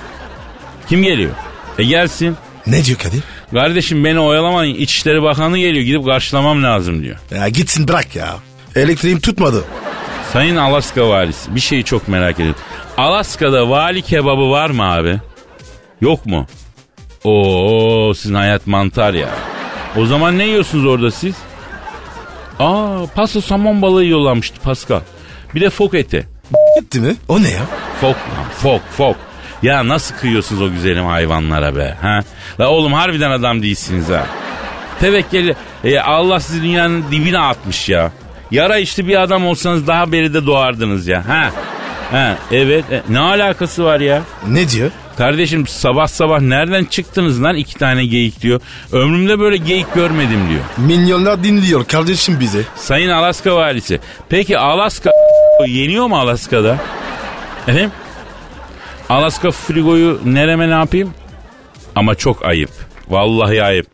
Kim 0.89 1.03
geliyor? 1.03 1.31
E 1.77 1.83
gelsin. 1.83 2.37
Ne 2.67 2.85
diyor 2.85 2.97
Kadir? 2.99 3.23
Kardeşim 3.53 4.03
beni 4.03 4.19
oyalamayın. 4.19 4.75
İçişleri 4.75 5.23
Bakanı 5.23 5.57
geliyor. 5.57 5.85
Gidip 5.85 6.05
karşılamam 6.05 6.63
lazım 6.63 7.03
diyor. 7.03 7.15
Ya 7.31 7.49
gitsin 7.49 7.87
bırak 7.87 8.15
ya. 8.15 8.35
Elektriğim 8.75 9.19
tutmadı. 9.19 9.63
Sayın 10.33 10.55
Alaska 10.55 11.09
valisi 11.09 11.55
bir 11.55 11.59
şeyi 11.59 11.83
çok 11.83 12.07
merak 12.07 12.35
ediyorum. 12.35 12.61
Alaska'da 12.97 13.69
vali 13.69 14.01
kebabı 14.01 14.49
var 14.51 14.69
mı 14.69 14.83
abi? 14.91 15.19
Yok 16.01 16.25
mu? 16.25 16.47
Oo 17.23 18.13
sizin 18.13 18.33
hayat 18.35 18.67
mantar 18.67 19.13
ya. 19.13 19.29
O 19.97 20.05
zaman 20.05 20.37
ne 20.37 20.45
yiyorsunuz 20.47 20.85
orada 20.85 21.11
siz? 21.11 21.35
Aa 22.59 22.99
pasta 23.15 23.41
somon 23.41 23.81
balığı 23.81 24.03
yiyorlarmıştı 24.03 24.59
Pascal. 24.61 24.99
Bir 25.55 25.61
de 25.61 25.69
fok 25.69 25.93
eti. 25.93 26.27
Gitti 26.79 26.99
mi? 26.99 27.15
O 27.27 27.43
ne 27.43 27.49
ya? 27.49 27.61
Fok 28.01 28.15
lan 28.15 28.45
fok 28.61 28.81
fok. 28.97 29.15
Ya 29.63 29.87
nasıl 29.87 30.15
kıyıyorsunuz 30.15 30.61
o 30.61 30.71
güzelim 30.71 31.05
hayvanlara 31.05 31.75
be? 31.75 31.97
Ha? 32.01 32.19
La 32.59 32.69
oğlum 32.69 32.93
harbiden 32.93 33.31
adam 33.31 33.61
değilsiniz 33.63 34.09
ha. 34.09 34.25
Tevekkeli 34.99 35.55
e, 35.83 35.99
Allah 35.99 36.39
sizi 36.39 36.63
dünyanın 36.63 37.03
dibine 37.11 37.39
atmış 37.39 37.89
ya. 37.89 38.11
Yara 38.53 38.77
içli 38.77 39.07
bir 39.07 39.21
adam 39.21 39.45
olsanız 39.45 39.87
daha 39.87 40.11
beri 40.11 40.33
de 40.33 40.45
doğardınız 40.45 41.07
ya. 41.07 41.29
Ha? 41.29 41.51
Ha, 42.11 42.37
evet. 42.51 42.85
E, 42.91 43.01
ne 43.09 43.19
alakası 43.19 43.83
var 43.83 43.99
ya? 43.99 44.21
Ne 44.47 44.69
diyor? 44.69 44.91
Kardeşim 45.17 45.67
sabah 45.67 46.07
sabah 46.07 46.41
nereden 46.41 46.85
çıktınız 46.85 47.43
lan 47.43 47.55
iki 47.55 47.75
tane 47.75 48.05
geyik 48.05 48.41
diyor. 48.41 48.61
Ömrümde 48.91 49.39
böyle 49.39 49.57
geyik 49.57 49.93
görmedim 49.93 50.49
diyor. 50.49 50.61
Milyonlar 50.77 51.43
dinliyor 51.43 51.85
kardeşim 51.85 52.39
bizi. 52.39 52.65
Sayın 52.75 53.09
Alaska 53.09 53.55
valisi. 53.55 53.99
Peki 54.29 54.57
Alaska 54.57 55.11
yeniyor 55.67 56.07
mu 56.07 56.17
Alaska'da? 56.17 56.77
Efendim? 57.67 57.91
Alaska 59.09 59.51
frigoyu 59.51 60.21
nereme 60.25 60.69
ne 60.69 60.73
yapayım? 60.73 61.13
Ama 61.95 62.15
çok 62.15 62.45
ayıp. 62.45 62.71
Vallahi 63.09 63.63
ayıp. 63.63 63.87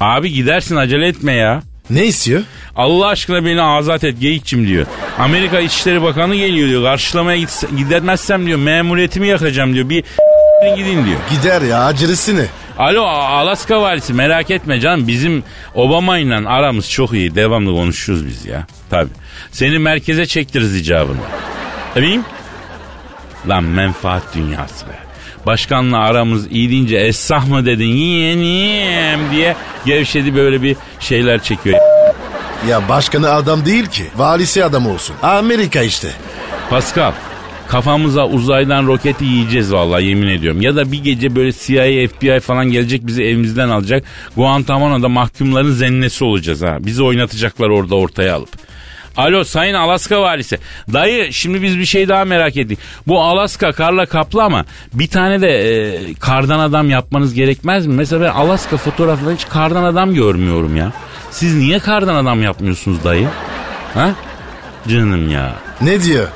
Abi 0.00 0.32
gidersin 0.32 0.76
acele 0.76 1.06
etme 1.06 1.32
ya. 1.32 1.62
Ne 1.90 2.04
istiyor? 2.06 2.42
Allah 2.76 3.06
aşkına 3.06 3.44
beni 3.44 3.62
azat 3.62 4.04
et 4.04 4.20
geyikçim 4.20 4.66
diyor. 4.66 4.86
Amerika 5.18 5.60
İçişleri 5.60 6.02
Bakanı 6.02 6.36
geliyor 6.36 6.68
diyor. 6.68 6.82
Karşılamaya 6.82 7.38
git, 7.38 7.64
gidermezsem 7.76 8.46
diyor 8.46 8.58
memuriyetimi 8.58 9.26
yakacağım 9.28 9.74
diyor. 9.74 9.88
Bir 9.88 10.04
gidin 10.76 11.06
diyor. 11.06 11.18
Gider 11.30 11.62
ya 11.62 11.84
acelesini. 11.84 12.44
Alo 12.78 13.02
Alaska 13.02 13.82
valisi 13.82 14.12
merak 14.14 14.50
etme 14.50 14.80
canım 14.80 15.08
bizim 15.08 15.44
Obama 15.74 16.18
ile 16.18 16.34
aramız 16.48 16.90
çok 16.90 17.12
iyi. 17.12 17.34
Devamlı 17.34 17.70
konuşuyoruz 17.70 18.26
biz 18.26 18.46
ya. 18.46 18.66
Tabi. 18.90 19.08
Seni 19.50 19.78
merkeze 19.78 20.26
çektiririz 20.26 20.76
icabında. 20.76 21.22
Efendim? 21.96 22.24
Lan 23.48 23.64
menfaat 23.64 24.22
dünyası 24.34 24.86
be. 24.86 24.98
Başkanla 25.46 25.98
aramız 25.98 26.52
iyi 26.52 26.70
deyince 26.70 26.96
esah 26.96 27.48
mı 27.48 27.66
dedin 27.66 27.86
yeğenim 27.86 29.30
diye 29.32 29.56
gevşedi 29.86 30.34
böyle 30.34 30.62
bir 30.62 30.76
şeyler 31.00 31.42
çekiyor. 31.42 31.78
Ya 32.68 32.88
başkanı 32.88 33.30
adam 33.30 33.64
değil 33.64 33.86
ki. 33.86 34.04
Valisi 34.16 34.64
adam 34.64 34.86
olsun. 34.86 35.16
Amerika 35.22 35.82
işte. 35.82 36.08
Pascal 36.70 37.12
kafamıza 37.72 38.26
uzaydan 38.26 38.86
roketi 38.86 39.24
yiyeceğiz 39.24 39.72
vallahi 39.72 40.04
yemin 40.04 40.28
ediyorum. 40.28 40.62
Ya 40.62 40.76
da 40.76 40.92
bir 40.92 41.04
gece 41.04 41.36
böyle 41.36 41.52
CIA, 41.52 42.08
FBI 42.08 42.40
falan 42.40 42.66
gelecek 42.66 43.06
bizi 43.06 43.22
evimizden 43.22 43.68
alacak. 43.68 44.04
Guantanamo'da 44.36 45.08
mahkumların 45.08 45.72
zennesi 45.72 46.24
olacağız 46.24 46.62
ha. 46.62 46.76
Bizi 46.80 47.02
oynatacaklar 47.02 47.68
orada 47.68 47.94
ortaya 47.94 48.34
alıp. 48.34 48.48
Alo 49.16 49.44
Sayın 49.44 49.74
Alaska 49.74 50.22
valisi. 50.22 50.58
Dayı 50.92 51.32
şimdi 51.32 51.62
biz 51.62 51.78
bir 51.78 51.84
şey 51.84 52.08
daha 52.08 52.24
merak 52.24 52.56
ettik. 52.56 52.78
Bu 53.06 53.20
Alaska 53.20 53.72
karla 53.72 54.06
kaplı 54.06 54.42
ama 54.42 54.64
bir 54.92 55.08
tane 55.08 55.40
de 55.40 55.48
e, 55.48 56.14
kardan 56.14 56.58
adam 56.58 56.90
yapmanız 56.90 57.34
gerekmez 57.34 57.86
mi? 57.86 57.94
Mesela 57.94 58.22
ben 58.22 58.30
Alaska 58.30 58.76
fotoğraflarında 58.76 59.34
hiç 59.34 59.48
kardan 59.48 59.84
adam 59.84 60.14
görmüyorum 60.14 60.76
ya. 60.76 60.92
Siz 61.30 61.54
niye 61.54 61.78
kardan 61.78 62.14
adam 62.14 62.42
yapmıyorsunuz 62.42 63.04
dayı? 63.04 63.28
Ha? 63.94 64.10
Canım 64.88 65.30
ya. 65.30 65.54
Ne 65.80 66.02
diyor? 66.02 66.28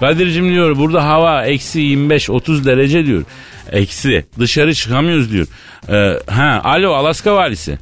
Kadir'cim 0.00 0.48
diyor 0.48 0.76
burada 0.76 1.04
hava 1.04 1.44
eksi 1.44 1.80
25-30 1.80 2.64
derece 2.64 3.06
diyor. 3.06 3.24
Eksi 3.72 4.26
dışarı 4.38 4.74
çıkamıyoruz 4.74 5.32
diyor. 5.32 5.46
Ee, 5.88 6.32
ha 6.32 6.60
alo 6.64 6.94
Alaska 6.94 7.34
valisi. 7.34 7.78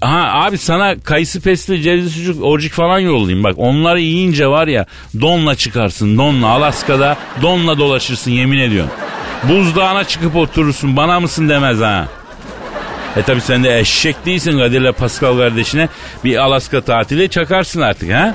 Ha 0.00 0.30
abi 0.34 0.58
sana 0.58 1.00
kayısı 1.00 1.40
pesli 1.40 1.82
cevizi 1.82 2.10
sucuk 2.10 2.44
orcik 2.44 2.72
falan 2.72 2.98
yollayayım. 2.98 3.44
Bak 3.44 3.54
onları 3.58 4.00
yiyince 4.00 4.46
var 4.46 4.66
ya 4.66 4.86
donla 5.20 5.54
çıkarsın 5.54 6.18
donla 6.18 6.46
Alaska'da 6.48 7.16
donla 7.42 7.78
dolaşırsın 7.78 8.30
yemin 8.30 8.58
ediyorum. 8.58 8.90
Buzdağına 9.42 10.04
çıkıp 10.04 10.36
oturursun 10.36 10.96
bana 10.96 11.20
mısın 11.20 11.48
demez 11.48 11.80
ha. 11.80 12.08
E 13.16 13.22
tabi 13.22 13.40
sen 13.40 13.64
de 13.64 13.78
eşek 13.80 14.26
değilsin 14.26 14.58
Kadir'le 14.58 14.92
Pascal 14.92 15.38
kardeşine 15.38 15.88
bir 16.24 16.36
Alaska 16.36 16.80
tatili 16.80 17.28
çakarsın 17.28 17.80
artık 17.80 18.12
ha. 18.12 18.34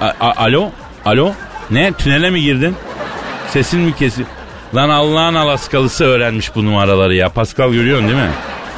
A- 0.00 0.04
a- 0.20 0.44
alo? 0.44 0.70
Alo? 1.04 1.32
Ne? 1.70 1.92
Tünele 1.92 2.30
mi 2.30 2.42
girdin? 2.42 2.76
Sesin 3.50 3.80
mi 3.80 3.94
kesik? 3.96 4.26
Lan 4.74 4.88
Allah'ın 4.88 5.34
Alaskalısı 5.34 6.04
öğrenmiş 6.04 6.54
bu 6.54 6.64
numaraları 6.64 7.14
ya. 7.14 7.28
Pascal 7.28 7.72
görüyorsun 7.72 8.08
değil 8.08 8.18
mi? 8.18 8.30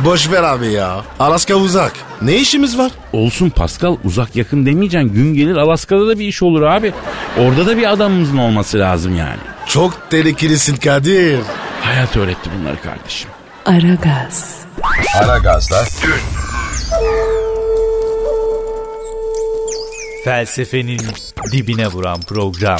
Boş 0.04 0.30
ver 0.30 0.42
abi 0.42 0.66
ya. 0.66 1.04
Alaska 1.20 1.54
uzak. 1.54 1.92
Ne 2.22 2.36
işimiz 2.36 2.78
var? 2.78 2.92
Olsun 3.12 3.50
Pascal 3.50 3.96
uzak 4.04 4.36
yakın 4.36 4.66
demeyeceksin. 4.66 5.14
Gün 5.14 5.34
gelir 5.34 5.56
Alaska'da 5.56 6.08
da 6.08 6.18
bir 6.18 6.26
iş 6.28 6.42
olur 6.42 6.62
abi. 6.62 6.92
Orada 7.38 7.66
da 7.66 7.76
bir 7.76 7.92
adamımızın 7.92 8.36
olması 8.38 8.78
lazım 8.78 9.16
yani. 9.16 9.38
Çok 9.66 10.10
tehlikelisin 10.10 10.76
Kadir. 10.76 11.40
Hayat 11.82 12.16
öğretti 12.16 12.50
bunları 12.58 12.82
kardeşim. 12.82 13.30
Aragaz, 13.66 14.56
Aragaz'da 15.22 15.84
Felsefenin 20.24 21.00
dibine 21.52 21.86
vuran 21.86 22.20
program. 22.20 22.78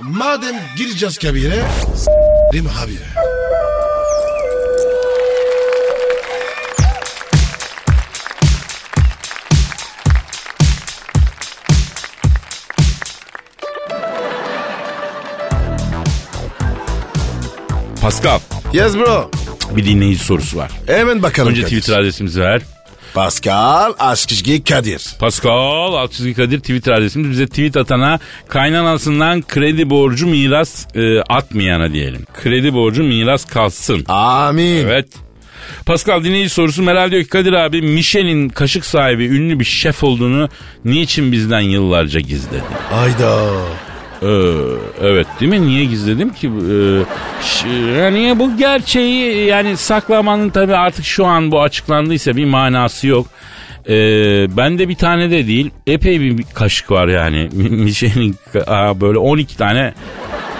Madem 0.00 0.56
gireceğiz 0.76 1.18
kabire. 1.18 1.62
S**rim 1.96 2.66
abi. 2.84 2.98
Pascal 18.00 18.38
Yes 18.72 18.94
bro. 18.96 19.30
bir 19.76 19.84
dinleyici 19.86 20.24
sorusu 20.24 20.56
var. 20.56 20.70
Hemen 20.86 21.22
bakalım 21.22 21.50
Önce 21.50 21.62
Kadir. 21.62 21.80
Twitter 21.80 21.98
adresimizi 22.00 22.40
ver. 22.40 22.62
Pascal 23.14 23.92
Askizgi 23.98 24.64
Kadir. 24.64 25.02
Pascal 25.18 25.94
Altçizgi 25.94 26.34
Kadir 26.34 26.60
Twitter 26.60 26.92
adresimiz. 26.92 27.30
Bize 27.30 27.46
tweet 27.46 27.76
atana 27.76 28.18
kaynanasından 28.48 29.42
kredi 29.42 29.90
borcu 29.90 30.26
miras 30.26 30.86
e, 30.96 31.20
atmayana 31.20 31.92
diyelim. 31.92 32.24
Kredi 32.42 32.74
borcu 32.74 33.02
miras 33.02 33.44
kalsın. 33.44 34.04
Amin. 34.08 34.76
Evet. 34.84 35.08
Pascal 35.86 36.24
dinleyici 36.24 36.50
sorusu 36.50 36.82
Meral 36.82 37.10
diyor 37.10 37.22
ki 37.22 37.28
Kadir 37.28 37.52
abi 37.52 37.82
Michelin 37.82 38.48
kaşık 38.48 38.84
sahibi 38.84 39.24
ünlü 39.26 39.60
bir 39.60 39.64
şef 39.64 40.04
olduğunu 40.04 40.48
niçin 40.84 41.32
bizden 41.32 41.60
yıllarca 41.60 42.20
gizledi? 42.20 42.62
Ayda. 42.92 43.50
Ee, 44.22 44.26
evet 45.02 45.26
değil 45.40 45.50
mi? 45.50 45.66
Niye 45.66 45.84
gizledim 45.84 46.30
ki? 46.30 46.50
Ee, 46.70 47.70
yani 48.00 48.38
bu 48.38 48.56
gerçeği 48.56 49.46
yani 49.46 49.76
saklamanın 49.76 50.50
tabii 50.50 50.76
artık 50.76 51.04
şu 51.04 51.26
an 51.26 51.50
bu 51.52 51.62
açıklandıysa 51.62 52.36
bir 52.36 52.44
manası 52.44 53.06
yok. 53.06 53.26
Ee, 53.88 53.92
bende 54.56 54.88
bir 54.88 54.94
tane 54.94 55.30
de 55.30 55.46
değil 55.46 55.70
epey 55.86 56.20
bir 56.20 56.44
kaşık 56.54 56.90
var 56.90 57.08
yani. 57.08 57.48
Michelin 57.54 58.36
aa, 58.66 59.00
böyle 59.00 59.18
12 59.18 59.56
tane 59.56 59.94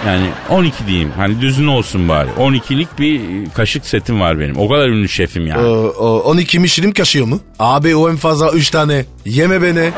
yani 0.07 0.27
12 0.49 0.87
diyeyim 0.87 1.13
hani 1.17 1.41
düzün 1.41 1.67
olsun 1.67 2.09
bari. 2.09 2.29
12'lik 2.39 2.99
bir 2.99 3.21
kaşık 3.55 3.87
setim 3.87 4.21
var 4.21 4.41
benim. 4.41 4.57
O 4.59 4.69
kadar 4.69 4.89
ünlü 4.89 5.09
şefim 5.09 5.47
yani. 5.47 5.67
O, 5.67 5.95
o 5.99 6.21
12 6.21 6.59
Michelin 6.59 6.93
kaşıyor 6.93 7.27
mu? 7.27 7.41
Abi 7.59 7.97
o 7.97 8.11
en 8.11 8.17
fazla 8.17 8.51
3 8.53 8.71
tane. 8.71 9.05
Yeme 9.25 9.63
beni. 9.63 9.91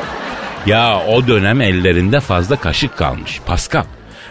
Ya 0.66 1.02
o 1.08 1.26
dönem 1.26 1.60
ellerinde 1.60 2.20
fazla 2.20 2.56
kaşık 2.56 2.96
kalmış. 2.96 3.40
Pascal. 3.46 3.84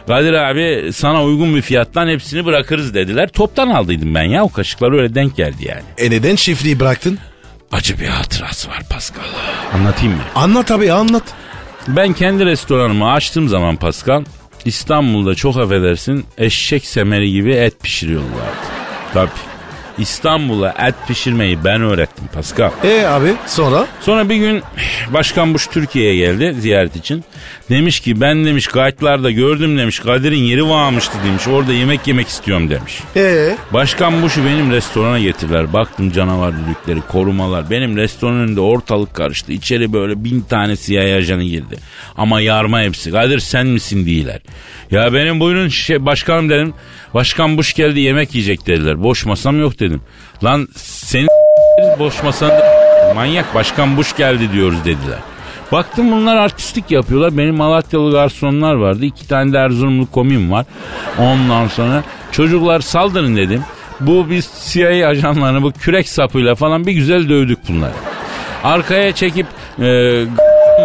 Kadir 0.08 0.34
abi 0.34 0.94
sana 0.94 1.24
uygun 1.24 1.56
bir 1.56 1.62
fiyattan 1.62 2.08
hepsini 2.08 2.46
bırakırız 2.46 2.94
dediler. 2.94 3.30
Toptan 3.30 3.70
aldıydım 3.70 4.16
ben 4.16 4.24
ya 4.24 4.44
o 4.44 4.50
kaşıklar 4.50 4.92
öyle 4.92 5.16
denk 5.16 5.36
geldi 5.38 5.68
yani. 5.68 5.82
E 5.98 6.12
neden 6.12 6.36
şifreyi 6.36 6.80
bıraktın? 6.80 7.20
Acı 7.72 8.00
bir 8.00 8.08
hatırası 8.08 8.70
var 8.70 8.82
Pascal. 8.90 9.22
Anlatayım 9.74 10.16
mı? 10.16 10.22
Anlat 10.36 10.72
abi 10.72 10.92
anlat. 10.92 11.24
Ben 11.88 12.14
kendi 12.14 12.46
restoranımı 12.46 13.12
açtığım 13.12 13.48
zaman 13.48 13.76
Pascal 13.76 14.24
İstanbul'da 14.66 15.36
çok 15.36 15.58
affedersin 15.58 16.26
eşek 16.38 16.86
semeri 16.86 17.32
gibi 17.32 17.52
et 17.52 17.84
pişiriyorlardı. 17.84 18.38
Tabii. 19.14 19.30
İstanbul'a 19.98 20.76
et 20.88 20.96
pişirmeyi 21.08 21.64
ben 21.64 21.82
öğrettim 21.82 22.26
Pascal. 22.34 22.72
E 22.84 23.06
abi 23.06 23.34
sonra? 23.48 23.88
Sonra 24.02 24.30
bir 24.30 24.36
gün 24.36 24.64
Başkan 25.14 25.54
Bush 25.54 25.68
Türkiye'ye 25.68 26.16
geldi 26.16 26.56
ziyaret 26.60 26.96
için. 26.96 27.24
Demiş 27.70 28.00
ki 28.00 28.22
ben 28.22 28.46
demiş 28.46 28.68
kayıtlarda 28.68 29.32
gördüm 29.32 29.78
demiş 29.78 30.00
Kadir'in 30.00 30.44
yeri 30.44 30.70
varmıştı 30.70 31.18
demiş. 31.26 31.48
Orada 31.48 31.74
yemek 31.74 32.08
yemek 32.08 32.28
istiyorum 32.28 32.70
demiş. 32.70 33.00
E 33.16 33.56
Başkan 33.74 34.22
Bush'u 34.22 34.46
benim 34.46 34.72
restorana 34.72 35.20
getirdiler. 35.20 35.74
Baktım 35.74 36.12
canavar 36.12 36.54
düdükleri, 36.54 37.02
korumalar. 37.08 37.70
Benim 37.70 37.98
restoranın 37.98 38.40
önünde 38.40 38.62
ortalık 38.62 39.14
karıştı. 39.14 39.52
İçeri 39.52 39.94
böyle 39.94 40.24
bin 40.24 40.42
tane 40.42 40.76
siyah 40.76 41.18
ajanı 41.18 41.44
girdi. 41.44 41.78
Ama 42.18 42.42
yarma 42.42 42.82
hepsi. 42.82 43.12
Kadir 43.12 43.40
sen 43.40 43.68
misin 43.68 44.06
diyorlar. 44.06 44.42
Ya 44.92 45.14
benim 45.14 45.40
buyurun 45.40 45.68
şey, 45.68 46.06
başkanım 46.06 46.50
dedim. 46.50 46.74
Başkan 47.14 47.58
Bush 47.58 47.74
geldi 47.74 48.00
yemek 48.00 48.36
yiyecek 48.36 48.68
dediler. 48.68 49.04
Boş 49.04 49.26
masam 49.26 49.60
yok 49.60 49.80
dedim. 49.80 50.02
Lan 50.44 50.68
senin 50.76 51.28
boş 52.00 52.24
masanda 52.24 52.66
manyak 53.16 53.56
başkan 53.56 53.98
Bush 53.98 54.16
geldi 54.16 54.52
diyoruz 54.54 54.80
dediler. 54.86 55.20
Baktım 55.72 56.12
bunlar 56.12 56.36
artistlik 56.36 56.92
yapıyorlar. 56.92 57.38
Benim 57.38 57.56
Malatyalı 57.56 58.12
garsonlar 58.12 58.76
vardı. 58.76 59.06
İki 59.06 59.28
tane 59.28 59.54
de 59.54 59.58
Erzurumlu 59.58 60.12
komim 60.12 60.52
var. 60.52 60.66
Ondan 61.20 61.68
sonra 61.68 62.04
çocuklar 62.32 62.80
saldırın 62.80 63.36
dedim. 63.36 63.64
Bu 64.00 64.30
biz 64.30 64.50
CIA 64.68 65.08
ajanlarını 65.08 65.64
bu 65.64 65.72
kürek 65.72 66.10
sapıyla 66.10 66.56
falan 66.56 66.88
bir 66.88 66.92
güzel 66.92 67.30
dövdük 67.30 67.60
bunları. 67.70 67.94
Arkaya 68.64 69.12
çekip 69.16 69.48
e, 69.80 70.24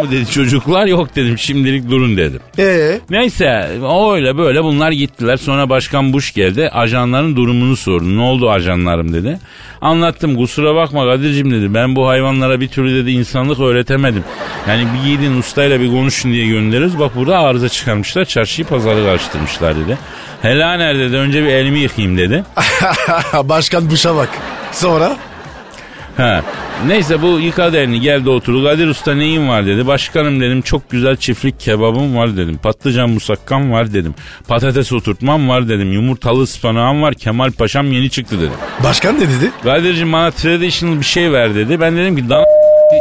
mı 0.02 0.10
dedi 0.10 0.30
çocuklar 0.30 0.86
yok 0.86 1.16
dedim 1.16 1.38
şimdilik 1.38 1.90
durun 1.90 2.16
dedim. 2.16 2.40
e 2.58 3.00
Neyse 3.10 3.68
öyle 4.14 4.38
böyle 4.38 4.64
bunlar 4.64 4.92
gittiler. 4.92 5.36
Sonra 5.36 5.70
Başkan 5.70 6.12
Bush 6.12 6.34
geldi. 6.34 6.68
Ajanların 6.72 7.36
durumunu 7.36 7.76
sordu. 7.76 8.16
Ne 8.16 8.20
oldu 8.20 8.50
ajanlarım 8.50 9.12
dedi. 9.12 9.38
Anlattım 9.80 10.36
kusura 10.36 10.74
bakma 10.74 11.04
Kadir'cim 11.04 11.50
dedi. 11.50 11.74
Ben 11.74 11.96
bu 11.96 12.08
hayvanlara 12.08 12.60
bir 12.60 12.68
türlü 12.68 13.04
dedi 13.04 13.10
insanlık 13.10 13.60
öğretemedim. 13.60 14.24
Yani 14.68 14.86
bir 14.94 15.10
gidin 15.10 15.38
ustayla 15.38 15.80
bir 15.80 15.90
konuşun 15.90 16.32
diye 16.32 16.46
gönderiyoruz. 16.46 16.98
Bak 16.98 17.16
burada 17.16 17.38
arıza 17.38 17.68
çıkarmışlar. 17.68 18.24
Çarşıyı 18.24 18.66
pazarı 18.68 19.04
karıştırmışlar 19.04 19.76
dedi. 19.76 19.98
Hela 20.42 20.74
nerede 20.74 20.98
dedi. 20.98 21.16
Önce 21.16 21.42
bir 21.42 21.48
elimi 21.48 21.78
yıkayayım 21.78 22.18
dedi. 22.18 22.44
Başkan 23.44 23.90
Bush'a 23.90 24.16
bak. 24.16 24.28
Sonra? 24.72 25.16
Ha. 26.16 26.42
Neyse 26.86 27.22
bu 27.22 27.26
yıkadı 27.26 27.76
elini 27.76 28.00
geldi 28.00 28.30
oturdu. 28.30 28.64
Kadir 28.64 28.88
Usta 28.88 29.14
neyin 29.14 29.48
var 29.48 29.66
dedi. 29.66 29.86
Başkanım 29.86 30.40
dedim 30.40 30.62
çok 30.62 30.90
güzel 30.90 31.16
çiftlik 31.16 31.60
kebabım 31.60 32.16
var 32.16 32.36
dedim. 32.36 32.58
Patlıcan 32.62 33.10
musakkam 33.10 33.72
var 33.72 33.92
dedim. 33.92 34.14
Patates 34.48 34.92
oturtmam 34.92 35.48
var 35.48 35.68
dedim. 35.68 35.92
Yumurtalı 35.92 36.42
ıspanağım 36.42 37.02
var. 37.02 37.14
Kemal 37.14 37.50
Paşam 37.50 37.92
yeni 37.92 38.10
çıktı 38.10 38.38
dedim. 38.40 38.52
Başkan 38.84 39.16
ne 39.16 39.20
dedi? 39.20 39.50
Kadir'cim 39.62 40.12
bana 40.12 40.30
traditional 40.30 41.00
bir 41.00 41.04
şey 41.04 41.32
ver 41.32 41.54
dedi. 41.54 41.80
Ben 41.80 41.96
dedim 41.96 42.16
ki 42.16 42.28
dana 42.28 42.44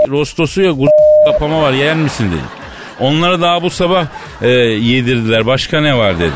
rostosu 0.10 0.62
ya 0.62 0.72
kur 0.72 0.88
kapama 1.26 1.62
var 1.62 1.74
yer 1.74 1.96
misin 1.96 2.28
dedim. 2.28 2.46
Onları 3.00 3.42
daha 3.42 3.64
bu 3.64 3.70
sabah 3.70 4.06
e, 4.42 4.50
yedirdiler. 4.50 5.46
Başka 5.46 5.82
ne 5.82 5.98
var 5.98 6.20
dedi. 6.20 6.32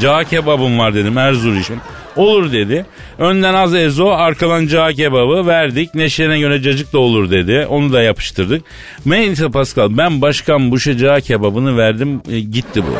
Cağ 0.00 0.24
kebabım 0.24 0.78
var 0.78 0.94
dedim 0.94 1.18
Erzurum 1.18 1.60
için. 1.60 1.80
Olur 2.16 2.52
dedi. 2.52 2.86
Önden 3.18 3.54
az 3.54 3.74
ezo 3.74 4.08
arkadan 4.10 4.66
cağ 4.66 4.92
kebabı 4.92 5.46
verdik. 5.46 5.94
Neşene 5.94 6.38
göre 6.40 6.62
cacık 6.62 6.92
da 6.92 6.98
olur 6.98 7.30
dedi. 7.30 7.66
Onu 7.68 7.92
da 7.92 8.02
yapıştırdık. 8.02 8.62
Neyse 9.06 9.48
Pascal 9.50 9.88
ben 9.90 10.22
başkan 10.22 10.70
Buş'a 10.70 10.96
cağ 10.96 11.20
kebabını 11.20 11.76
verdim 11.78 12.22
e, 12.30 12.40
gitti 12.40 12.82
bu. 12.82 12.94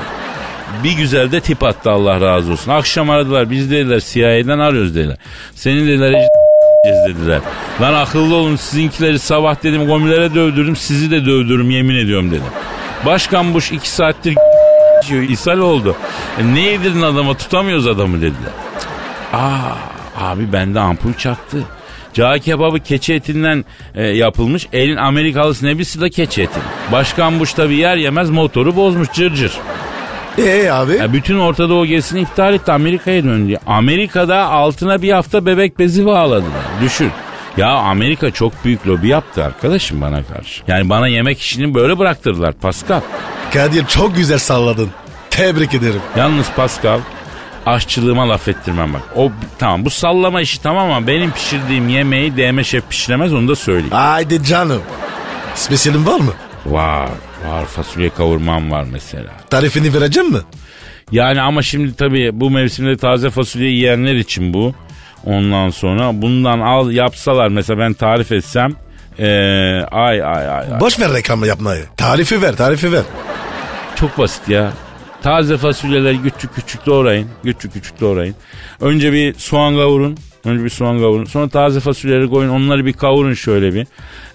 Bir 0.85 0.93
güzel 0.97 1.33
de 1.33 1.41
tip 1.41 1.62
attı 1.62 1.91
Allah 1.91 2.21
razı 2.21 2.53
olsun. 2.53 2.71
Akşam 2.71 3.11
aradılar 3.11 3.51
biz 3.51 3.71
dediler 3.71 4.03
CIA'den 4.12 4.59
arıyoruz 4.59 4.95
dediler. 4.95 5.17
Senin 5.55 5.87
dediler 5.87 6.12
"E- 6.12 6.29
dediler. 7.09 7.41
Lan 7.81 7.95
akıllı 7.95 8.35
olun 8.35 8.57
sizinkileri 8.57 9.19
sabah 9.19 9.62
dedim 9.62 9.87
gomilere 9.87 10.35
dövdürdüm 10.35 10.77
sizi 10.77 11.11
de 11.11 11.27
dövdürürüm 11.27 11.71
yemin 11.71 11.97
ediyorum 11.97 12.31
dedim. 12.31 12.43
Başkan 13.07 13.55
Bush 13.55 13.73
iki 13.73 13.91
saattir 13.91 14.35
diyor 15.09 15.23
ishal 15.23 15.59
oldu. 15.59 15.97
E, 16.41 16.55
ne 16.55 16.61
yedirdin 16.61 17.03
adama 17.03 17.37
tutamıyoruz 17.37 17.87
adamı 17.87 18.17
dediler. 18.17 18.53
Aa 19.35 19.76
abi 20.20 20.53
bende 20.53 20.80
ampul 20.80 21.14
çaktı. 21.14 21.59
Cağ 22.14 22.39
kebabı 22.39 22.80
keçi 22.80 23.14
etinden 23.14 23.64
e, 23.95 24.03
yapılmış. 24.07 24.66
Elin 24.72 24.97
Amerikalısı 24.97 25.66
nebisi 25.66 26.01
de 26.01 26.11
keçi 26.11 26.43
eti. 26.43 26.61
Başkan 26.93 27.41
Bush 27.41 27.53
tabi 27.55 27.74
yer 27.74 27.97
yemez 27.97 28.30
motoru 28.30 28.76
bozmuş 28.76 29.12
cırcır. 29.12 29.53
Ee 30.39 30.70
abi? 30.70 30.93
Ya 30.97 31.12
bütün 31.12 31.39
Orta 31.39 31.68
Doğu 31.68 31.87
gezisini 31.87 32.20
iptal 32.20 32.55
etti 32.55 32.72
Amerika'ya 32.72 33.24
döndü. 33.24 33.57
Amerika'da 33.66 34.47
altına 34.47 35.03
bir 35.03 35.12
hafta 35.12 35.47
bebek 35.47 35.78
bezi 35.78 36.07
bağladılar. 36.07 36.62
Düşün. 36.82 37.11
Ya 37.57 37.68
Amerika 37.70 38.30
çok 38.30 38.64
büyük 38.64 38.87
lobi 38.87 39.09
yaptı 39.09 39.45
arkadaşım 39.45 40.01
bana 40.01 40.22
karşı. 40.22 40.62
Yani 40.68 40.89
bana 40.89 41.09
yemek 41.09 41.41
işini 41.41 41.74
böyle 41.74 41.99
bıraktırdılar 41.99 42.53
Pascal. 42.53 43.01
Kadir 43.53 43.87
çok 43.87 44.16
güzel 44.16 44.39
salladın. 44.39 44.91
Tebrik 45.30 45.74
ederim. 45.74 46.01
Yalnız 46.16 46.47
Pascal 46.57 46.99
aşçılığıma 47.67 48.29
laf 48.29 48.49
ettirmem 48.49 48.95
bak. 48.95 49.03
O 49.17 49.33
tamam 49.59 49.85
bu 49.85 49.91
sallama 49.91 50.41
işi 50.41 50.62
tamam 50.62 50.91
ama 50.91 51.07
benim 51.07 51.31
pişirdiğim 51.31 51.89
yemeği 51.89 52.37
DM 52.37 52.62
şef 52.62 52.89
pişiremez 52.91 53.35
onu 53.35 53.49
da 53.49 53.57
söyleyeyim. 53.57 53.91
Haydi 53.91 54.45
canım. 54.45 54.83
Spesiyelin 55.55 56.07
var 56.07 56.21
mı? 56.21 56.33
Var 56.67 57.09
var 57.49 57.65
fasulye 57.65 58.11
kavurmam 58.11 58.71
var 58.71 58.85
mesela. 58.93 59.31
Tarifini 59.51 59.95
vereceğim 59.95 60.33
mi? 60.33 60.41
Yani 61.12 61.41
ama 61.41 61.62
şimdi 61.62 61.97
tabii 61.97 62.31
bu 62.33 62.51
mevsimde 62.51 62.97
taze 62.97 63.31
fasulye 63.31 63.71
yiyenler 63.71 64.15
için 64.15 64.55
bu. 64.55 64.75
Ondan 65.25 65.71
sonra 65.71 66.23
bundan 66.23 66.61
al 66.61 66.91
yapsalar 66.91 67.49
mesela 67.49 67.79
ben 67.79 67.93
tarif 67.93 68.33
etsem 68.33 68.73
ee, 69.19 69.27
ay 69.91 70.23
ay 70.23 70.49
ay 70.49 70.49
ay. 70.49 70.81
Boş 70.81 71.01
ver 71.01 71.12
reklamı 71.12 71.47
yapmayı. 71.47 71.85
Tarifi 71.97 72.43
ver, 72.43 72.57
tarifi 72.57 72.93
ver. 72.93 73.03
Çok 73.97 74.19
basit 74.19 74.49
ya. 74.49 74.73
Taze 75.25 75.57
fasulyeleri 75.57 76.22
küçük 76.22 76.55
küçük 76.55 76.87
doğrayın. 76.87 77.29
Küçük 77.43 77.72
küçük 77.72 78.01
doğrayın. 78.01 78.35
Önce 78.81 79.12
bir 79.12 79.35
soğan 79.35 79.77
kavurun. 79.77 80.16
Önce 80.45 80.65
bir 80.65 80.71
soğan 80.71 80.99
kavurun. 80.99 81.25
Sonra 81.25 81.49
taze 81.49 81.81
fasulyeleri 81.81 82.29
koyun. 82.29 82.49
Onları 82.49 82.87
bir 82.87 82.93
kavurun 82.93 83.35
şöyle 83.35 83.75
bir. 83.75 83.87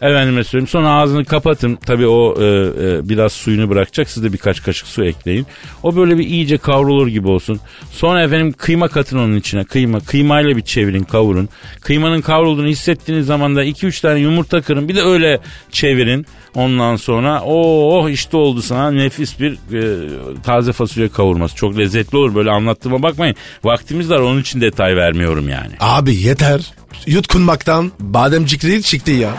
Efendime 0.01 0.43
söyleyeyim. 0.43 0.67
Sonra 0.67 0.89
ağzını 0.89 1.25
kapatın. 1.25 1.75
Tabii 1.85 2.07
o 2.07 2.35
e, 2.41 2.45
e, 2.45 3.09
biraz 3.09 3.33
suyunu 3.33 3.69
bırakacak. 3.69 4.09
Siz 4.09 4.23
de 4.23 4.33
birkaç 4.33 4.63
kaşık 4.63 4.87
su 4.87 5.05
ekleyin. 5.05 5.45
O 5.83 5.95
böyle 5.95 6.17
bir 6.17 6.23
iyice 6.23 6.57
kavrulur 6.57 7.07
gibi 7.07 7.27
olsun. 7.27 7.59
Sonra 7.91 8.23
efendim 8.23 8.53
kıyma 8.57 8.87
katın 8.87 9.17
onun 9.17 9.35
içine. 9.35 9.63
Kıyma. 9.63 9.99
Kıymayla 9.99 10.57
bir 10.57 10.61
çevirin 10.61 11.03
kavurun. 11.03 11.49
Kıymanın 11.81 12.21
kavrulduğunu 12.21 12.67
hissettiğiniz 12.67 13.25
zaman 13.25 13.55
da 13.55 13.65
2-3 13.65 14.01
tane 14.01 14.19
yumurta 14.19 14.61
kırın. 14.61 14.89
Bir 14.89 14.95
de 14.95 15.01
öyle 15.01 15.39
çevirin. 15.71 16.25
Ondan 16.55 16.95
sonra 16.95 17.41
oh 17.45 18.09
işte 18.09 18.37
oldu 18.37 18.61
sana 18.61 18.91
nefis 18.91 19.39
bir 19.39 19.53
e, 19.53 20.09
taze 20.43 20.73
fasulye 20.73 21.09
kavurması. 21.09 21.55
Çok 21.55 21.77
lezzetli 21.77 22.17
olur 22.17 22.35
böyle 22.35 22.51
anlattığıma 22.51 23.03
bakmayın. 23.03 23.35
Vaktimiz 23.63 24.09
var 24.09 24.19
onun 24.19 24.41
için 24.41 24.61
detay 24.61 24.95
vermiyorum 24.95 25.49
yani. 25.49 25.73
Abi 25.79 25.98
yeter. 26.07 26.73
Yutkunmaktan 27.05 27.91
bademcikleri 27.99 28.83
çıktı 28.83 29.11
ya. 29.11 29.29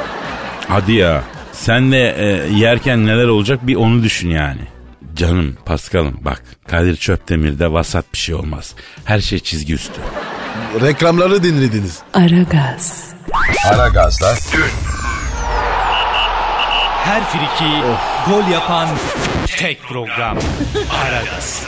Hadi 0.68 0.92
ya 0.92 1.22
sen 1.52 1.92
de 1.92 2.14
e, 2.18 2.52
yerken 2.58 3.06
neler 3.06 3.26
olacak 3.28 3.66
bir 3.66 3.76
onu 3.76 4.02
düşün 4.02 4.30
yani. 4.30 4.61
Canım 5.14 5.56
Paskal'ım 5.64 6.18
bak 6.20 6.42
Kadir 6.68 6.96
Çöpdemir'de 6.96 7.72
vasat 7.72 8.12
bir 8.12 8.18
şey 8.18 8.34
olmaz. 8.34 8.74
Her 9.04 9.20
şey 9.20 9.38
çizgi 9.38 9.74
üstü. 9.74 10.00
Reklamları 10.80 11.42
dinlediniz. 11.42 11.98
Aragaz, 12.14 13.04
Aragaz'da 13.64 14.34
Her 17.04 17.24
friki 17.24 17.82
gol 18.30 18.52
yapan 18.52 18.88
tek 19.46 19.82
program. 19.82 20.38
Aragaz. 21.04 21.66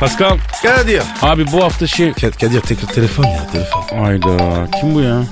Pascal 0.00 0.38
Kadir. 0.62 1.02
abi 1.22 1.52
bu 1.52 1.64
hafta 1.64 1.86
şey... 1.86 2.12
Kadir, 2.12 2.32
Kadir 2.32 2.60
tekrar 2.60 2.88
telefon 2.88 3.24
ya 3.24 3.46
telefon. 3.52 4.04
Ayda 4.04 4.66
kim 4.80 4.94
bu 4.94 5.00
ya? 5.00 5.22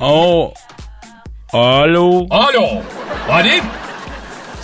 Oo. 0.00 0.52
Alo. 1.52 2.26
Alo. 2.30 2.68
Halim. 3.28 3.64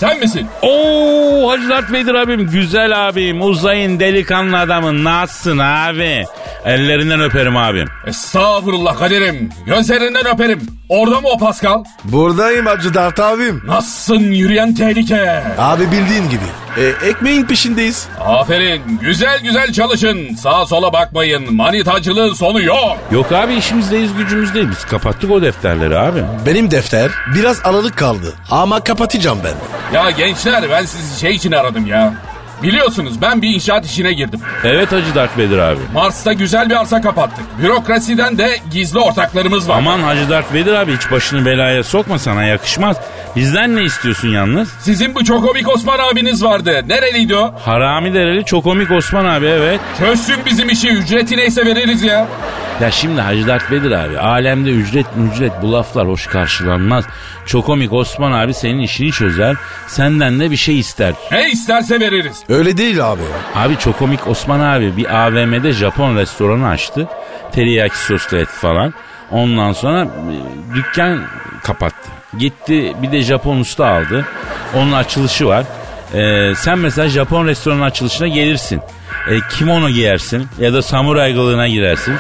Sen 0.01 0.19
misin? 0.19 0.47
Oo 0.63 1.51
Hacı 1.51 1.69
Dert 1.69 1.93
Vedir 1.93 2.15
abim 2.15 2.51
güzel 2.51 3.09
abim 3.09 3.43
uzayın 3.43 4.01
delikanlı 4.01 4.59
adamın 4.59 5.05
nasılsın 5.05 5.59
abi? 5.59 6.25
Ellerinden 6.65 7.21
öperim 7.21 7.57
abim. 7.57 7.89
Estağfurullah 8.07 8.99
kaderim. 8.99 9.51
Gözlerinden 9.67 10.27
öperim. 10.35 10.61
Orada 10.89 11.21
mı 11.21 11.29
o 11.29 11.39
Pascal? 11.39 11.85
Buradayım 12.05 12.67
Hacı 12.67 12.95
Dert 12.95 13.21
abim. 13.21 13.63
Nasılsın 13.67 14.21
yürüyen 14.33 14.75
tehlike? 14.75 15.43
Abi 15.59 15.85
bildiğin 15.93 16.29
gibi. 16.31 16.45
E, 16.77 17.09
ekmeğin 17.09 17.45
peşindeyiz. 17.45 18.09
Aferin. 18.27 18.83
Güzel 19.03 19.41
güzel 19.43 19.73
çalışın. 19.73 20.35
Sağa 20.35 20.67
sola 20.67 20.93
bakmayın. 20.93 21.55
Manitacılığın 21.55 22.35
sonu 22.35 22.63
yok. 22.63 22.99
Yok 23.13 23.33
abi 23.33 23.55
işimizdeyiz 23.55 24.15
gücümüzdeyiz 24.17 24.71
biz 24.71 24.85
kapattık 24.85 25.31
o 25.31 25.43
defterleri 25.43 25.99
abi. 25.99 26.21
Benim 26.47 26.71
defter 26.71 27.11
biraz 27.35 27.61
aralık 27.65 27.97
kaldı. 27.97 28.35
Ama 28.51 28.85
kapatacağım 28.85 29.39
ben. 29.45 29.55
Ya 29.93 30.11
gençler 30.11 30.70
ben 30.70 30.84
sizi 30.84 31.20
şey 31.20 31.34
için 31.34 31.53
aradım 31.53 31.87
ya. 31.87 32.14
Biliyorsunuz 32.63 33.23
ben 33.23 33.43
bir 33.43 33.49
inşaat 33.55 33.87
işine 33.87 34.13
girdim. 34.13 34.41
Evet 34.65 34.93
Hacı 34.93 35.15
Dert 35.15 35.39
Vedir 35.39 35.59
abi. 35.59 35.81
Mars'ta 35.95 36.33
güzel 36.33 36.71
bir 36.71 36.81
arsa 36.81 37.01
kapattık. 37.01 37.45
Bürokrasiden 37.63 38.39
de 38.39 38.57
gizli 38.73 38.99
ortaklarımız 38.99 39.69
var. 39.69 39.75
Aman 39.79 40.01
Hacı 40.01 40.31
Dert 40.31 40.53
Vedir 40.53 40.73
abi 40.73 40.97
hiç 40.97 41.11
başını 41.11 41.47
belaya 41.47 41.85
sokma 41.85 42.19
sana 42.19 42.45
yakışmaz. 42.45 42.97
Bizden 43.37 43.77
ne 43.77 43.83
istiyorsun 43.85 44.29
yalnız? 44.29 44.69
Sizin 44.81 45.15
bu 45.15 45.25
çok 45.25 45.47
komik 45.47 45.69
Osman 45.69 45.99
abiniz 45.99 46.45
vardı. 46.45 46.85
Nereliydi 46.89 47.37
o? 47.37 47.55
Harami 47.65 48.15
dereli 48.15 48.45
çok 48.45 48.65
komik 48.65 48.91
Osman 48.91 49.25
abi 49.25 49.47
evet. 49.47 49.81
Çözsün 49.99 50.37
bizim 50.47 50.69
işi. 50.71 50.89
Ücreti 50.89 51.37
neyse 51.37 51.67
veririz 51.67 52.03
ya. 52.03 52.27
Ya 52.81 52.91
şimdi 52.91 53.21
Hacı 53.21 53.47
Dert 53.47 53.71
Vedir 53.71 53.91
abi 53.91 54.19
alemde 54.19 54.71
ücret 54.71 55.07
ücret 55.33 55.53
bu 55.63 55.73
laflar 55.73 56.09
hoş 56.09 56.27
karşılanmaz. 56.27 57.05
Çok 57.47 57.67
komik 57.67 57.93
Osman 57.93 58.33
abi 58.33 58.55
senin 58.55 58.79
işini 58.79 59.13
çözer 59.13 59.57
senden 59.89 60.41
de 60.41 60.51
bir 60.51 60.57
şey 60.57 60.79
ister. 60.79 61.13
Ne 61.33 61.51
isterse 61.51 62.01
veririz. 62.01 62.43
Öyle 62.49 62.77
değil 62.77 63.13
abi. 63.13 63.23
Abi 63.55 63.77
çok 63.77 63.99
komik 63.99 64.27
Osman 64.29 64.61
abi 64.61 64.97
bir 64.97 65.27
AVM'de 65.27 65.73
Japon 65.73 66.17
restoranı 66.17 66.69
açtı. 66.69 67.09
Teriyaki 67.53 67.99
soslu 67.99 68.37
et 68.39 68.49
falan. 68.49 68.95
Ondan 69.31 69.73
sonra 69.73 70.03
e, 70.03 70.07
dükkan 70.75 71.21
kapattı. 71.63 72.09
Gitti 72.39 72.93
bir 73.03 73.13
de 73.13 73.21
Japon 73.21 73.61
usta 73.61 73.87
aldı. 73.87 74.27
Onun 74.75 74.93
açılışı 74.93 75.47
var. 75.47 75.65
Ee, 76.15 76.53
sen 76.57 76.79
mesela 76.79 77.09
Japon 77.09 77.47
restoranın 77.47 77.81
açılışına 77.81 78.29
gelirsin. 78.29 78.81
E, 79.31 79.41
kimono 79.59 79.89
giyersin 79.91 80.47
ya 80.61 80.73
da 80.73 80.83
samuray 80.83 81.35
kılığına 81.35 81.69
girersin. 81.69 82.15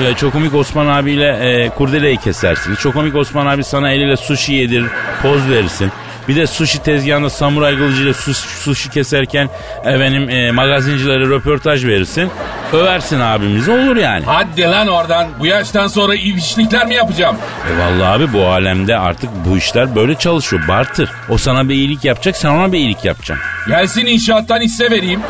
E, 0.00 0.14
çok 0.14 0.32
komik 0.32 0.54
Osman 0.54 0.86
abiyle 0.86 1.28
e, 1.28 1.68
kurdeleyi 1.68 2.16
kesersin. 2.16 2.74
Çok 2.74 2.94
komik 2.94 3.16
Osman 3.16 3.46
abi 3.46 3.64
sana 3.64 3.90
eliyle 3.90 4.16
sushi 4.16 4.52
yedirir, 4.52 4.86
poz 5.22 5.48
verirsin. 5.50 5.92
Bir 6.28 6.36
de 6.36 6.46
sushi 6.46 6.82
tezgahında 6.82 7.30
samuray 7.30 7.76
kılıcıyla 7.76 8.14
sushi, 8.14 8.40
sushi 8.48 8.90
keserken 8.90 9.48
efendim 9.84 10.30
e, 10.30 10.50
magazincilere 10.50 11.28
röportaj 11.28 11.84
verirsin. 11.84 12.30
Översin 12.72 13.20
abimizi 13.20 13.70
olur 13.70 13.96
yani. 13.96 14.24
Hadi 14.26 14.62
lan 14.62 14.88
oradan. 14.88 15.26
Bu 15.40 15.46
yaştan 15.46 15.86
sonra 15.86 16.14
ilişlikler 16.14 16.86
mi 16.86 16.94
yapacağım? 16.94 17.36
E 17.74 17.78
vallahi 17.78 18.08
abi 18.08 18.32
bu 18.32 18.46
alemde 18.46 18.98
artık 18.98 19.30
bu 19.48 19.56
işler 19.56 19.94
böyle 19.96 20.14
çalışıyor. 20.14 20.62
Bartır. 20.68 21.10
O 21.28 21.38
sana 21.38 21.68
bir 21.68 21.74
iyilik 21.74 22.04
yapacak 22.04 22.36
sen 22.36 22.48
ona 22.50 22.72
bir 22.72 22.78
iyilik 22.78 23.04
yapacaksın. 23.04 23.46
Gelsin 23.68 24.06
inşaattan 24.06 24.60
hisse 24.60 24.90
vereyim. 24.90 25.20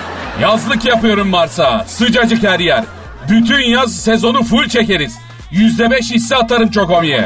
Yazlık 0.42 0.84
yapıyorum 0.84 1.28
Mars'a. 1.28 1.84
Sıcacık 1.88 2.42
her 2.42 2.60
yer. 2.60 2.84
Bütün 3.30 3.60
yaz 3.60 3.96
sezonu 3.96 4.42
full 4.42 4.68
çekeriz. 4.68 5.18
Yüzde 5.50 5.90
beş 5.90 6.10
hisse 6.10 6.36
atarım 6.36 6.70
Çokomi'ye. 6.70 7.24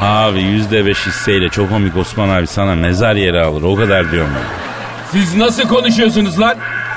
Abi 0.00 0.42
yüzde 0.42 0.86
beş 0.86 1.06
hisseyle 1.06 1.48
çok 1.48 1.68
komik 1.70 1.96
Osman 1.96 2.28
abi 2.28 2.46
sana 2.46 2.74
mezar 2.74 3.14
yeri 3.16 3.40
alır 3.40 3.62
o 3.62 3.76
kadar 3.76 4.12
diyorum 4.12 4.30
ben. 4.36 4.42
Siz 5.12 5.36
nasıl 5.36 5.68
konuşuyorsunuz 5.68 6.40
lan? 6.40 6.54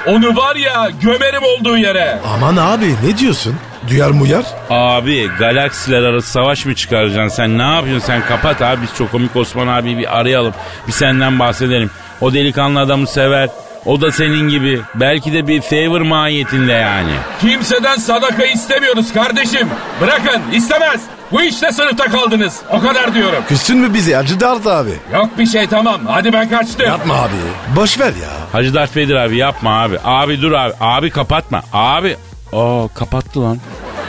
Onu 0.07 0.35
var 0.35 0.55
ya 0.55 0.89
gömerim 1.01 1.41
olduğu 1.43 1.77
yere. 1.77 2.19
Aman 2.33 2.57
abi 2.57 2.95
ne 3.05 3.17
diyorsun? 3.17 3.55
Duyar 3.89 4.09
muyar? 4.11 4.43
Abi 4.69 5.29
galaksiler 5.39 6.03
arası 6.03 6.31
savaş 6.31 6.65
mı 6.65 6.75
çıkaracaksın 6.75 7.35
sen 7.35 7.57
ne 7.57 7.75
yapıyorsun 7.75 8.07
sen 8.07 8.25
kapat 8.25 8.61
abi 8.61 8.81
biz 8.81 8.97
çok 8.97 9.11
komik 9.11 9.35
Osman 9.35 9.67
abi 9.67 9.97
bir 9.97 10.19
arayalım 10.19 10.53
bir 10.87 10.91
senden 10.91 11.39
bahsedelim. 11.39 11.91
O 12.21 12.33
delikanlı 12.33 12.79
adamı 12.79 13.07
sever 13.07 13.49
O 13.85 14.01
da 14.01 14.11
senin 14.11 14.49
gibi. 14.49 14.81
Belki 14.95 15.33
de 15.33 15.47
bir 15.47 15.61
favor 15.61 16.01
mahiyetinde 16.01 16.71
yani. 16.71 17.11
Kimseden 17.41 17.95
sadaka 17.95 18.45
istemiyoruz 18.45 19.13
kardeşim. 19.13 19.67
Bırakın 20.01 20.41
istemez. 20.53 21.01
Bu 21.33 21.41
işte 21.41 21.71
sınıfta 21.71 22.05
kaldınız. 22.05 22.59
O 22.71 22.79
kadar 22.79 23.13
diyorum. 23.13 23.43
Küstün 23.47 23.77
mü 23.77 23.93
bizi 23.93 24.15
Hacı 24.15 24.39
Dert 24.39 24.67
abi? 24.67 24.89
Yok 25.13 25.29
bir 25.37 25.45
şey 25.45 25.67
tamam. 25.67 26.01
Hadi 26.07 26.33
ben 26.33 26.49
kaçtım. 26.49 26.85
Yapma 26.85 27.13
abi. 27.15 27.31
Boş 27.75 27.99
ver 27.99 28.05
ya. 28.21 28.29
Hacı 28.51 28.73
Dert 28.73 28.97
Vedir 28.97 29.15
abi 29.15 29.37
yapma 29.37 29.81
abi. 29.81 29.97
Abi 30.03 30.41
dur 30.41 30.51
abi. 30.51 30.73
Abi 30.79 31.09
kapatma. 31.09 31.61
Abi. 31.73 32.17
Aa 32.53 32.87
kapattı 32.95 33.43
lan. 33.43 33.57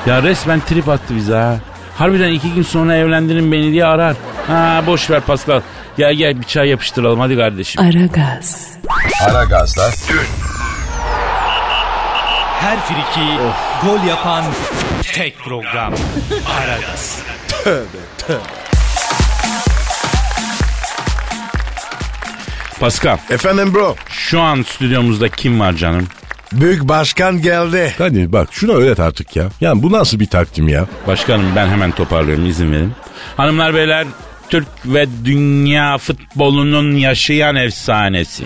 Ya 0.07 0.22
resmen 0.22 0.61
trip 0.61 0.89
attı 0.89 1.16
bize 1.16 1.35
ha. 1.37 1.57
Harbiden 1.99 2.33
iki 2.33 2.55
gün 2.55 2.62
sonra 2.62 2.97
evlendirin 2.97 3.53
beni 3.53 3.72
diye 3.72 3.85
arar. 3.85 4.16
Ha 4.47 4.83
boş 4.87 5.11
ver 5.11 5.20
Pascal. 5.20 5.61
Gel 5.97 6.14
gel 6.14 6.41
bir 6.41 6.47
çay 6.47 6.68
yapıştıralım 6.68 7.20
hadi 7.20 7.37
kardeşim. 7.37 7.83
Aragaz, 7.83 8.68
Aragaz'da 9.29 9.83
Her 12.61 12.81
friki 12.81 13.39
gol 13.85 14.05
yapan 14.09 14.45
tek 15.03 15.39
program. 15.39 15.95
Aragaz. 16.59 17.22
Pascal 22.80 23.18
Efendim 23.30 23.74
bro. 23.74 23.97
şu 24.09 24.41
an 24.41 24.62
stüdyomuzda 24.62 25.28
kim 25.28 25.61
var 25.61 25.72
canım? 25.72 26.09
Büyük 26.53 26.82
başkan 26.89 27.43
geldi. 27.43 27.95
Kadir 27.99 28.32
bak 28.32 28.49
şuna 28.53 28.72
öğret 28.72 29.01
artık 29.01 29.37
ya. 29.37 29.49
Yani 29.61 29.82
bu 29.82 29.93
nasıl 29.93 30.20
bir 30.20 30.26
takdim 30.26 30.68
ya? 30.68 30.87
Başkanım 31.07 31.47
ben 31.57 31.68
hemen 31.68 31.91
toparlıyorum 31.91 32.47
izin 32.47 32.72
verin. 32.72 32.93
Hanımlar 33.37 33.74
beyler 33.74 34.07
Türk 34.49 34.66
ve 34.85 35.07
dünya 35.24 35.99
futbolunun 35.99 36.97
yaşayan 36.97 37.57
efsanesi. 37.57 38.45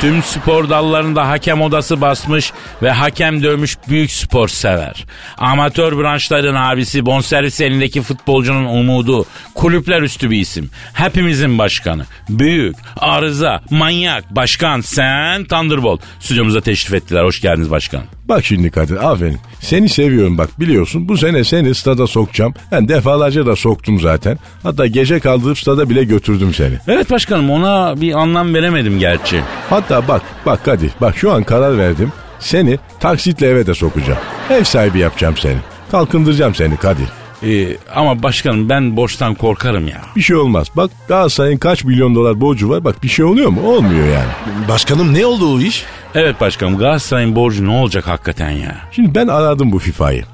Tüm 0.00 0.22
spor 0.22 0.68
dallarında 0.68 1.28
hakem 1.28 1.60
odası 1.60 2.00
basmış 2.00 2.52
ve 2.82 2.90
hakem 2.90 3.42
dövmüş 3.42 3.76
büyük 3.88 4.10
spor 4.10 4.48
sever. 4.48 5.04
Amatör 5.38 5.98
branşların 5.98 6.54
abisi, 6.54 7.06
bonservis 7.06 7.60
elindeki 7.60 8.02
futbolcunun 8.02 8.64
umudu, 8.64 9.26
kulüpler 9.54 10.02
üstü 10.02 10.30
bir 10.30 10.40
isim. 10.40 10.70
Hepimizin 10.92 11.58
başkanı. 11.58 12.04
Büyük, 12.28 12.76
arıza, 12.96 13.62
manyak, 13.70 14.36
başkan 14.36 14.80
sen 14.80 15.44
Thunderbolt. 15.44 16.00
Stüdyomuza 16.20 16.60
teşrif 16.60 16.94
ettiler. 16.94 17.24
Hoş 17.24 17.40
geldiniz 17.40 17.70
başkan. 17.70 18.02
Bak 18.24 18.44
şimdi 18.44 18.70
Kadir 18.70 19.10
aferin. 19.10 19.38
Seni 19.60 19.88
seviyorum 19.88 20.38
bak 20.38 20.60
biliyorsun. 20.60 21.08
Bu 21.08 21.16
sene 21.16 21.44
seni 21.44 21.74
stada 21.74 22.06
sokacağım. 22.06 22.54
Ben 22.72 22.88
defalarca 22.88 23.46
da 23.46 23.56
soktum 23.56 24.00
zaten. 24.00 24.38
Hatta 24.62 24.86
gece 24.86 25.20
kaldırıp 25.20 25.58
stada 25.58 25.90
bile 25.90 26.04
götürdüm 26.04 26.54
seni. 26.54 26.74
Evet 26.88 27.10
başkanım 27.10 27.50
ona 27.50 28.00
bir 28.00 28.12
anlam 28.12 28.54
veremedim 28.54 28.98
gerçi. 28.98 29.40
Hatta 29.70 29.89
bak 29.90 30.22
bak 30.46 30.64
Kadir 30.64 30.90
bak 31.00 31.16
şu 31.16 31.32
an 31.32 31.42
karar 31.42 31.78
verdim. 31.78 32.12
Seni 32.38 32.78
taksitle 33.00 33.46
eve 33.46 33.66
de 33.66 33.74
sokacağım. 33.74 34.18
Ev 34.50 34.64
sahibi 34.64 34.98
yapacağım 34.98 35.36
seni. 35.36 35.58
Kalkındıracağım 35.90 36.54
seni 36.54 36.76
Kadir. 36.76 37.08
Ee, 37.42 37.76
ama 37.94 38.22
başkanım 38.22 38.68
ben 38.68 38.96
borçtan 38.96 39.34
korkarım 39.34 39.88
ya. 39.88 40.00
Bir 40.16 40.20
şey 40.20 40.36
olmaz. 40.36 40.68
Bak 40.76 40.90
Galatasaray'ın 41.08 41.58
kaç 41.58 41.84
milyon 41.84 42.14
dolar 42.14 42.40
borcu 42.40 42.70
var. 42.70 42.84
Bak 42.84 43.02
bir 43.02 43.08
şey 43.08 43.24
oluyor 43.24 43.50
mu? 43.50 43.60
Olmuyor 43.66 44.06
yani. 44.06 44.68
Başkanım 44.68 45.14
ne 45.14 45.26
oldu 45.26 45.54
o 45.54 45.60
iş? 45.60 45.84
Evet 46.14 46.40
başkanım 46.40 46.78
Galatasaray'ın 46.78 47.36
borcu 47.36 47.66
ne 47.66 47.70
olacak 47.70 48.06
hakikaten 48.06 48.50
ya? 48.50 48.76
Şimdi 48.92 49.14
ben 49.14 49.28
aradım 49.28 49.72
bu 49.72 49.78
FIFA'yı. 49.78 50.24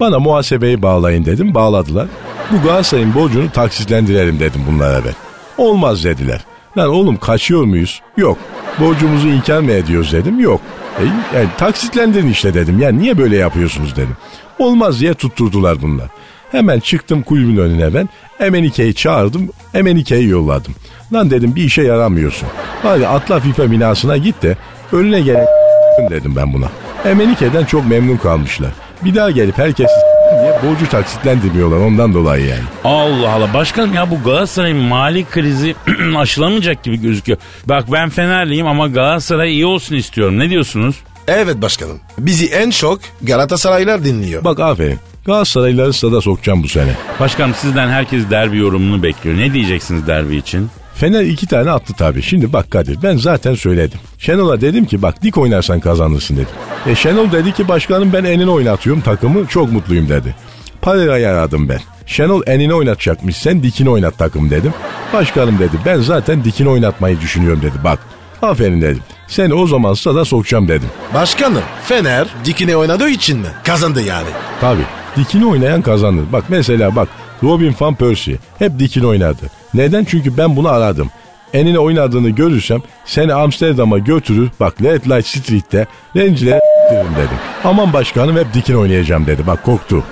Bana 0.00 0.18
muhasebeyi 0.18 0.82
bağlayın 0.82 1.24
dedim. 1.24 1.54
Bağladılar. 1.54 2.06
Bu 2.50 2.62
Galatasaray'ın 2.62 3.14
borcunu 3.14 3.50
taksitlendirelim 3.50 4.40
dedim 4.40 4.60
bunlara 4.68 5.04
ben. 5.04 5.14
Olmaz 5.58 6.04
dediler. 6.04 6.40
Lan 6.76 6.88
oğlum 6.88 7.16
kaçıyor 7.16 7.64
muyuz? 7.64 8.00
Yok. 8.16 8.38
Borcumuzu 8.80 9.28
inkar 9.28 9.60
mı 9.60 9.70
ediyoruz 9.70 10.12
dedim. 10.12 10.40
Yok. 10.40 10.60
E, 11.00 11.02
yani 11.36 11.48
taksitlendirin 11.58 12.28
işte 12.28 12.54
dedim. 12.54 12.78
Yani 12.78 12.98
niye 12.98 13.18
böyle 13.18 13.36
yapıyorsunuz 13.36 13.96
dedim. 13.96 14.16
Olmaz 14.58 15.00
diye 15.00 15.14
tutturdular 15.14 15.82
bunlar. 15.82 16.06
Hemen 16.52 16.80
çıktım 16.80 17.22
kulübün 17.22 17.56
önüne 17.56 17.94
ben. 17.94 18.08
Emenike'yi 18.40 18.94
çağırdım. 18.94 19.50
Emenike'yi 19.74 20.28
yolladım. 20.28 20.74
Lan 21.12 21.30
dedim 21.30 21.56
bir 21.56 21.64
işe 21.64 21.82
yaramıyorsun. 21.82 22.48
Hadi 22.82 23.08
atla 23.08 23.40
FIFA 23.40 23.70
binasına 23.70 24.16
git 24.16 24.42
de 24.42 24.56
önüne 24.92 25.20
gelen 25.20 25.46
dedim 26.10 26.36
ben 26.36 26.52
buna. 26.52 26.66
Emenike'den 27.04 27.64
çok 27.64 27.86
memnun 27.86 28.16
kalmışlar. 28.16 28.70
Bir 29.04 29.14
daha 29.14 29.30
gelip 29.30 29.58
herkes 29.58 29.90
diye 30.30 30.70
borcu 30.70 30.88
taksitlendirmiyorlar 30.90 31.76
ondan 31.76 32.14
dolayı 32.14 32.46
yani. 32.46 32.62
Allah 32.84 33.30
Allah 33.32 33.54
başkanım 33.54 33.94
ya 33.94 34.10
bu 34.10 34.22
Galatasaray'ın 34.22 34.76
mali 34.78 35.24
krizi 35.24 35.74
aşılamayacak 36.16 36.82
gibi 36.82 36.96
gözüküyor. 37.00 37.38
Bak 37.66 37.84
ben 37.92 38.08
Fenerliyim 38.08 38.66
ama 38.66 38.88
Galatasaray 38.88 39.52
iyi 39.52 39.66
olsun 39.66 39.96
istiyorum. 39.96 40.38
Ne 40.38 40.50
diyorsunuz? 40.50 40.96
Evet 41.28 41.62
başkanım. 41.62 42.00
Bizi 42.18 42.46
en 42.46 42.70
çok 42.70 43.00
Galatasaraylar 43.22 44.04
dinliyor. 44.04 44.44
Bak 44.44 44.60
aferin. 44.60 44.98
Galatasaraylıları 45.24 45.92
stada 45.92 46.20
sokacağım 46.20 46.62
bu 46.62 46.68
sene. 46.68 46.90
Başkanım 47.20 47.54
sizden 47.54 47.88
herkes 47.88 48.30
derbi 48.30 48.58
yorumunu 48.58 49.02
bekliyor. 49.02 49.38
Ne 49.38 49.52
diyeceksiniz 49.52 50.06
derbi 50.06 50.36
için? 50.36 50.68
Fener 51.00 51.24
iki 51.24 51.46
tane 51.46 51.70
attı 51.70 51.92
tabii. 51.98 52.22
Şimdi 52.22 52.52
bak 52.52 52.70
Kadir 52.70 52.98
ben 53.02 53.16
zaten 53.16 53.54
söyledim. 53.54 53.98
Şenol'a 54.18 54.60
dedim 54.60 54.84
ki 54.84 55.02
bak 55.02 55.22
dik 55.22 55.38
oynarsan 55.38 55.80
kazanırsın 55.80 56.36
dedim. 56.36 56.48
E 56.86 56.94
Şenol 56.94 57.32
dedi 57.32 57.52
ki 57.52 57.68
başkanım 57.68 58.12
ben 58.12 58.24
enini 58.24 58.50
oynatıyorum 58.50 59.02
takımı 59.02 59.46
çok 59.46 59.72
mutluyum 59.72 60.08
dedi. 60.08 60.34
Parayı 60.82 61.28
aradım 61.28 61.68
ben. 61.68 61.80
Şenol 62.06 62.42
enini 62.46 62.74
oynatacakmış 62.74 63.36
sen 63.36 63.62
dikini 63.62 63.90
oynat 63.90 64.18
takım 64.18 64.50
dedim. 64.50 64.74
Başkanım 65.12 65.58
dedi 65.58 65.76
ben 65.86 66.00
zaten 66.00 66.44
dikini 66.44 66.68
oynatmayı 66.68 67.20
düşünüyorum 67.20 67.62
dedi 67.62 67.76
bak. 67.84 67.98
Aferin 68.42 68.80
dedim. 68.80 69.02
Seni 69.28 69.54
o 69.54 69.66
zaman 69.66 69.94
stada 69.94 70.24
sokacağım 70.24 70.68
dedim. 70.68 70.88
Başkanım 71.14 71.62
Fener 71.84 72.28
dikine 72.44 72.76
oynadığı 72.76 73.08
için 73.08 73.38
mi? 73.38 73.48
Kazandı 73.64 74.02
yani. 74.02 74.28
Tabii. 74.60 74.84
Dikini 75.16 75.46
oynayan 75.46 75.82
kazanır. 75.82 76.24
Bak 76.32 76.44
mesela 76.48 76.96
bak 76.96 77.08
Robin 77.42 77.74
Van 77.80 77.94
Persie 77.94 78.38
hep 78.58 78.78
dikini 78.78 79.06
oynadı. 79.06 79.50
Neden? 79.74 80.04
Çünkü 80.04 80.36
ben 80.36 80.56
bunu 80.56 80.68
aradım. 80.68 81.10
Enine 81.52 81.78
oynadığını 81.78 82.30
görürsem 82.30 82.82
seni 83.04 83.34
Amsterdam'a 83.34 83.98
götürür 83.98 84.50
bak 84.60 84.82
Red 84.82 85.04
Light 85.04 85.26
Street'te 85.26 85.86
rencilere 86.16 86.60
dedim. 86.90 87.38
Aman 87.64 87.92
başkanım 87.92 88.36
hep 88.36 88.54
dikini 88.54 88.76
oynayacağım 88.76 89.26
dedi. 89.26 89.46
Bak 89.46 89.64
korktu. 89.64 90.04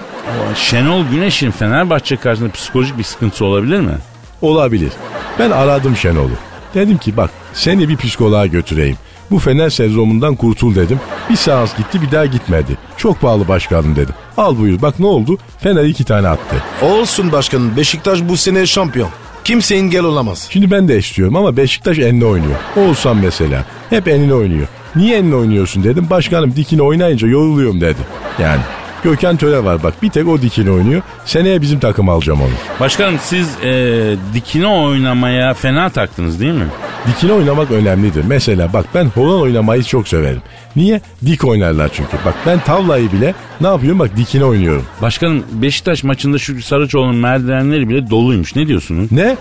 Şenol 0.55 1.05
Güneş'in 1.11 1.51
Fenerbahçe 1.51 2.17
karşısında 2.17 2.53
psikolojik 2.53 2.99
bir 2.99 3.03
sıkıntısı 3.03 3.45
olabilir 3.45 3.81
mi? 3.81 3.95
Olabilir. 4.43 4.93
Ben 5.39 5.51
aradım 5.51 5.97
Şenol'u. 5.97 6.31
Dedim 6.75 6.99
ki 6.99 7.17
bak 7.17 7.31
seni 7.53 7.89
bir 7.89 7.97
psikoloğa 7.97 8.47
götüreyim. 8.47 8.97
Bu 9.31 9.39
Fener 9.39 9.71
sezonundan 9.71 10.35
kurtul 10.37 10.75
dedim. 10.75 11.01
Bir 11.31 11.37
seans 11.37 11.77
gitti 11.77 12.03
bir 12.03 12.11
daha 12.13 12.27
gitmedi. 12.27 12.79
Çok 12.97 13.21
pahalı 13.21 13.49
başkanım 13.49 13.97
dedim. 13.97 14.15
Al 14.37 14.59
buyur 14.59 14.83
bak 14.83 15.01
ne 15.01 15.07
oldu? 15.07 15.39
Fener 15.59 15.85
iki 15.85 16.05
tane 16.05 16.29
attı. 16.29 16.57
Olsun 16.83 17.33
başkanım 17.33 17.77
Beşiktaş 17.77 18.21
bu 18.29 18.37
sene 18.37 18.67
şampiyon. 18.67 19.09
Kimse 19.45 19.75
engel 19.77 20.05
olamaz. 20.05 20.47
Şimdi 20.51 20.71
ben 20.71 20.89
de 20.89 20.99
istiyorum 20.99 21.37
ama 21.37 21.57
Beşiktaş 21.57 21.99
enine 21.99 22.25
oynuyor. 22.25 22.57
Oğuzhan 22.77 23.17
mesela. 23.17 23.65
Hep 23.91 24.09
enine 24.09 24.35
oynuyor. 24.35 24.67
Niye 24.97 25.19
enine 25.19 25.35
oynuyorsun 25.35 25.85
dedim. 25.85 26.07
Başkanım 26.11 26.57
dikine 26.57 26.83
oynayınca 26.83 27.29
yoruluyorum 27.29 27.81
dedi. 27.81 27.99
Yani 28.39 28.61
Gökhan 29.05 29.37
Töre 29.37 29.65
var 29.65 29.83
bak 29.83 30.03
bir 30.03 30.11
tek 30.11 30.29
o 30.29 30.43
dikine 30.43 30.71
oynuyor. 30.71 31.03
Seneye 31.25 31.63
bizim 31.63 31.81
takım 31.81 32.09
alacağım 32.09 32.41
onu. 32.43 32.51
Başkanım 32.81 33.19
siz 33.23 33.49
e, 33.65 34.17
dikine 34.35 34.67
oynamaya 34.67 35.55
fena 35.55 35.91
taktınız 35.91 36.41
değil 36.41 36.53
mi? 36.55 36.67
Dikine 37.09 37.33
oynamak 37.33 37.71
önemlidir. 37.71 38.25
Mesela 38.25 38.73
bak 38.73 38.87
ben 38.95 39.05
horon 39.05 39.41
oynamayı 39.41 39.83
çok 39.83 40.09
severim. 40.09 40.43
Niye? 40.77 41.01
Dik 41.27 41.45
oynarlar 41.45 41.91
çünkü. 41.95 42.17
Bak 42.27 42.35
ben 42.47 42.61
tavlayı 42.61 43.13
bile 43.13 43.35
ne 43.61 43.67
yapıyorum 43.67 43.99
bak 43.99 44.17
dikine 44.17 44.45
oynuyorum. 44.45 44.85
Başkanım 45.03 45.45
Beşiktaş 45.53 46.05
maçında 46.05 46.39
Şükrü 46.39 46.63
Saraçoğlu'nun 46.63 47.17
merdivenleri 47.17 47.89
bile 47.89 48.11
doluymuş. 48.11 48.57
Ne 48.57 48.69
diyorsunuz? 48.69 49.13
Ne? 49.13 49.37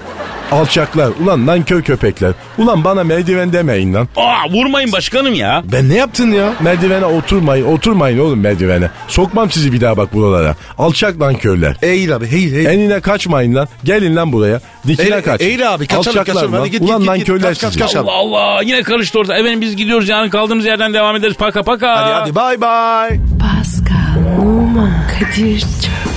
Alçaklar. 0.51 1.09
Ulan 1.23 1.47
lan 1.47 1.63
köy 1.63 1.81
köpekler. 1.81 2.31
Ulan 2.57 2.83
bana 2.83 3.03
merdiven 3.03 3.53
demeyin 3.53 3.93
lan. 3.93 4.07
Aa 4.15 4.49
vurmayın 4.49 4.91
başkanım 4.91 5.33
ya. 5.33 5.63
Ben 5.71 5.89
ne 5.89 5.95
yaptın 5.95 6.31
ya? 6.31 6.53
Merdivene 6.59 7.05
oturmayın. 7.05 7.65
Oturmayın 7.65 8.19
oğlum 8.19 8.39
merdivene. 8.39 8.89
Sokmam 9.07 9.51
sizi 9.51 9.73
bir 9.73 9.81
daha 9.81 9.97
bak 9.97 10.13
buralara. 10.13 10.55
Alçak 10.77 11.21
lan 11.21 11.35
köyler. 11.35 11.77
Eğil 11.81 12.15
abi 12.15 12.25
eğil 12.25 12.53
eğil. 12.53 12.65
Enine 12.65 12.99
kaçmayın 12.99 13.55
lan. 13.55 13.67
Gelin 13.83 14.15
lan 14.15 14.31
buraya. 14.33 14.61
Dikine 14.87 15.07
Eğil- 15.15 15.21
kaç. 15.21 15.41
eğil 15.41 15.73
abi, 15.73 15.87
kaçalım, 15.87 15.99
Alçaklar 16.09 16.25
kaçalım. 16.35 16.53
lan. 16.53 16.59
Hadi 16.59 16.71
git, 16.71 16.81
Ulan 16.81 16.99
git, 16.99 17.07
lan 17.09 17.17
git. 17.17 17.27
köyler 17.27 17.49
Kaç, 17.49 17.61
kaç, 17.61 17.77
kaç. 17.79 17.95
Allah 17.95 18.11
Allah 18.11 18.61
yine 18.63 18.83
karıştı 18.83 19.19
orada. 19.19 19.37
Efendim 19.37 19.61
biz 19.61 19.75
gidiyoruz 19.75 20.09
yani 20.09 20.29
kaldığımız 20.29 20.65
yerden 20.65 20.93
devam 20.93 21.15
ederiz. 21.17 21.37
Paka 21.37 21.63
paka. 21.63 21.95
Hadi 21.97 22.11
hadi 22.11 22.35
bay 22.35 22.61
bay. 22.61 23.19
Pascal, 23.39 24.41
Oman, 24.41 24.91
Kadir 25.19 25.59
çok 25.59 26.16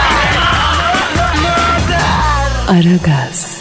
Aragaz, 2.71 3.57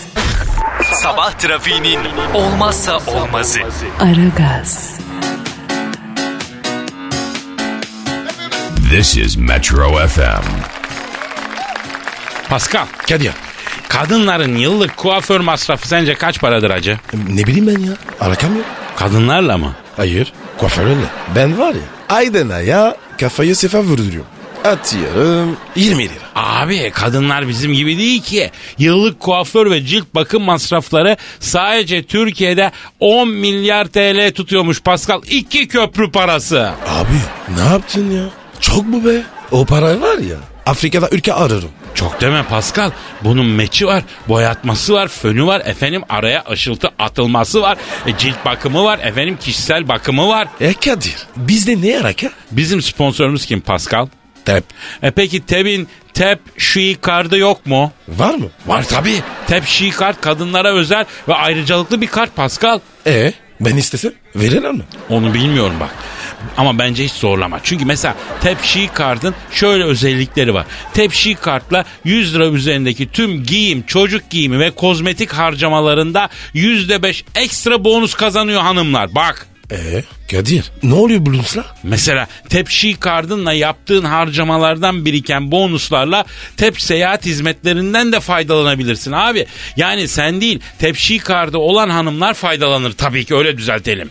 Sabah 0.95 1.33
trafiğinin 1.33 1.99
olmazsa 2.35 2.99
olmazı. 3.07 3.59
Aragaz, 4.01 4.99
This 8.91 9.17
is 9.17 9.37
Metro 9.37 10.07
FM. 10.09 10.47
Pascal, 12.49 12.87
Kadir. 13.09 13.33
kadınların 13.89 14.57
yıllık 14.57 14.97
kuaför 14.97 15.41
masrafı 15.41 15.89
sence 15.89 16.15
kaç 16.15 16.41
paradır 16.41 16.71
acı? 16.71 16.99
Ne 17.29 17.47
bileyim 17.47 17.67
ben 17.67 17.79
ya. 17.79 17.93
Alakam 18.21 18.57
yok. 18.57 18.67
Kadınlarla 18.97 19.59
mı? 19.59 19.75
Hayır. 19.97 20.33
Kuaförle. 20.59 20.95
Ben 21.37 21.59
var 21.59 21.75
ya. 21.75 21.81
Aydın'a 22.17 22.61
ya 22.61 22.97
kafayı 23.21 23.57
sefer 23.57 23.81
vurduruyorum. 23.81 24.27
Atıyorum 24.65 25.57
20 25.77 26.05
lira. 26.05 26.13
Abi 26.35 26.91
kadınlar 26.91 27.49
bizim 27.49 27.73
gibi 27.73 27.99
değil 27.99 28.23
ki. 28.23 28.51
Yıllık 28.79 29.21
kuaför 29.21 29.71
ve 29.71 29.87
cilt 29.87 30.07
bakım 30.15 30.43
masrafları 30.43 31.17
sadece 31.41 32.03
Türkiye'de 32.03 32.73
10 33.01 33.29
milyar 33.29 33.85
TL 33.87 34.33
tutuyormuş 34.35 34.81
Pascal. 34.83 35.23
İki 35.31 35.69
köprü 35.69 36.11
parası. 36.11 36.71
Abi 36.89 37.09
ne 37.57 37.65
yaptın 37.73 38.11
ya? 38.11 38.25
Çok 38.61 38.87
mu 38.87 39.05
be? 39.05 39.23
O 39.51 39.65
para 39.65 40.01
var 40.01 40.19
ya. 40.19 40.37
Afrika'da 40.67 41.09
ülke 41.13 41.33
ararım. 41.35 41.71
Çok 41.95 42.21
deme 42.21 42.43
Pascal. 42.43 42.91
Bunun 43.25 43.47
meçi 43.47 43.87
var, 43.87 44.03
boyatması 44.29 44.95
var, 44.95 45.09
fönü 45.09 45.47
var, 45.47 45.63
efendim 45.65 46.03
araya 46.09 46.43
aşıltı 46.47 46.89
atılması 46.99 47.63
var, 47.63 47.79
e, 48.07 48.19
cilt 48.19 48.45
bakımı 48.45 48.85
var, 48.85 48.99
efendim 49.03 49.39
kişisel 49.41 49.89
bakımı 49.89 50.29
var. 50.29 50.49
E 50.61 50.75
Kadir 50.75 51.17
bizde 51.37 51.81
ne 51.81 51.87
yarak 51.89 52.23
ya? 52.23 52.31
Bizim 52.51 52.83
sponsorumuz 52.83 53.47
kim 53.47 53.61
Pascal? 53.61 54.07
Tep. 54.55 54.65
E 55.03 55.11
peki 55.11 55.47
Teb'in 55.47 55.89
Tep 56.15 56.39
She 56.59 57.01
kartı 57.01 57.37
yok 57.37 57.67
mu? 57.67 57.93
Var 58.09 58.35
mı? 58.35 58.47
Var 58.67 58.85
tabii. 58.85 59.23
Tep 59.47 59.65
She 59.67 59.91
kart 59.91 60.21
kadınlara 60.21 60.73
özel 60.73 61.05
ve 61.29 61.35
ayrıcalıklı 61.35 62.01
bir 62.01 62.07
kart 62.07 62.37
Pascal. 62.37 62.81
E 63.07 63.33
ben 63.61 63.77
istesem 63.77 64.13
verirler 64.37 64.73
mi? 64.73 64.83
Onu 65.09 65.35
bilmiyorum 65.35 65.77
bak. 65.81 65.91
Ama 66.57 66.79
bence 66.79 67.05
hiç 67.05 67.13
zorlama. 67.13 67.61
Çünkü 67.63 67.85
mesela 67.85 68.15
Tepşi 68.41 68.89
kartın 68.95 69.35
şöyle 69.53 69.85
özellikleri 69.85 70.55
var. 70.55 70.67
Tepşi 70.95 71.35
kartla 71.35 71.85
100 72.05 72.35
lira 72.35 72.47
üzerindeki 72.47 73.11
tüm 73.13 73.45
giyim, 73.45 73.85
çocuk 73.87 74.31
giyimi 74.31 74.59
ve 74.59 74.71
kozmetik 74.71 75.33
harcamalarında 75.33 76.29
%5 76.55 77.25
ekstra 77.35 77.85
bonus 77.85 78.15
kazanıyor 78.15 78.61
hanımlar. 78.61 79.15
Bak. 79.15 79.47
E 79.71 80.03
Kadir 80.31 80.71
ne 80.83 80.95
oluyor 80.95 81.27
bununla? 81.27 81.67
Mesela 81.83 82.27
Tepşi 82.49 83.01
kardınla 83.01 83.53
yaptığın 83.53 84.05
harcamalardan 84.05 85.05
biriken 85.05 85.51
bonuslarla 85.51 86.25
Tep 86.57 86.81
seyahat 86.81 87.27
hizmetlerinden 87.27 88.13
de 88.13 88.21
faydalanabilirsin 88.21 89.13
abi. 89.13 89.47
Yani 89.77 90.09
sen 90.09 90.41
değil 90.41 90.61
Tepşi 90.79 91.19
kardı 91.19 91.59
olan 91.59 91.91
hanımlar 91.91 92.35
faydalanır 92.35 92.93
tabii 92.93 93.25
ki 93.25 93.35
öyle 93.35 93.59
düzeltelim. 93.59 94.11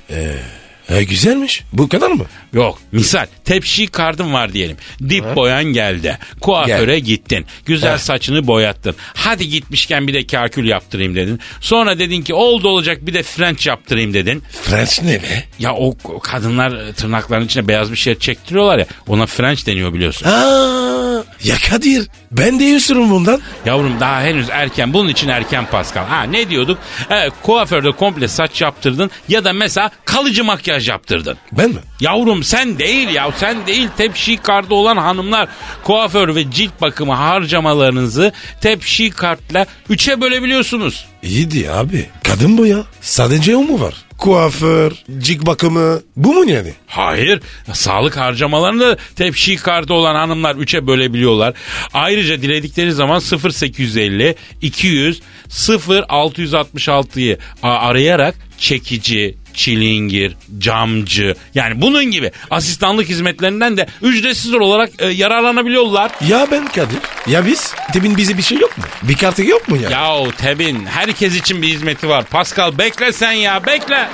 E 0.89 1.03
güzelmiş. 1.03 1.63
Bu 1.73 1.89
kadar 1.89 2.11
mı? 2.11 2.25
Yok 2.53 2.79
misal 2.91 3.25
tepşi 3.45 3.87
kardın 3.87 4.33
var 4.33 4.53
diyelim. 4.53 4.77
Dip 5.09 5.35
boyan 5.35 5.63
geldi. 5.63 6.17
Kuaföre 6.41 6.99
gittin. 6.99 7.45
Güzel 7.65 7.93
Heh. 7.93 7.97
saçını 7.97 8.47
boyattın. 8.47 8.95
Hadi 9.13 9.49
gitmişken 9.49 10.07
bir 10.07 10.13
de 10.13 10.27
kakül 10.27 10.67
yaptırayım 10.67 11.15
dedin. 11.15 11.39
Sonra 11.61 11.99
dedin 11.99 12.21
ki 12.21 12.33
oldu 12.33 12.67
olacak 12.67 13.05
bir 13.05 13.13
de 13.13 13.23
French 13.23 13.67
yaptırayım 13.67 14.13
dedin. 14.13 14.43
French 14.63 15.03
ne 15.03 15.13
be? 15.23 15.43
Ya 15.59 15.73
o 15.75 15.93
o 16.03 16.19
kadınlar 16.19 16.93
tırnaklarının 16.93 17.45
içine 17.45 17.67
beyaz 17.67 17.91
bir 17.91 17.97
şey 17.97 18.15
çektiriyorlar 18.15 18.77
ya. 18.79 18.85
Ona 19.07 19.25
French 19.25 19.65
deniyor 19.65 19.93
biliyorsun. 19.93 20.27
Aa, 20.27 21.23
ya 21.43 21.55
Kadir 21.69 22.07
ben 22.31 22.59
de 22.59 22.63
yiyorsun 22.63 23.09
bundan. 23.09 23.41
Yavrum 23.65 23.99
daha 23.99 24.21
henüz 24.21 24.49
erken. 24.49 24.93
Bunun 24.93 25.09
için 25.09 25.27
erken 25.29 25.65
Pascal. 25.65 26.05
Ha 26.05 26.23
ne 26.23 26.49
diyorduk? 26.49 26.77
Evet, 27.09 27.33
kuaförde 27.43 27.91
komple 27.91 28.27
saç 28.27 28.61
yaptırdın 28.61 29.11
ya 29.29 29.43
da 29.45 29.53
mesela 29.53 29.91
kalıcı 30.05 30.43
makyaj 30.43 30.89
yaptırdın. 30.89 31.37
Ben 31.51 31.69
mi? 31.69 31.79
Yavrum 31.99 32.43
sen 32.43 32.79
değil 32.79 33.09
ya 33.09 33.31
sen 33.37 33.67
değil 33.67 33.87
tepşi 33.97 34.37
kartı 34.37 34.75
olan 34.75 34.97
hanımlar 34.97 35.49
kuaför 35.83 36.35
ve 36.35 36.51
cilt 36.51 36.81
bakımı 36.81 37.13
harcamalarınızı 37.13 38.31
tepşi 38.61 39.09
kartla 39.09 39.65
üçe 39.89 40.21
bölebiliyorsunuz. 40.21 41.05
İyiydi 41.23 41.71
abi. 41.71 42.09
Kadın 42.23 42.57
bu 42.57 42.65
ya. 42.65 42.77
Sadece 43.01 43.55
o 43.55 43.61
mu 43.61 43.79
var? 43.81 43.93
Kuaför, 44.20 44.91
cik 45.20 45.45
bakımı 45.45 46.01
bu 46.15 46.34
mu 46.34 46.49
yani? 46.51 46.74
Hayır 46.88 47.41
sağlık 47.74 48.17
harcamalarını 48.17 48.97
tepşi 49.15 49.55
kartı 49.55 49.93
olan 49.93 50.15
hanımlar 50.15 50.55
üçe 50.55 50.88
bölebiliyorlar. 50.88 51.53
Ayrıca 51.93 52.41
diledikleri 52.41 52.91
zaman 52.91 53.20
0850 53.20 54.36
200 54.61 55.22
0666'yı 55.49 57.38
a- 57.63 57.70
arayarak 57.70 58.36
çekici, 58.57 59.36
çilingir, 59.60 60.36
camcı 60.57 61.36
yani 61.55 61.82
bunun 61.82 62.05
gibi 62.05 62.32
asistanlık 62.49 63.10
hizmetlerinden 63.10 63.78
de 63.78 63.88
ücretsiz 64.01 64.53
olarak 64.53 64.89
e, 64.99 65.07
yararlanabiliyorlar. 65.07 66.12
Ya 66.28 66.47
ben 66.51 66.68
Kadir. 66.68 66.99
Ya 67.28 67.45
biz? 67.45 67.74
Demin 67.93 68.18
bize 68.18 68.38
bir 68.38 68.41
şey 68.41 68.57
yok 68.57 68.78
mu? 68.78 68.84
Bir 69.03 69.18
kartı 69.18 69.43
yok 69.43 69.68
mu 69.70 69.78
ya? 69.78 69.89
Yahu 69.89 70.32
Tebin 70.32 70.86
herkes 70.86 71.36
için 71.36 71.62
bir 71.62 71.68
hizmeti 71.68 72.10
var. 72.10 72.24
Pascal 72.26 72.78
bekle 72.78 73.12
sen 73.12 73.32
ya 73.32 73.66
bekle. 73.66 74.07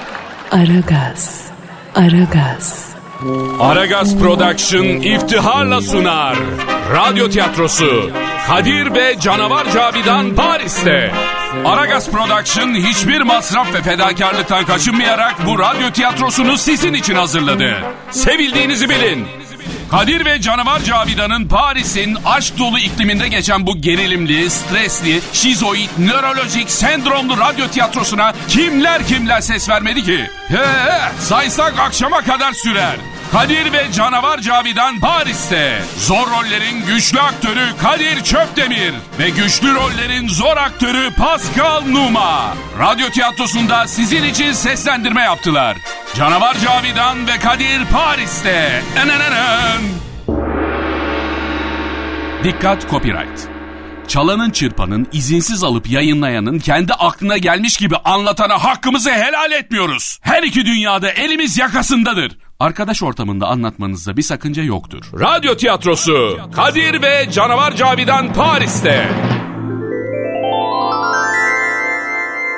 Aragaz, 0.52 1.42
Aragaz, 1.96 2.90
Aragaz 3.60 4.20
Production 4.20 4.86
iftiharla 4.86 5.82
sunar. 5.82 6.36
Radyo 6.94 7.30
tiyatrosu 7.30 8.12
Kadir 8.48 8.94
ve 8.94 9.16
Canavar 9.20 9.72
Cavidan 9.74 10.36
Paris'te. 10.36 11.12
Aragaz 11.66 12.12
Production 12.12 12.76
hiçbir 12.76 13.22
masraf 13.22 13.74
ve 13.74 13.82
fedakarlıktan 13.82 14.66
kaçınmayarak 14.66 15.36
bu 15.46 15.60
radyo 15.60 15.92
tiyatrosunu 15.92 16.58
sizin 16.58 16.94
için 16.94 17.16
hazırladı. 17.16 17.74
Sevildiğinizi 18.12 18.90
bilin. 18.90 19.28
Kadir 19.92 20.26
ve 20.26 20.42
Canavar 20.42 20.80
Cavidan'ın 20.84 21.48
Paris'in 21.48 22.18
aşk 22.26 22.60
dolu 22.60 22.80
ikliminde 22.80 23.28
geçen 23.28 23.68
bu 23.68 23.82
gerilimli, 23.82 24.50
stresli, 24.50 25.22
şizoid, 25.34 25.90
nörolojik, 25.98 26.72
sendromlu 26.72 27.38
radyo 27.38 27.68
tiyatrosuna 27.68 28.34
kimler 28.48 29.08
kimler 29.08 29.42
ses 29.42 29.70
vermedi 29.70 30.04
ki? 30.04 30.30
He, 30.48 30.66
saysak 31.20 31.80
akşama 31.80 32.22
kadar 32.22 32.54
sürer. 32.54 32.96
Kadir 33.36 33.74
ve 33.74 33.92
Canavar 33.92 34.40
Cavidan 34.40 35.00
Paris'te. 35.00 35.82
Zor 35.98 36.32
rollerin 36.32 36.86
güçlü 36.86 37.20
aktörü 37.20 37.78
Kadir 37.82 38.24
Çöpdemir 38.24 38.94
ve 39.20 39.30
güçlü 39.30 39.76
rollerin 39.76 40.28
zor 40.28 40.58
aktörü 40.58 41.14
Pascal 41.14 41.82
Numa. 41.82 42.54
Radyo 42.80 43.10
tiyatrosunda 43.10 43.88
sizin 43.88 44.24
için 44.24 44.52
seslendirme 44.52 45.22
yaptılar. 45.22 45.78
Canavar 46.16 46.58
Cavidan 46.60 47.28
ve 47.28 47.40
Kadir 47.40 47.86
Paris'te. 47.92 48.82
Enenenen. 48.96 49.82
Dikkat 52.44 52.90
copyright. 52.90 53.48
Çalanın 54.08 54.50
çırpanın 54.50 55.08
izinsiz 55.12 55.64
alıp 55.64 55.90
yayınlayanın 55.90 56.60
kendi 56.60 56.94
aklına 56.94 57.38
gelmiş 57.38 57.78
gibi 57.78 57.96
anlatana 57.98 58.64
hakkımızı 58.64 59.12
helal 59.12 59.52
etmiyoruz. 59.52 60.20
Her 60.22 60.44
iki 60.44 60.66
dünyada 60.66 61.12
elimiz 61.12 61.58
yakasındadır. 61.58 62.38
Arkadaş 62.60 63.04
ortamında 63.04 63.48
anlatmanızda 63.48 64.18
bir 64.18 64.22
sakınca 64.22 64.64
yoktur. 64.64 65.06
Radyo 65.20 65.58
tiyatrosu 65.58 66.40
Kadir 66.56 67.02
ve 67.02 67.28
Canavar 67.32 67.76
Cavidan 67.76 68.34
Paris'te. 68.34 69.10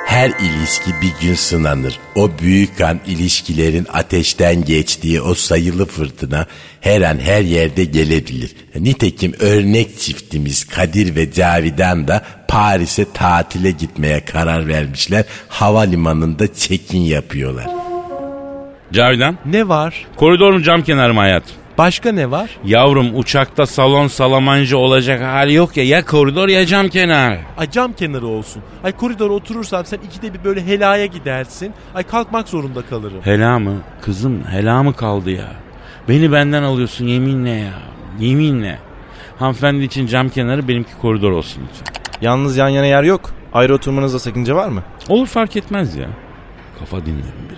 Her 0.06 0.30
ilişki 0.30 0.90
bir 1.02 1.26
gün 1.26 1.34
sınanır. 1.34 1.98
O 2.14 2.30
büyük 2.42 2.78
kan 2.78 3.00
ilişkilerin 3.06 3.86
ateşten 3.92 4.64
geçtiği 4.64 5.20
o 5.20 5.34
sayılı 5.34 5.86
fırtına 5.86 6.46
her 6.80 7.00
an 7.02 7.18
her 7.18 7.42
yerde 7.42 7.84
gelebilir. 7.84 8.56
Nitekim 8.74 9.32
örnek 9.40 10.00
çiftimiz 10.00 10.64
Kadir 10.64 11.16
ve 11.16 11.32
Cavidan 11.32 12.08
da 12.08 12.24
Paris'e 12.48 13.12
tatile 13.12 13.70
gitmeye 13.70 14.24
karar 14.24 14.68
vermişler. 14.68 15.24
Havalimanında 15.48 16.54
check-in 16.54 17.00
yapıyorlar. 17.00 17.87
Cavidan 18.92 19.38
Ne 19.46 19.68
var? 19.68 20.06
koridor 20.16 20.52
mu 20.52 20.62
cam 20.62 20.82
kenarı 20.82 21.14
mı 21.14 21.20
hayat? 21.20 21.42
Başka 21.78 22.12
ne 22.12 22.30
var? 22.30 22.50
Yavrum 22.64 23.18
uçakta 23.18 23.66
salon 23.66 24.06
salamancı 24.06 24.78
olacak 24.78 25.22
hali 25.22 25.54
yok 25.54 25.76
ya. 25.76 25.84
Ya 25.84 26.04
koridor 26.04 26.48
ya 26.48 26.66
cam 26.66 26.88
kenarı. 26.88 27.38
Ay 27.58 27.70
cam 27.70 27.92
kenarı 27.92 28.26
olsun. 28.26 28.62
Ay 28.84 28.92
koridora 28.92 29.32
oturursam 29.32 29.84
sen 29.84 29.98
ikide 29.98 30.34
bir 30.34 30.44
böyle 30.44 30.66
helaya 30.66 31.06
gidersin. 31.06 31.72
Ay 31.94 32.02
kalkmak 32.02 32.48
zorunda 32.48 32.82
kalırım. 32.82 33.20
Hela 33.24 33.58
mı? 33.58 33.74
Kızım 34.02 34.44
hela 34.50 34.82
mı 34.82 34.94
kaldı 34.96 35.30
ya? 35.30 35.52
Beni 36.08 36.32
benden 36.32 36.62
alıyorsun 36.62 37.04
yeminle 37.06 37.50
ya. 37.50 37.72
Yeminle. 38.18 38.78
Hanımefendi 39.38 39.84
için 39.84 40.06
cam 40.06 40.28
kenarı 40.28 40.68
benimki 40.68 40.92
koridor 41.02 41.30
olsun 41.30 41.62
lütfen. 41.68 42.02
Yalnız 42.20 42.56
yan 42.56 42.68
yana 42.68 42.86
yer 42.86 43.02
yok. 43.02 43.30
Ayrı 43.52 43.74
oturmanızda 43.74 44.18
sakınca 44.18 44.54
var 44.56 44.68
mı? 44.68 44.82
Olur 45.08 45.26
fark 45.26 45.56
etmez 45.56 45.96
ya. 45.96 46.08
Kafa 46.78 47.00
dinlerim 47.06 47.22
biraz. 47.50 47.57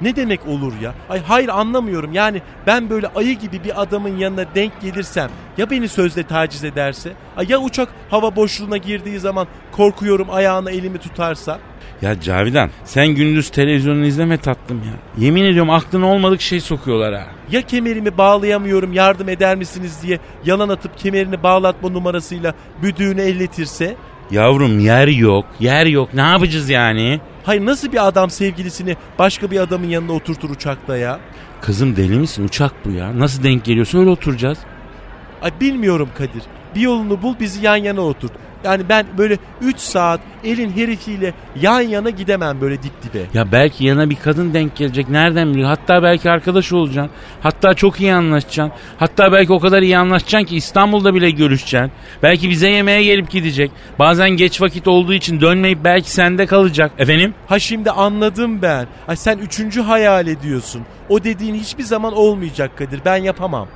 Ne 0.00 0.16
demek 0.16 0.46
olur 0.46 0.72
ya? 0.82 0.94
Ay 1.10 1.22
hayır 1.22 1.48
anlamıyorum. 1.48 2.12
Yani 2.12 2.42
ben 2.66 2.90
böyle 2.90 3.06
ayı 3.06 3.38
gibi 3.38 3.64
bir 3.64 3.82
adamın 3.82 4.16
yanına 4.16 4.44
denk 4.54 4.80
gelirsem 4.80 5.30
ya 5.58 5.70
beni 5.70 5.88
sözle 5.88 6.22
taciz 6.22 6.64
ederse? 6.64 7.12
Ay 7.36 7.46
ya 7.48 7.58
uçak 7.58 7.88
hava 8.10 8.36
boşluğuna 8.36 8.76
girdiği 8.76 9.18
zaman 9.18 9.46
korkuyorum 9.72 10.28
ayağına 10.30 10.70
elimi 10.70 10.98
tutarsa? 10.98 11.58
Ya 12.02 12.20
Cavidan 12.20 12.70
sen 12.84 13.08
gündüz 13.08 13.50
televizyonu 13.50 14.06
izleme 14.06 14.36
tatlım 14.38 14.78
ya. 14.78 15.24
Yemin 15.24 15.44
ediyorum 15.44 15.70
aklına 15.70 16.06
olmadık 16.06 16.40
şey 16.40 16.60
sokuyorlar 16.60 17.14
ha. 17.14 17.26
Ya 17.50 17.62
kemerimi 17.62 18.18
bağlayamıyorum 18.18 18.92
yardım 18.92 19.28
eder 19.28 19.56
misiniz 19.56 19.98
diye 20.02 20.18
yalan 20.44 20.68
atıp 20.68 20.98
kemerini 20.98 21.42
bağlatma 21.42 21.88
numarasıyla 21.88 22.54
büdüğünü 22.82 23.20
elletirse? 23.20 23.96
Yavrum 24.30 24.78
yer 24.80 25.08
yok, 25.08 25.46
yer 25.60 25.86
yok. 25.86 26.14
Ne 26.14 26.20
yapacağız 26.20 26.70
yani? 26.70 27.20
Hayır 27.48 27.66
nasıl 27.66 27.92
bir 27.92 28.06
adam 28.06 28.30
sevgilisini 28.30 28.96
başka 29.18 29.50
bir 29.50 29.60
adamın 29.60 29.86
yanına 29.86 30.12
oturtur 30.12 30.50
uçakta 30.50 30.96
ya? 30.96 31.20
Kızım 31.60 31.96
deli 31.96 32.18
misin? 32.18 32.44
Uçak 32.44 32.72
bu 32.84 32.90
ya. 32.90 33.18
Nasıl 33.18 33.42
denk 33.42 33.64
geliyorsa 33.64 33.98
öyle 33.98 34.10
oturacağız. 34.10 34.58
Ay 35.42 35.60
bilmiyorum 35.60 36.08
Kadir. 36.18 36.42
Bir 36.74 36.80
yolunu 36.80 37.22
bul 37.22 37.34
bizi 37.40 37.64
yan 37.64 37.76
yana 37.76 38.00
oturt. 38.00 38.32
Yani 38.64 38.88
ben 38.88 39.06
böyle 39.18 39.38
3 39.60 39.78
saat 39.78 40.20
elin 40.44 40.70
herifiyle 40.70 41.34
yan 41.60 41.80
yana 41.80 42.10
gidemem 42.10 42.60
böyle 42.60 42.82
dip 42.82 42.92
dibe. 43.02 43.22
Ya 43.34 43.52
belki 43.52 43.84
yana 43.84 44.10
bir 44.10 44.16
kadın 44.16 44.54
denk 44.54 44.76
gelecek. 44.76 45.08
Nereden 45.08 45.50
biliyor? 45.50 45.68
Hatta 45.68 46.02
belki 46.02 46.30
arkadaş 46.30 46.72
olacaksın. 46.72 47.12
Hatta 47.40 47.74
çok 47.74 48.00
iyi 48.00 48.14
anlaşacaksın. 48.14 48.72
Hatta 48.98 49.32
belki 49.32 49.52
o 49.52 49.60
kadar 49.60 49.82
iyi 49.82 49.98
anlaşacaksın 49.98 50.46
ki 50.46 50.56
İstanbul'da 50.56 51.14
bile 51.14 51.30
görüşeceksin. 51.30 51.92
Belki 52.22 52.50
bize 52.50 52.68
yemeğe 52.68 53.04
gelip 53.04 53.30
gidecek. 53.30 53.70
Bazen 53.98 54.30
geç 54.30 54.60
vakit 54.60 54.88
olduğu 54.88 55.14
için 55.14 55.40
dönmeyip 55.40 55.84
belki 55.84 56.10
sende 56.10 56.46
kalacak. 56.46 56.92
Efendim? 56.98 57.34
Ha 57.46 57.58
şimdi 57.58 57.90
anladım 57.90 58.62
ben. 58.62 58.86
Ay 59.08 59.16
sen 59.16 59.38
üçüncü 59.38 59.80
hayal 59.80 60.26
ediyorsun. 60.26 60.82
O 61.08 61.24
dediğin 61.24 61.54
hiçbir 61.54 61.82
zaman 61.82 62.12
olmayacak 62.16 62.78
Kadir. 62.78 63.00
Ben 63.04 63.16
yapamam. 63.16 63.68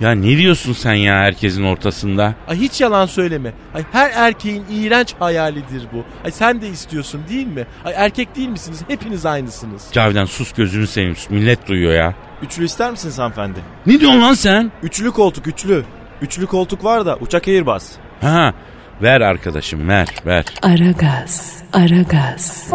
Ya 0.00 0.10
ne 0.12 0.36
diyorsun 0.36 0.72
sen 0.72 0.94
ya 0.94 1.14
herkesin 1.14 1.64
ortasında? 1.64 2.34
Ay 2.48 2.56
hiç 2.58 2.80
yalan 2.80 3.06
söyleme. 3.06 3.52
Ay 3.74 3.84
her 3.92 4.10
erkeğin 4.10 4.64
iğrenç 4.70 5.14
hayalidir 5.18 5.86
bu. 5.92 6.04
Ay 6.24 6.30
sen 6.30 6.60
de 6.60 6.68
istiyorsun 6.68 7.20
değil 7.28 7.46
mi? 7.46 7.66
Ay 7.84 7.92
erkek 7.96 8.36
değil 8.36 8.48
misiniz? 8.48 8.82
Hepiniz 8.88 9.26
aynısınız. 9.26 9.88
Cavidan 9.92 10.24
sus 10.24 10.52
gözünü 10.52 10.86
seveyim 10.86 11.16
sus. 11.16 11.30
Millet 11.30 11.68
duyuyor 11.68 11.92
ya. 11.92 12.14
Üçlü 12.42 12.64
ister 12.64 12.90
misiniz 12.90 13.18
hanımefendi? 13.18 13.58
Ne 13.86 14.00
diyorsun 14.00 14.22
lan 14.22 14.34
sen? 14.34 14.72
Üçlü 14.82 15.10
koltuk 15.10 15.46
üçlü. 15.46 15.84
Üçlü 16.22 16.46
koltuk 16.46 16.84
var 16.84 17.06
da 17.06 17.16
uçak 17.16 17.48
Airbus. 17.48 17.84
Ha 18.20 18.54
ver 19.02 19.20
arkadaşım 19.20 19.88
ver 19.88 20.08
ver. 20.26 20.44
Aragaz, 20.62 21.62
Aragaz, 21.72 22.70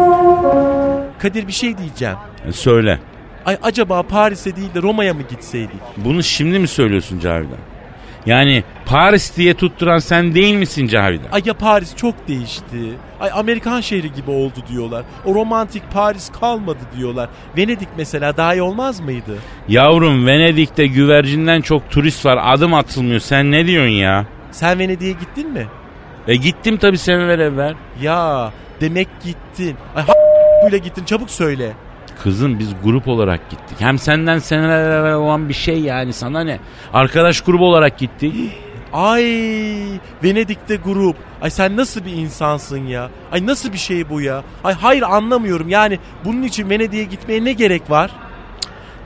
Kadir 1.18 1.46
bir 1.46 1.52
şey 1.52 1.78
diyeceğim. 1.78 2.16
E, 2.48 2.52
Söyle. 2.52 2.98
Ay 3.46 3.56
acaba 3.62 4.02
Paris'e 4.02 4.56
değil 4.56 4.74
de 4.74 4.82
Roma'ya 4.82 5.14
mı 5.14 5.22
gitseydik? 5.30 5.80
Bunu 5.96 6.22
şimdi 6.22 6.58
mi 6.58 6.68
söylüyorsun 6.68 7.18
Cavidan? 7.20 7.58
Yani 8.26 8.64
Paris 8.86 9.36
diye 9.36 9.54
tutturan 9.54 9.98
sen 9.98 10.34
değil 10.34 10.54
misin 10.54 10.86
Cavidan? 10.86 11.32
Ay 11.32 11.42
ya 11.44 11.54
Paris 11.54 11.96
çok 11.96 12.28
değişti. 12.28 12.92
Ay 13.20 13.30
Amerikan 13.34 13.80
şehri 13.80 14.12
gibi 14.12 14.30
oldu 14.30 14.54
diyorlar. 14.68 15.04
O 15.24 15.34
romantik 15.34 15.82
Paris 15.92 16.30
kalmadı 16.40 16.78
diyorlar. 16.96 17.28
Venedik 17.56 17.88
mesela 17.96 18.36
daha 18.36 18.54
iyi 18.54 18.62
olmaz 18.62 19.00
mıydı? 19.00 19.38
Yavrum 19.68 20.26
Venedik'te 20.26 20.86
güvercinden 20.86 21.60
çok 21.60 21.90
turist 21.90 22.26
var 22.26 22.38
adım 22.42 22.74
atılmıyor 22.74 23.20
sen 23.20 23.50
ne 23.50 23.66
diyorsun 23.66 23.92
ya? 23.92 24.26
Sen 24.50 24.78
Venedik'e 24.78 25.12
gittin 25.20 25.50
mi? 25.50 25.66
E 26.28 26.36
gittim 26.36 26.76
tabii 26.76 26.98
seneler 26.98 27.38
evvel. 27.38 27.74
Ya 28.02 28.52
demek 28.80 29.08
gittin. 29.24 29.76
Ay 29.96 30.02
ha 30.06 30.12
böyle 30.64 30.78
gittin 30.78 31.04
çabuk 31.04 31.30
söyle. 31.30 31.72
Kızım 32.22 32.58
biz 32.58 32.68
grup 32.84 33.08
olarak 33.08 33.50
gittik. 33.50 33.76
Hem 33.80 33.98
senden 33.98 34.38
seneler 34.38 34.90
evvel 35.00 35.14
olan 35.14 35.48
bir 35.48 35.54
şey 35.54 35.80
yani 35.80 36.12
sana 36.12 36.44
ne? 36.44 36.58
Arkadaş 36.92 37.40
grubu 37.40 37.66
olarak 37.66 37.98
gittik. 37.98 38.34
Ay 38.92 39.24
Venedik'te 40.24 40.76
grup. 40.76 41.16
Ay 41.42 41.50
sen 41.50 41.76
nasıl 41.76 42.04
bir 42.04 42.12
insansın 42.12 42.86
ya? 42.86 43.10
Ay 43.32 43.46
nasıl 43.46 43.72
bir 43.72 43.78
şey 43.78 44.08
bu 44.08 44.20
ya? 44.20 44.42
Ay 44.64 44.74
hayır 44.74 45.02
anlamıyorum 45.02 45.68
yani 45.68 45.98
bunun 46.24 46.42
için 46.42 46.70
Venedik'e 46.70 47.04
gitmeye 47.04 47.44
ne 47.44 47.52
gerek 47.52 47.90
var? 47.90 48.10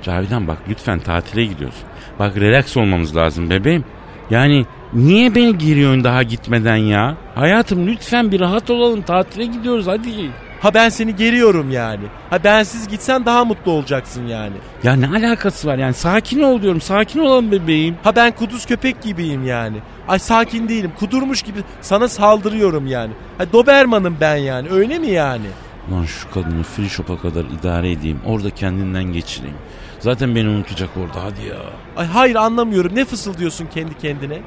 Cavidan 0.02 0.48
bak 0.48 0.58
lütfen 0.68 0.98
tatile 0.98 1.44
gidiyoruz. 1.44 1.76
Bak 2.18 2.36
relax 2.36 2.76
olmamız 2.76 3.16
lazım 3.16 3.50
bebeğim. 3.50 3.84
Yani 4.30 4.66
niye 4.92 5.34
beni 5.34 5.58
giriyorsun 5.58 6.04
daha 6.04 6.22
gitmeden 6.22 6.76
ya? 6.76 7.16
Hayatım 7.34 7.86
lütfen 7.86 8.32
bir 8.32 8.40
rahat 8.40 8.70
olalım 8.70 9.02
tatile 9.02 9.44
gidiyoruz 9.44 9.86
hadi. 9.86 10.30
Ha 10.60 10.74
ben 10.74 10.88
seni 10.88 11.16
geriyorum 11.16 11.70
yani. 11.70 12.04
Ha 12.30 12.44
bensiz 12.44 12.88
gitsen 12.88 13.26
daha 13.26 13.44
mutlu 13.44 13.72
olacaksın 13.72 14.26
yani. 14.26 14.56
Ya 14.82 14.96
ne 14.96 15.08
alakası 15.08 15.68
var 15.68 15.78
yani 15.78 15.94
sakin 15.94 16.42
ol 16.42 16.62
diyorum 16.62 16.80
sakin 16.80 17.20
olalım 17.20 17.52
bebeğim. 17.52 17.96
Ha 18.04 18.16
ben 18.16 18.32
kuduz 18.32 18.66
köpek 18.66 19.02
gibiyim 19.02 19.46
yani. 19.46 19.76
Ay 20.08 20.18
sakin 20.18 20.68
değilim 20.68 20.92
kudurmuş 20.98 21.42
gibi 21.42 21.58
sana 21.80 22.08
saldırıyorum 22.08 22.86
yani. 22.86 23.12
Ha 23.38 23.52
Doberman'ım 23.52 24.16
ben 24.20 24.36
yani 24.36 24.68
öyle 24.70 24.98
mi 24.98 25.06
yani? 25.10 25.46
Lan 25.92 26.04
şu 26.04 26.30
kadını 26.30 26.62
free 26.62 26.88
shop'a 26.88 27.18
kadar 27.18 27.44
idare 27.60 27.90
edeyim 27.92 28.20
orada 28.26 28.50
kendinden 28.50 29.04
geçireyim. 29.04 29.56
Zaten 30.00 30.34
beni 30.36 30.48
unutacak 30.48 30.90
orada 30.96 31.24
hadi 31.24 31.48
ya. 31.48 31.56
Ay 31.96 32.06
hayır 32.06 32.34
anlamıyorum 32.34 32.94
ne 32.94 33.04
fısıldıyorsun 33.04 33.66
kendi 33.74 33.98
kendine? 33.98 34.38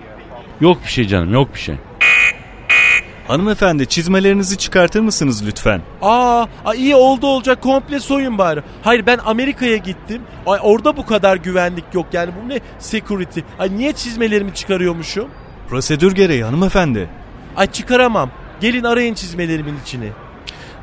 Yok 0.62 0.78
bir 0.84 0.90
şey 0.90 1.08
canım 1.08 1.34
yok 1.34 1.54
bir 1.54 1.60
şey. 1.60 1.76
Hanımefendi 3.30 3.88
çizmelerinizi 3.88 4.58
çıkartır 4.58 5.00
mısınız 5.00 5.46
lütfen? 5.48 5.82
Aa, 6.02 6.46
ay 6.66 6.78
iyi 6.80 6.96
oldu 6.96 7.28
olacak 7.28 7.62
komple 7.62 8.00
soyun 8.00 8.38
bari. 8.38 8.64
Hayır 8.84 9.06
ben 9.06 9.20
Amerika'ya 9.26 9.78
gittim. 9.78 10.22
Ay 10.46 10.60
orada 10.64 10.98
bu 10.98 11.06
kadar 11.06 11.38
güvenlik 11.38 11.86
yok 11.94 12.06
yani 12.14 12.32
bu 12.44 12.50
ne 12.50 12.60
security. 12.80 13.40
Ay 13.60 13.78
niye 13.78 13.94
çizmelerimi 13.94 14.54
çıkarıyormuşum? 14.54 15.30
Prosedür 15.70 16.16
gereği 16.16 16.44
hanımefendi. 16.44 17.10
Ay 17.58 17.68
çıkaramam. 17.72 18.30
Gelin 18.62 18.84
arayın 18.84 19.14
çizmelerimin 19.14 19.76
içini. 19.84 20.10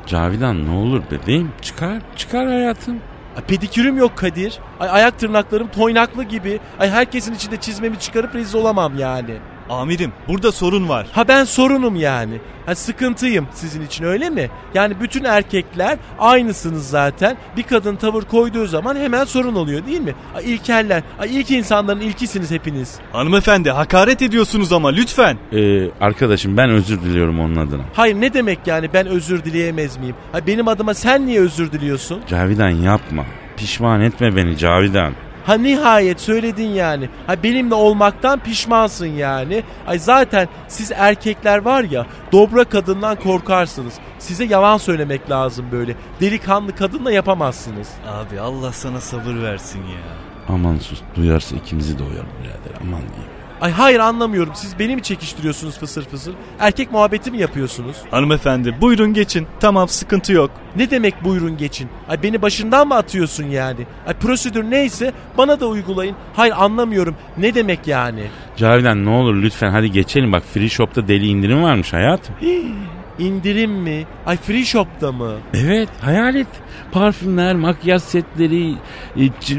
Cavidan 0.05 0.65
ne 0.65 0.71
olur 0.71 1.01
bebeğim 1.11 1.51
çıkar 1.61 2.01
çıkar 2.15 2.47
hayatım. 2.47 2.99
Ay 3.35 3.43
pedikürüm 3.43 3.97
yok 3.97 4.17
Kadir. 4.17 4.59
Ay 4.79 4.89
ayak 4.89 5.19
tırnaklarım 5.19 5.67
toynaklı 5.67 6.23
gibi. 6.23 6.59
Ay 6.79 6.89
herkesin 6.89 7.33
içinde 7.33 7.57
çizmemi 7.57 7.99
çıkarıp 7.99 8.35
rezil 8.35 8.57
olamam 8.57 8.97
yani. 8.99 9.37
Amirim 9.69 10.11
burada 10.27 10.51
sorun 10.51 10.89
var. 10.89 11.07
Ha 11.11 11.27
ben 11.27 11.43
sorunum 11.43 11.95
yani. 11.95 12.39
Ha 12.65 12.75
sıkıntıyım 12.75 13.47
sizin 13.53 13.85
için 13.85 14.03
öyle 14.03 14.29
mi? 14.29 14.49
Yani 14.73 14.93
bütün 15.01 15.23
erkekler 15.23 15.97
aynısınız 16.19 16.89
zaten. 16.89 17.37
Bir 17.57 17.63
kadın 17.63 17.95
tavır 17.95 18.23
koyduğu 18.23 18.67
zaman 18.67 18.95
hemen 18.95 19.25
sorun 19.25 19.55
oluyor 19.55 19.85
değil 19.85 20.01
mi? 20.01 20.13
Ay 20.35 20.53
ilkeller. 20.53 21.03
Ay 21.19 21.39
ilk 21.39 21.51
insanların 21.51 21.99
ilkisiniz 21.99 22.51
hepiniz. 22.51 22.95
Hanımefendi 23.11 23.71
hakaret 23.71 24.21
ediyorsunuz 24.21 24.73
ama 24.73 24.89
lütfen. 24.89 25.37
Ee, 25.53 25.89
arkadaşım 26.01 26.57
ben 26.57 26.69
özür 26.69 27.01
diliyorum 27.01 27.39
onun 27.39 27.55
adına. 27.55 27.83
Hayır 27.93 28.15
ne 28.15 28.33
demek 28.33 28.59
yani 28.65 28.89
ben 28.93 29.07
özür 29.07 29.43
dileyemez 29.43 29.97
miyim? 29.97 30.15
Ha 30.31 30.47
benim 30.47 30.67
adıma 30.67 30.93
sen 30.93 31.25
niye 31.25 31.39
özür 31.41 31.71
diliyorsun? 31.71 32.21
Cavidan 32.29 32.69
yapma. 32.69 33.25
Pişman 33.57 34.01
etme 34.01 34.35
beni 34.35 34.57
Cavidan. 34.57 35.13
Ha 35.47 35.53
nihayet 35.53 36.21
söyledin 36.21 36.67
yani. 36.69 37.09
Ha 37.27 37.43
benimle 37.43 37.75
olmaktan 37.75 38.39
pişmansın 38.39 39.05
yani. 39.07 39.63
Ay 39.87 39.99
zaten 39.99 40.47
siz 40.67 40.91
erkekler 40.91 41.57
var 41.57 41.83
ya 41.83 42.05
dobra 42.31 42.63
kadından 42.63 43.15
korkarsınız. 43.15 43.93
Size 44.19 44.45
yalan 44.45 44.77
söylemek 44.77 45.29
lazım 45.29 45.65
böyle. 45.71 45.95
Delikanlı 46.21 46.75
kadınla 46.75 47.11
yapamazsınız. 47.11 47.89
Abi 48.07 48.39
Allah 48.39 48.71
sana 48.71 49.01
sabır 49.01 49.43
versin 49.43 49.79
ya. 49.79 50.01
Aman 50.49 50.77
sus 50.77 51.01
duyarsa 51.15 51.55
ikimizi 51.55 51.99
de 51.99 52.03
uyar 52.03 52.25
birader 52.43 52.81
aman 52.81 53.01
diyeyim. 53.01 53.36
Ay 53.61 53.71
hayır 53.71 53.99
anlamıyorum. 53.99 54.53
Siz 54.55 54.79
beni 54.79 54.95
mi 54.95 55.03
çekiştiriyorsunuz 55.03 55.77
fısır 55.79 56.05
fısır? 56.05 56.35
Erkek 56.59 56.91
muhabbeti 56.91 57.31
mi 57.31 57.37
yapıyorsunuz? 57.37 57.97
Hanımefendi 58.11 58.81
buyurun 58.81 59.13
geçin. 59.13 59.47
Tamam 59.59 59.87
sıkıntı 59.87 60.33
yok. 60.33 60.51
Ne 60.75 60.91
demek 60.91 61.23
buyurun 61.23 61.57
geçin? 61.57 61.89
Ay 62.09 62.23
beni 62.23 62.41
başından 62.41 62.87
mı 62.87 62.95
atıyorsun 62.95 63.43
yani? 63.43 63.79
Ay 64.07 64.13
prosedür 64.13 64.63
neyse 64.63 65.13
bana 65.37 65.59
da 65.59 65.67
uygulayın. 65.67 66.15
Hayır 66.35 66.53
anlamıyorum. 66.57 67.15
Ne 67.37 67.55
demek 67.55 67.87
yani? 67.87 68.23
Cavidan 68.57 69.05
ne 69.05 69.09
olur 69.09 69.35
lütfen 69.41 69.69
hadi 69.69 69.91
geçelim 69.91 70.31
bak 70.31 70.43
free 70.53 70.69
shop'ta 70.69 71.07
deli 71.07 71.27
indirim 71.27 71.63
varmış 71.63 71.93
hayatım. 71.93 72.35
indirim 73.19 73.71
mi? 73.71 74.05
Ay 74.25 74.37
free 74.37 74.65
shop'ta 74.65 75.11
mı? 75.11 75.31
Evet 75.53 75.89
hayal 76.01 76.35
et. 76.35 76.47
Parfümler, 76.91 77.55
makyaj 77.55 78.01
setleri, 78.01 78.73
iç- 79.15 79.57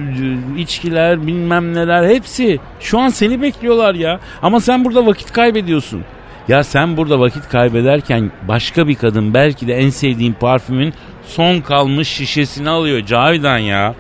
içkiler 0.59 1.27
bilmem 1.27 1.75
neler 1.75 2.09
hepsi. 2.09 2.59
Şu 2.81 2.99
an 2.99 3.09
seni 3.09 3.43
bekliyorlar 3.43 3.95
ya. 3.95 4.21
Ama 4.43 4.61
sen 4.61 4.85
burada 4.85 5.07
vakit 5.07 5.33
kaybediyorsun. 5.33 6.05
Ya 6.49 6.65
sen 6.65 6.97
burada 6.97 7.21
vakit 7.21 7.49
kaybederken 7.49 8.31
başka 8.49 8.89
bir 8.89 8.95
kadın 8.95 9.35
belki 9.35 9.67
de 9.67 9.75
en 9.75 9.91
sevdiğin 9.91 10.33
parfümün 10.33 10.95
son 11.27 11.61
kalmış 11.61 12.09
şişesini 12.09 12.69
alıyor 12.71 13.01
Cavidan 13.07 13.59
ya. 13.59 13.95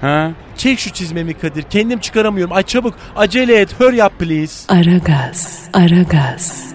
Ha? 0.00 0.30
Çek 0.56 0.78
şu 0.78 0.90
çizmemi 0.90 1.34
Kadir. 1.34 1.62
Kendim 1.62 1.98
çıkaramıyorum. 1.98 2.56
Ay 2.56 2.62
çabuk 2.62 2.94
acele 3.16 3.60
et. 3.60 3.80
Hurry 3.80 4.04
up 4.04 4.18
please. 4.18 4.74
Aragaz, 4.74 5.68
Aragaz, 5.72 6.74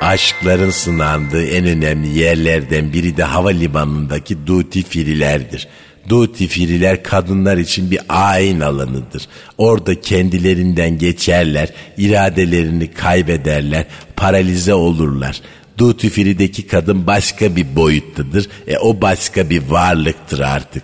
Aşkların 0.00 0.70
sınandığı 0.70 1.46
en 1.46 1.66
önemli 1.66 2.18
yerlerden 2.18 2.92
biri 2.92 3.16
de 3.16 3.24
havalimanındaki 3.24 4.46
duty 4.46 4.80
free'lerdir. 4.80 5.68
Duty 6.08 6.46
free'ler 6.46 7.02
kadınlar 7.02 7.56
için 7.56 7.90
bir 7.90 8.00
ayin 8.08 8.60
alanıdır. 8.60 9.28
Orada 9.58 10.00
kendilerinden 10.00 10.98
geçerler, 10.98 11.68
iradelerini 11.96 12.90
kaybederler, 12.92 13.84
paralize 14.16 14.74
olurlar. 14.74 15.40
Duty 15.78 16.08
free'deki 16.08 16.66
kadın 16.66 17.06
başka 17.06 17.56
bir 17.56 17.76
boyuttadır. 17.76 18.48
E 18.66 18.78
o 18.78 19.00
başka 19.00 19.50
bir 19.50 19.62
varlıktır 19.68 20.38
artık. 20.38 20.82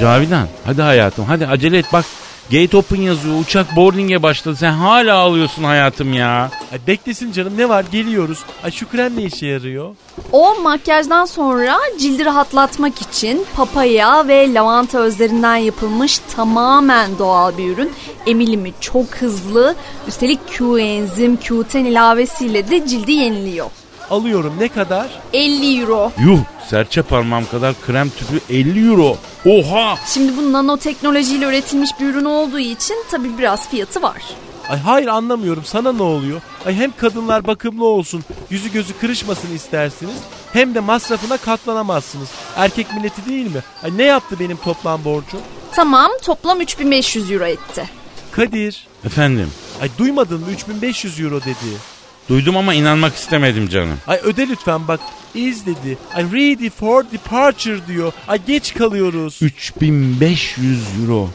Cavidan 0.00 0.48
hadi 0.64 0.82
hayatım 0.82 1.24
hadi 1.24 1.46
acele 1.46 1.78
et 1.78 1.86
bak. 1.92 2.04
Gate 2.50 2.76
open 2.76 3.00
yazıyor 3.00 3.40
uçak 3.40 3.76
boarding'e 3.76 4.22
başladı 4.22 4.56
sen 4.56 4.72
hala 4.72 5.16
ağlıyorsun 5.16 5.64
hayatım 5.64 6.12
ya. 6.12 6.50
Ay 6.72 6.78
beklesin 6.86 7.32
canım 7.32 7.52
ne 7.58 7.68
var 7.68 7.84
geliyoruz. 7.92 8.38
Ay 8.64 8.70
şu 8.70 8.88
krem 8.88 9.16
ne 9.16 9.22
işe 9.22 9.46
yarıyor? 9.46 9.94
O 10.32 10.60
makyajdan 10.62 11.24
sonra 11.24 11.78
cildi 12.00 12.24
rahatlatmak 12.24 13.02
için 13.02 13.44
papaya 13.56 14.28
ve 14.28 14.54
lavanta 14.54 14.98
özlerinden 14.98 15.56
yapılmış 15.56 16.18
tamamen 16.36 17.18
doğal 17.18 17.58
bir 17.58 17.68
ürün. 17.68 17.92
Emilimi 18.26 18.72
çok 18.80 19.06
hızlı. 19.06 19.74
Üstelik 20.08 20.38
Q 20.48 20.78
enzim 20.78 21.34
Q10 21.36 21.88
ilavesiyle 21.88 22.70
de 22.70 22.86
cildi 22.88 23.12
yeniliyor. 23.12 23.70
Alıyorum 24.10 24.54
ne 24.58 24.68
kadar? 24.68 25.10
50 25.32 25.80
euro. 25.80 26.12
Yuh 26.18 26.38
serçe 26.70 27.02
parmağım 27.02 27.46
kadar 27.46 27.74
krem 27.86 28.10
tüpü 28.10 28.40
50 28.54 28.88
euro. 28.90 29.16
Oha 29.46 29.98
Şimdi 30.06 30.36
bu 30.36 30.52
nanoteknolojiyle 30.52 31.44
üretilmiş 31.46 31.90
bir 32.00 32.06
ürün 32.06 32.24
olduğu 32.24 32.58
için 32.58 32.96
tabii 33.10 33.38
biraz 33.38 33.68
fiyatı 33.68 34.02
var. 34.02 34.22
Ay 34.68 34.78
hayır 34.78 35.06
anlamıyorum 35.06 35.64
sana 35.64 35.92
ne 35.92 36.02
oluyor? 36.02 36.40
Ay 36.66 36.74
hem 36.74 36.92
kadınlar 36.96 37.46
bakımlı 37.46 37.84
olsun, 37.84 38.24
yüzü 38.50 38.72
gözü 38.72 38.98
kırışmasın 39.00 39.54
istersiniz. 39.54 40.16
Hem 40.52 40.74
de 40.74 40.80
masrafına 40.80 41.36
katlanamazsınız. 41.36 42.28
Erkek 42.56 42.94
milleti 42.94 43.26
değil 43.26 43.46
mi? 43.46 43.60
Ay 43.84 43.98
ne 43.98 44.02
yaptı 44.04 44.36
benim 44.40 44.56
toplam 44.56 45.04
borcum? 45.04 45.40
Tamam 45.72 46.10
toplam 46.22 46.60
3500 46.60 47.30
euro 47.30 47.44
etti. 47.44 47.84
Kadir. 48.32 48.86
Efendim 49.04 49.50
Ay 49.82 49.90
duymadın 49.98 50.40
mı 50.40 50.50
3500 50.50 51.20
euro 51.20 51.40
dedi. 51.40 51.95
Duydum 52.28 52.56
ama 52.56 52.74
inanmak 52.74 53.14
istemedim 53.14 53.68
canım. 53.68 53.98
Ay 54.06 54.20
öde 54.22 54.48
lütfen 54.48 54.88
bak. 54.88 55.00
Is 55.34 55.66
dedi. 55.66 55.98
Ay 56.14 56.24
ready 56.24 56.70
for 56.70 57.04
departure 57.12 57.86
diyor. 57.86 58.12
Ay 58.28 58.40
geç 58.46 58.74
kalıyoruz. 58.74 59.38
3500 59.42 60.82
euro. 61.02 61.28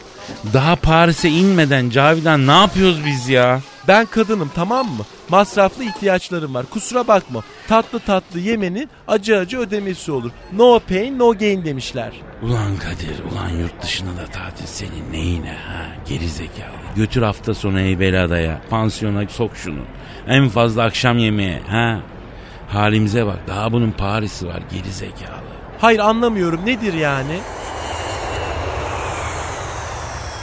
Daha 0.54 0.76
Paris'e 0.76 1.30
inmeden 1.30 1.90
Cavidan 1.90 2.48
ne 2.48 2.52
yapıyoruz 2.52 3.06
biz 3.06 3.30
ya? 3.30 3.62
Ben 3.88 4.06
kadınım 4.06 4.52
tamam 4.56 4.88
mı? 4.88 5.04
Masraflı 5.30 5.84
ihtiyaçlarım 5.84 6.54
var. 6.54 6.66
Kusura 6.66 7.08
bakma. 7.08 7.44
Tatlı 7.68 8.00
tatlı 8.00 8.40
yemenin 8.40 8.90
acı 9.08 9.38
acı 9.38 9.58
ödemesi 9.60 10.12
olur. 10.12 10.32
No 10.54 10.80
pain 10.90 11.20
no 11.20 11.34
gain 11.38 11.66
demişler. 11.66 12.12
Ulan 12.44 12.78
Kadir, 12.78 13.32
ulan 13.32 13.50
yurt 13.50 13.84
dışına 13.84 14.18
da 14.18 14.26
tatil 14.26 14.66
senin 14.66 15.12
neyine 15.12 15.50
ha? 15.68 15.86
Geri 16.10 16.30
zekalı. 16.30 16.72
Götür 16.96 17.22
hafta 17.22 17.54
sonu 17.54 17.80
Eybelada'ya, 17.80 18.62
pansiyona 18.70 19.28
sok 19.30 19.52
şunu. 19.56 19.82
En 20.28 20.50
fazla 20.50 20.84
akşam 20.84 21.18
yemeği 21.18 21.60
ha? 21.70 22.00
Halimize 22.68 23.26
bak, 23.26 23.40
daha 23.48 23.72
bunun 23.72 23.92
Paris'i 23.92 24.48
var 24.48 24.62
geri 24.72 24.94
zekalı. 24.94 25.42
Hayır 25.80 26.00
anlamıyorum 26.00 26.66
nedir 26.66 26.94
yani? 26.94 27.40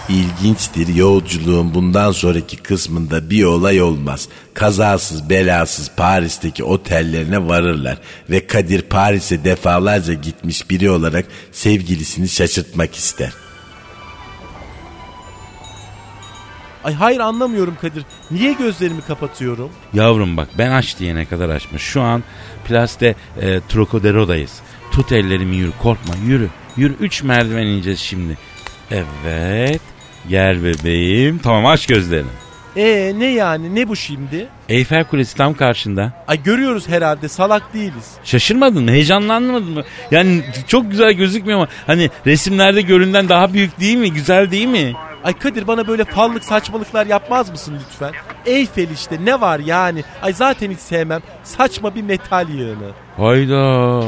İlginçtir 0.09 0.95
yolculuğun 0.95 1.75
bundan 1.75 2.13
sonraki 2.13 2.57
kısmında 2.57 3.31
bir 3.31 3.45
olay 3.45 3.83
olmaz. 3.83 4.29
Kazasız 4.55 5.31
belasız 5.31 5.91
Paris'teki 5.97 6.65
otellerine 6.65 7.49
varırlar. 7.49 7.99
Ve 8.31 8.47
Kadir 8.47 8.83
Paris'e 8.83 9.45
defalarca 9.45 10.15
gitmiş 10.15 10.71
biri 10.71 10.91
olarak 10.91 11.27
sevgilisini 11.53 12.29
şaşırtmak 12.29 12.95
ister. 12.95 13.33
Ay 16.85 16.95
hayır 16.95 17.21
anlamıyorum 17.21 17.77
Kadir. 17.81 18.05
Niye 18.31 18.53
gözlerimi 18.53 19.01
kapatıyorum? 19.03 19.71
Yavrum 19.95 20.37
bak 20.37 20.49
ben 20.59 20.71
aç 20.71 20.99
diyene 20.99 21.25
kadar 21.25 21.49
açmış. 21.49 21.83
Şu 21.83 22.03
an 22.03 22.23
Plaste 22.69 23.15
e, 23.41 23.61
Trocadero'dayız. 23.69 24.61
Tut 24.93 25.13
ellerimi 25.13 25.57
yürü 25.57 25.73
korkma 25.83 26.15
yürü. 26.27 26.49
Yürü 26.77 26.95
üç 27.01 27.23
merdiven 27.23 27.67
ineceğiz 27.67 28.01
şimdi. 28.01 28.39
Evet. 28.91 29.81
Gel 30.29 30.65
bebeğim. 30.65 31.39
Tamam 31.39 31.67
aç 31.67 31.87
gözlerini. 31.87 32.29
Ee 32.77 33.13
ne 33.19 33.27
yani 33.27 33.75
ne 33.75 33.89
bu 33.89 33.97
şimdi? 33.97 34.49
Eyfel 34.69 35.05
Kulesi 35.05 35.37
tam 35.37 35.55
karşında. 35.55 36.13
Ay 36.29 36.43
görüyoruz 36.43 36.89
herhalde 36.89 37.29
salak 37.29 37.75
değiliz. 37.75 38.11
Şaşırmadın 38.25 38.85
mı? 38.85 38.91
Heyecanlanmadın 38.91 39.71
mı? 39.71 39.85
Yani 40.11 40.43
çok 40.67 40.91
güzel 40.91 41.13
gözükmüyor 41.13 41.59
ama 41.59 41.69
hani 41.87 42.11
resimlerde 42.27 42.83
göründen 42.83 43.29
daha 43.29 43.53
büyük 43.53 43.81
değil 43.81 43.97
mi? 43.97 44.13
Güzel 44.13 44.51
değil 44.51 44.67
mi? 44.67 44.93
Ay 45.25 45.39
Kadir 45.39 45.67
bana 45.67 45.87
böyle 45.87 46.05
fallık 46.05 46.45
saçmalıklar 46.45 47.07
yapmaz 47.07 47.51
mısın 47.51 47.79
lütfen? 47.81 48.13
Eyfel 48.47 48.91
işte 48.91 49.19
ne 49.25 49.41
var 49.41 49.59
yani? 49.59 50.05
Ay 50.23 50.33
zaten 50.33 50.71
hiç 50.71 50.79
sevmem 50.79 51.23
saçma 51.45 51.95
bir 51.95 52.03
metal 52.03 52.49
yığını. 52.49 52.91
Hayda. 53.17 54.03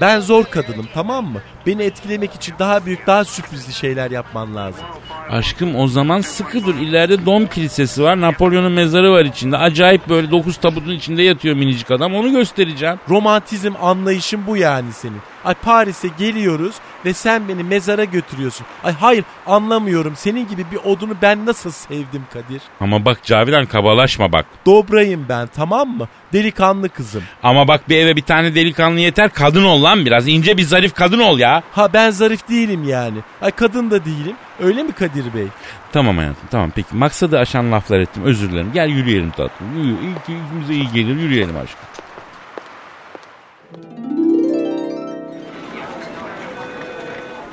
Ben 0.00 0.20
zor 0.20 0.44
kadınım 0.44 0.88
tamam 0.94 1.24
mı? 1.26 1.40
Beni 1.66 1.82
etkilemek 1.82 2.34
için 2.34 2.54
daha 2.58 2.86
büyük 2.86 3.06
daha 3.06 3.24
sürprizli 3.24 3.72
şeyler 3.72 4.10
yapman 4.10 4.54
lazım. 4.54 4.84
Aşkım 5.30 5.76
o 5.76 5.86
zaman 5.88 6.20
sıkı 6.20 6.66
dur. 6.66 6.74
İleride 6.74 7.26
Dom 7.26 7.46
Kilisesi 7.46 8.02
var. 8.02 8.20
Napolyon'un 8.20 8.72
mezarı 8.72 9.12
var 9.12 9.24
içinde. 9.24 9.56
Acayip 9.56 10.08
böyle 10.08 10.30
dokuz 10.30 10.56
tabutun 10.56 10.90
içinde 10.90 11.22
yatıyor 11.22 11.56
minicik 11.56 11.90
adam. 11.90 12.14
Onu 12.14 12.32
göstereceğim. 12.32 13.00
Romantizm 13.08 13.72
anlayışın 13.82 14.46
bu 14.46 14.56
yani 14.56 14.92
senin. 14.92 15.20
Ay 15.44 15.54
Paris'e 15.54 16.08
geliyoruz 16.18 16.74
ve 17.04 17.14
sen 17.14 17.48
beni 17.48 17.62
mezara 17.62 18.04
götürüyorsun. 18.04 18.66
Ay 18.84 18.92
hayır 18.92 19.24
anlamıyorum. 19.46 20.12
Senin 20.16 20.48
gibi 20.48 20.64
bir 20.72 20.76
odunu 20.76 21.12
ben 21.22 21.46
nasıl 21.46 21.70
sevdim 21.70 22.22
Kadir? 22.32 22.62
Ama 22.80 23.04
bak 23.04 23.22
Cavidan 23.24 23.66
kabalaşma 23.66 24.32
bak. 24.32 24.46
Dobrayım 24.66 25.26
ben 25.28 25.48
tamam 25.56 25.88
mı? 25.88 26.08
Delikanlı 26.32 26.88
kızım. 26.88 27.22
Ama 27.42 27.68
bak 27.68 27.88
bir 27.88 27.96
eve 27.96 28.16
bir 28.16 28.22
tane 28.22 28.54
delikanlı 28.54 29.00
yeter. 29.00 29.30
Kadın 29.30 29.64
ol 29.64 29.82
lan 29.82 30.06
biraz. 30.06 30.28
ince 30.28 30.56
bir 30.56 30.62
zarif 30.62 30.94
kadın 30.94 31.18
ol 31.18 31.38
ya. 31.38 31.62
Ha 31.72 31.92
ben 31.92 32.10
zarif 32.10 32.48
değilim 32.48 32.84
yani. 32.88 33.18
Ay 33.42 33.50
kadın 33.50 33.90
da 33.90 34.04
değilim. 34.04 34.36
Öyle 34.60 34.82
mi 34.82 34.92
Kadir 34.92 35.34
Bey? 35.34 35.46
Tamam 35.92 36.16
hayatım 36.18 36.48
tamam 36.50 36.72
peki. 36.74 36.96
Maksadı 36.96 37.38
aşan 37.38 37.72
laflar 37.72 38.00
ettim 38.00 38.22
özür 38.24 38.50
dilerim. 38.50 38.70
Gel 38.74 38.88
yürüyelim 38.88 39.30
tatlım. 39.30 39.68
Yürü. 39.84 39.96
İkimize 40.22 40.74
iyi 40.74 40.92
gelir 40.92 41.20
yürüyelim 41.20 41.56
aşkım. 41.56 42.03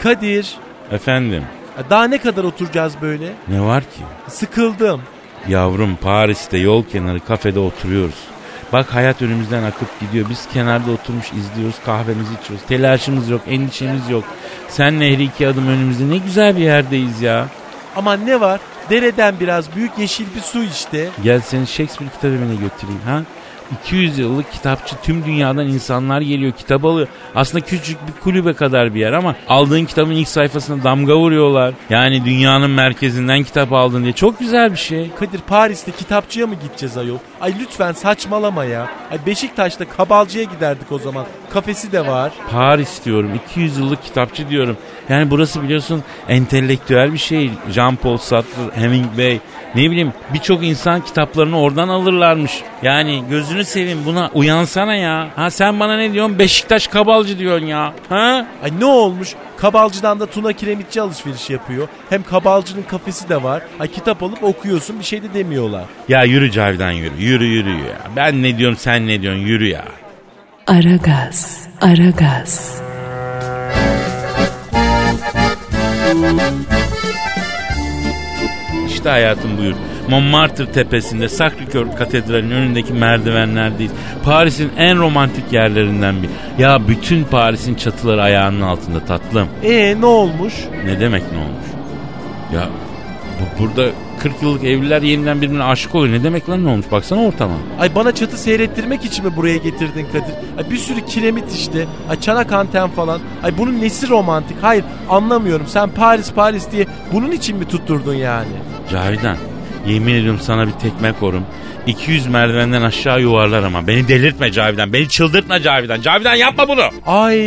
Kadir. 0.04 0.56
Efendim 0.92 1.44
Daha 1.90 2.04
ne 2.04 2.18
kadar 2.18 2.44
oturacağız 2.44 2.94
böyle? 3.02 3.34
ne 3.48 3.62
var 3.62 3.84
ki? 3.84 4.02
Sıkıldım. 4.28 5.02
Yavrum 5.48 5.96
Paris'te 5.96 6.58
yol 6.58 6.84
kenarı 6.84 7.20
kafede 7.20 7.60
oturuyoruz. 7.60 8.16
Bak 8.74 8.94
hayat 8.96 9.22
önümüzden 9.22 9.64
akıp 9.64 10.00
gidiyor. 10.00 10.26
Biz 10.30 10.48
kenarda 10.54 10.92
oturmuş 10.92 11.26
izliyoruz 11.34 11.76
kahvemizi 11.86 12.34
içiyoruz. 12.42 12.66
Telaşımız 12.68 13.30
yok 13.30 13.42
endişemiz 13.48 14.10
yok. 14.10 14.24
Sen 14.70 15.00
nehri 15.00 15.24
iki 15.24 15.48
adım 15.48 15.68
önümüzde 15.68 16.10
ne 16.10 16.18
güzel 16.18 16.58
bir 16.58 16.62
yerdeyiz 16.62 17.22
ya. 17.22 17.48
Ama 17.96 18.14
ne 18.14 18.42
var? 18.42 18.60
Dereden 18.90 19.40
biraz 19.40 19.76
büyük 19.76 19.98
yeşil 19.98 20.26
bir 20.36 20.42
su 20.42 20.64
işte. 20.64 21.10
Gel 21.24 21.42
seni 21.42 21.68
Shakespeare 21.68 22.12
kitabına 22.14 22.54
götüreyim 22.54 23.02
ha. 23.06 23.22
200 23.84 24.18
yıllık 24.18 24.52
kitapçı 24.52 24.96
tüm 25.04 25.26
dünyadan 25.26 25.68
insanlar 25.68 26.22
geliyor 26.22 26.52
kitap 26.52 26.86
alıyor. 26.86 27.08
Aslında 27.36 27.66
küçük 27.66 27.98
bir 28.08 28.14
kulübe 28.24 28.54
kadar 28.54 28.94
bir 28.96 29.00
yer 29.00 29.14
ama 29.14 29.36
aldığın 29.48 29.86
kitabın 29.86 30.12
ilk 30.12 30.28
sayfasına 30.28 30.84
damga 30.84 31.16
vuruyorlar. 31.18 31.74
Yani 31.90 32.26
dünyanın 32.26 32.72
merkezinden 32.72 33.44
kitap 33.44 33.74
aldın 33.74 34.04
diye 34.04 34.14
çok 34.14 34.40
güzel 34.40 34.72
bir 34.72 34.78
şey. 34.78 35.12
Kadir 35.20 35.40
Paris'te 35.40 35.92
kitapçıya 35.92 36.48
mı 36.48 36.56
gideceğiz 36.56 36.98
ayol? 36.98 37.18
Ay 37.42 37.54
lütfen 37.60 37.92
saçmalama 37.92 38.66
ya. 38.66 38.90
Ay 39.12 39.20
Beşiktaş'ta 39.26 39.90
kabalcıya 39.90 40.44
giderdik 40.44 40.92
o 40.92 41.00
zaman. 41.00 41.26
Kafesi 41.54 41.92
de 41.92 42.08
var. 42.08 42.32
Paris 42.52 43.06
diyorum 43.06 43.32
200 43.36 43.78
yıllık 43.78 44.04
kitapçı 44.04 44.50
diyorum. 44.50 44.78
Yani 45.10 45.32
burası 45.32 45.64
biliyorsun 45.64 46.04
entelektüel 46.28 47.14
bir 47.14 47.18
şey. 47.18 47.52
Jean-Paul 47.70 48.18
Sartre, 48.18 48.50
Hemingway 48.74 49.40
ne 49.76 49.92
bileyim 49.92 50.14
birçok 50.34 50.64
insan 50.64 51.02
kitaplarını 51.02 51.60
oradan 51.60 51.90
alırlarmış. 51.90 52.62
Yani 52.84 53.24
gözünü 53.30 53.66
seveyim 53.66 54.06
buna 54.06 54.30
uyansana 54.34 54.96
ya. 54.96 55.28
Ha 55.36 55.52
sen 55.52 55.80
bana 55.80 55.98
ne 55.98 56.14
diyorsun 56.14 56.40
Beşiktaş 56.40 56.88
kabalcı 56.88 57.40
diyorsun 57.40 57.66
ya. 57.66 57.94
Ha? 58.10 58.46
Ay 58.64 58.72
ne 58.80 58.86
olmuş? 58.86 59.36
Kabalcıdan 59.58 60.20
da 60.20 60.26
Tuna 60.26 60.54
Kiremitçi 60.54 61.02
alışveriş 61.02 61.50
yapıyor. 61.50 61.88
Hem 62.10 62.24
kabalcının 62.24 62.84
kafesi 62.84 63.30
de 63.30 63.44
var. 63.44 63.62
Ay 63.80 63.88
kitap 63.88 64.24
alıp 64.24 64.44
okuyorsun 64.44 65.00
bir 65.00 65.04
şey 65.04 65.24
de 65.24 65.34
demiyorlar. 65.34 65.84
Ya 66.08 66.24
yürü 66.24 66.52
Cavidan 66.52 66.92
yürü. 66.92 67.16
Yürü 67.18 67.46
yürü 67.46 67.70
ya. 67.74 67.98
Ben 68.16 68.44
ne 68.44 68.58
diyorum 68.58 68.78
sen 68.78 69.08
ne 69.08 69.22
diyorsun 69.22 69.42
yürü 69.42 69.68
ya. 69.68 69.86
Aragaz, 70.68 71.68
Aragaz. 71.82 72.82
İşte 79.02 79.10
hayatım 79.10 79.58
buyur. 79.58 79.74
Montmartre 80.10 80.72
tepesinde 80.72 81.26
Sacré-Cœur 81.26 81.96
Katedrali'nin 81.98 82.52
önündeki 82.52 82.94
merdivenlerdeyiz. 82.94 83.92
Paris'in 84.24 84.72
en 84.78 85.00
romantik 85.00 85.54
yerlerinden 85.54 86.16
bir. 86.24 86.30
Ya 86.64 86.88
bütün 86.88 87.24
Paris'in 87.24 87.76
çatıları 87.76 88.22
ayağının 88.22 88.62
altında 88.62 89.06
tatlım. 89.06 89.48
Ee 89.64 89.96
ne 90.00 90.06
olmuş? 90.06 90.54
Ne 90.86 91.00
demek 91.00 91.24
ne 91.32 91.38
olmuş? 91.38 91.66
Ya 92.54 92.70
bu, 93.42 93.64
burada 93.64 93.92
40 94.20 94.44
yıllık 94.44 94.64
evliler 94.64 95.02
yeniden 95.02 95.42
birbirine 95.42 95.64
aşık 95.64 95.96
oluyor. 95.96 96.14
Ne 96.14 96.24
demek 96.24 96.50
lan 96.50 96.64
ne 96.64 96.70
olmuş? 96.70 96.86
Baksana 96.92 97.22
ortama. 97.22 97.54
Ay 97.80 97.96
bana 97.96 98.12
çatı 98.16 98.38
seyrettirmek 98.38 99.06
için 99.06 99.26
mi 99.26 99.36
buraya 99.36 99.58
getirdin 99.58 100.06
Kadir? 100.12 100.34
Ay 100.58 100.72
bir 100.72 100.78
sürü 100.78 101.06
kiremit 101.06 101.56
işte. 101.56 101.88
Ay 102.10 102.20
çanak 102.20 102.52
anten 102.52 102.90
falan. 102.90 103.22
Ay 103.44 103.58
bunun 103.58 103.82
nesi 103.82 104.10
romantik? 104.10 104.58
Hayır 104.62 104.84
anlamıyorum. 105.10 105.68
Sen 105.68 105.90
Paris 105.90 106.32
Paris 106.34 106.72
diye 106.72 106.86
bunun 107.14 107.32
için 107.32 107.58
mi 107.58 107.66
tutturdun 107.68 108.14
yani? 108.14 108.48
Cavidan 108.92 109.38
yemin 109.88 110.14
ediyorum 110.14 110.40
sana 110.44 110.68
bir 110.68 110.72
tekme 110.72 111.14
korum. 111.20 111.44
200 111.88 112.28
merdivenden 112.28 112.82
aşağı 112.82 113.22
yuvarlar 113.22 113.64
ama. 113.64 113.88
Beni 113.88 114.08
delirtme 114.08 114.52
Cavidan. 114.52 114.94
Beni 114.94 115.10
çıldırtma 115.10 115.62
Cavidan. 115.62 116.02
Cavidan 116.02 116.36
yapma 116.36 116.68
bunu. 116.68 116.84
Ay 117.06 117.38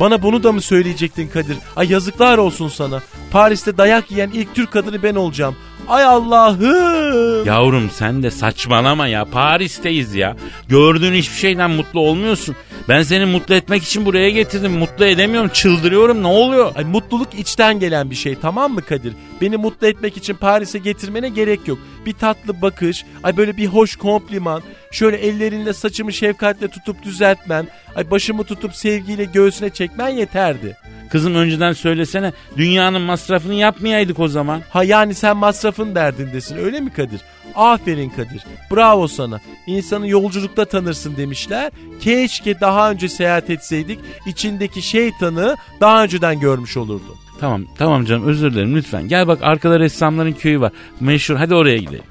bana 0.00 0.22
bunu 0.22 0.42
da 0.42 0.52
mı 0.52 0.60
söyleyecektin 0.60 1.28
Kadir? 1.28 1.56
Ay 1.76 1.92
yazıklar 1.92 2.38
olsun 2.38 2.68
sana. 2.68 3.02
Paris'te 3.30 3.78
dayak 3.78 4.10
yiyen 4.10 4.30
ilk 4.30 4.54
Türk 4.54 4.72
kadını 4.72 5.02
ben 5.02 5.14
olacağım. 5.14 5.56
Ay 5.88 6.04
Allah'ım. 6.04 7.46
Yavrum 7.46 7.90
sen 7.90 8.22
de 8.22 8.30
saçmalama 8.30 9.06
ya. 9.06 9.24
Paris'teyiz 9.24 10.14
ya. 10.14 10.36
Gördüğün 10.68 11.14
hiçbir 11.14 11.36
şeyden 11.36 11.70
mutlu 11.70 12.00
olmuyorsun. 12.00 12.56
Ben 12.88 13.02
seni 13.02 13.24
mutlu 13.24 13.54
etmek 13.54 13.82
için 13.82 14.06
buraya 14.06 14.30
getirdim. 14.30 14.72
Mutlu 14.72 15.04
edemiyorum. 15.04 15.50
Çıldırıyorum. 15.54 16.22
Ne 16.22 16.26
oluyor? 16.26 16.72
Ay 16.76 16.84
mutluluk 16.84 17.34
içten 17.34 17.80
gelen 17.80 18.10
bir 18.10 18.14
şey 18.14 18.36
tamam 18.42 18.72
mı 18.72 18.82
Kadir? 18.82 19.12
Beni 19.40 19.56
mutlu 19.56 19.86
etmek 19.86 20.16
için 20.16 20.34
Paris'e 20.34 20.78
getirmene 20.78 21.28
gerek 21.28 21.68
yok. 21.68 21.78
Bir 22.06 22.12
tatlı 22.12 22.62
bakış, 22.62 23.04
ay 23.22 23.36
böyle 23.36 23.56
bir 23.56 23.66
hoş 23.66 23.96
kompliman, 23.96 24.62
şöyle 24.92 25.16
ellerinle 25.16 25.72
saçımı 25.72 26.12
şefkatle 26.12 26.68
tutup 26.68 27.02
düzeltmen, 27.02 27.68
ay 27.96 28.10
başımı 28.10 28.44
tutup 28.44 28.74
sevgiyle 28.74 29.24
göğsüne 29.24 29.70
çekmen 29.70 30.08
yeterdi. 30.08 30.76
Kızım 31.10 31.34
önceden 31.34 31.72
söylesene 31.72 32.32
dünyanın 32.56 33.02
masrafını 33.02 33.54
yapmayaydık 33.54 34.20
o 34.20 34.28
zaman. 34.28 34.62
Ha 34.70 34.84
yani 34.84 35.14
sen 35.14 35.36
masrafın 35.76 35.94
derdindesin 35.94 36.56
öyle 36.56 36.80
mi 36.80 36.92
Kadir? 36.92 37.20
Aferin 37.54 38.10
Kadir. 38.10 38.44
Bravo 38.70 39.08
sana. 39.08 39.40
İnsanı 39.66 40.08
yolculukta 40.08 40.64
tanırsın 40.64 41.16
demişler. 41.16 41.72
Keşke 42.00 42.60
daha 42.60 42.90
önce 42.90 43.08
seyahat 43.08 43.50
etseydik 43.50 43.98
içindeki 44.26 44.82
şeytanı 44.82 45.56
daha 45.80 46.04
önceden 46.04 46.40
görmüş 46.40 46.76
olurdun. 46.76 47.16
Tamam 47.40 47.64
tamam 47.78 48.04
canım 48.04 48.26
özür 48.26 48.52
dilerim 48.52 48.76
lütfen. 48.76 49.08
Gel 49.08 49.26
bak 49.26 49.38
arkada 49.42 49.80
ressamların 49.80 50.32
köyü 50.32 50.60
var. 50.60 50.72
Meşhur 51.00 51.36
hadi 51.36 51.54
oraya 51.54 51.78
gidelim. 51.78 52.04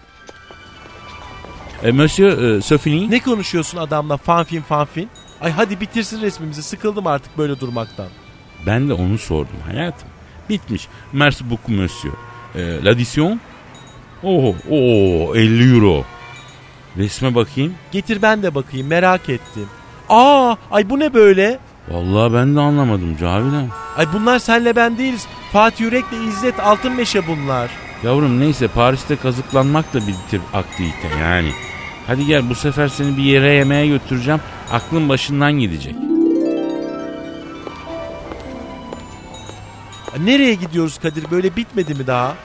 E, 1.84 1.92
Monsieur 1.92 2.58
e, 2.58 2.62
Sophie 2.62 3.10
Ne 3.10 3.20
konuşuyorsun 3.20 3.78
adamla 3.78 4.18
fanfin 4.18 4.62
fanfin? 4.62 5.10
Ay 5.42 5.52
hadi 5.52 5.80
bitirsin 5.80 6.22
resmimizi 6.22 6.64
sıkıldım 6.64 7.08
artık 7.08 7.38
böyle 7.38 7.60
durmaktan. 7.60 8.08
Ben 8.66 8.90
de 8.90 8.94
onu 8.94 9.18
sordum 9.18 9.60
hayatım. 9.66 10.08
Bitmiş. 10.50 10.88
Merci 11.14 11.50
beaucoup 11.50 11.80
monsieur. 11.80 12.16
E, 12.56 12.86
L'addition? 12.86 13.40
Oho, 14.26 14.56
oo, 14.70 15.36
50 15.36 15.76
euro. 15.76 16.04
Resme 16.98 17.36
bakayım. 17.36 17.74
Getir 17.92 18.22
ben 18.22 18.44
de 18.44 18.56
bakayım 18.56 18.88
merak 18.88 19.30
ettim. 19.30 19.68
Aa 20.10 20.56
ay 20.72 20.90
bu 20.90 21.00
ne 21.00 21.14
böyle? 21.14 21.60
Vallahi 21.88 22.34
ben 22.34 22.56
de 22.56 22.60
anlamadım 22.60 23.18
Cavidan. 23.18 23.68
Ay 23.98 24.06
bunlar 24.14 24.40
senle 24.40 24.76
ben 24.76 24.98
değiliz. 24.98 25.28
Fatih 25.54 25.80
Yürek'le 25.86 26.28
İzzet 26.28 26.60
Altınmeşe 26.60 27.28
bunlar. 27.28 27.72
Yavrum 28.04 28.40
neyse 28.40 28.68
Paris'te 28.68 29.16
kazıklanmak 29.16 29.94
da 29.94 30.00
bir 30.08 30.16
tip 30.30 30.42
aktivite 30.54 31.08
yani. 31.22 31.52
Hadi 32.08 32.26
gel 32.26 32.50
bu 32.50 32.56
sefer 32.56 32.88
seni 32.88 33.18
bir 33.18 33.24
yere 33.24 33.54
yemeğe 33.54 33.88
götüreceğim. 33.88 34.40
Aklın 34.72 35.10
başından 35.10 35.54
gidecek. 35.54 35.96
Nereye 40.24 40.54
gidiyoruz 40.54 40.98
Kadir 40.98 41.32
böyle 41.32 41.56
bitmedi 41.56 41.94
mi 41.96 42.08
daha? 42.08 42.36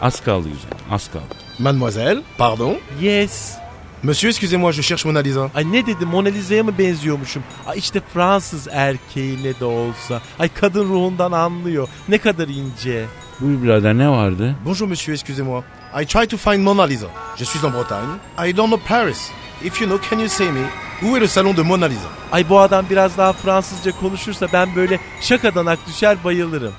Az 0.00 0.24
kaldı 0.24 0.48
güzel 0.48 0.70
az 0.90 1.10
kaldı. 1.12 1.34
Mademoiselle, 1.58 2.20
pardon 2.38 2.76
Yes. 3.00 3.54
Monsieur, 4.02 4.30
excusez-moi, 4.30 4.72
je 4.72 4.82
cherche 4.82 5.08
Mona 5.08 5.18
Lisa. 5.18 5.50
Ay 5.54 5.72
ne 5.72 5.86
dedim 5.86 6.08
Mona 6.08 6.28
Lisa'ya 6.28 6.64
mı 6.64 6.78
benziyormuşum? 6.78 7.42
Ay 7.66 7.78
işte 7.78 8.00
Fransız 8.14 8.68
erkeği 8.72 9.44
ne 9.44 9.60
de 9.60 9.64
olsa. 9.64 10.20
Ay 10.38 10.48
kadın 10.48 10.88
ruhundan 10.88 11.32
anlıyor. 11.32 11.88
Ne 12.08 12.18
kadar 12.18 12.48
ince. 12.48 13.04
Buyur 13.40 13.62
birader 13.62 13.98
ne 13.98 14.08
vardı? 14.08 14.56
Bonjour 14.64 14.88
monsieur, 14.88 15.18
excusez-moi. 15.18 15.62
I 16.02 16.06
try 16.06 16.26
to 16.26 16.36
find 16.36 16.58
Mona 16.64 16.82
Lisa. 16.82 17.06
Je 17.36 17.44
suis 17.44 17.64
en 17.64 17.72
Bretagne. 17.72 18.18
I 18.50 18.56
don't 18.56 18.68
know 18.68 18.88
Paris. 18.88 19.30
If 19.64 19.80
you 19.80 19.90
know, 19.90 20.10
can 20.10 20.18
you 20.18 20.28
say 20.28 20.46
me? 20.52 20.60
Où 21.02 21.16
est 21.16 21.20
le 21.20 21.26
salon 21.26 21.56
de 21.56 21.62
Mona 21.62 21.86
Lisa? 21.86 22.08
Ay 22.32 22.48
bu 22.48 22.58
adam 22.60 22.86
biraz 22.90 23.18
daha 23.18 23.32
Fransızca 23.32 23.92
konuşursa 24.00 24.46
ben 24.52 24.76
böyle 24.76 25.00
şakadan 25.20 25.66
ak 25.66 25.78
düşer 25.88 26.24
bayılırım. 26.24 26.72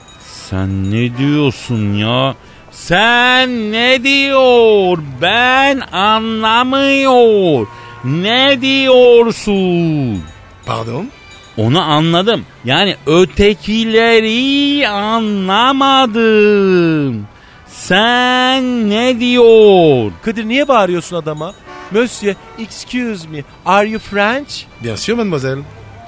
Sen 0.50 0.92
ne 0.92 1.18
diyorsun 1.18 1.94
ya? 1.94 2.36
Sen 2.78 3.72
ne 3.72 4.04
diyor? 4.04 4.98
Ben 5.22 5.80
anlamıyor. 5.92 7.68
Ne 8.04 8.62
diyorsun? 8.62 10.24
Pardon? 10.66 11.10
Onu 11.58 11.82
anladım. 11.82 12.46
Yani 12.66 12.96
ötekileri 13.06 14.88
anlamadım. 15.98 16.18
Sen 17.68 18.90
ne 18.90 19.20
diyor? 19.20 20.12
Kadir 20.22 20.48
niye 20.48 20.68
bağırıyorsun 20.68 21.16
adama? 21.16 21.54
Monsieur, 21.92 22.36
excuse 22.60 23.28
me, 23.30 23.44
are 23.66 23.90
you 23.90 24.00
French? 24.00 24.54
Bien 24.84 24.96
sûr, 24.96 25.14
mademoiselle. 25.14 25.62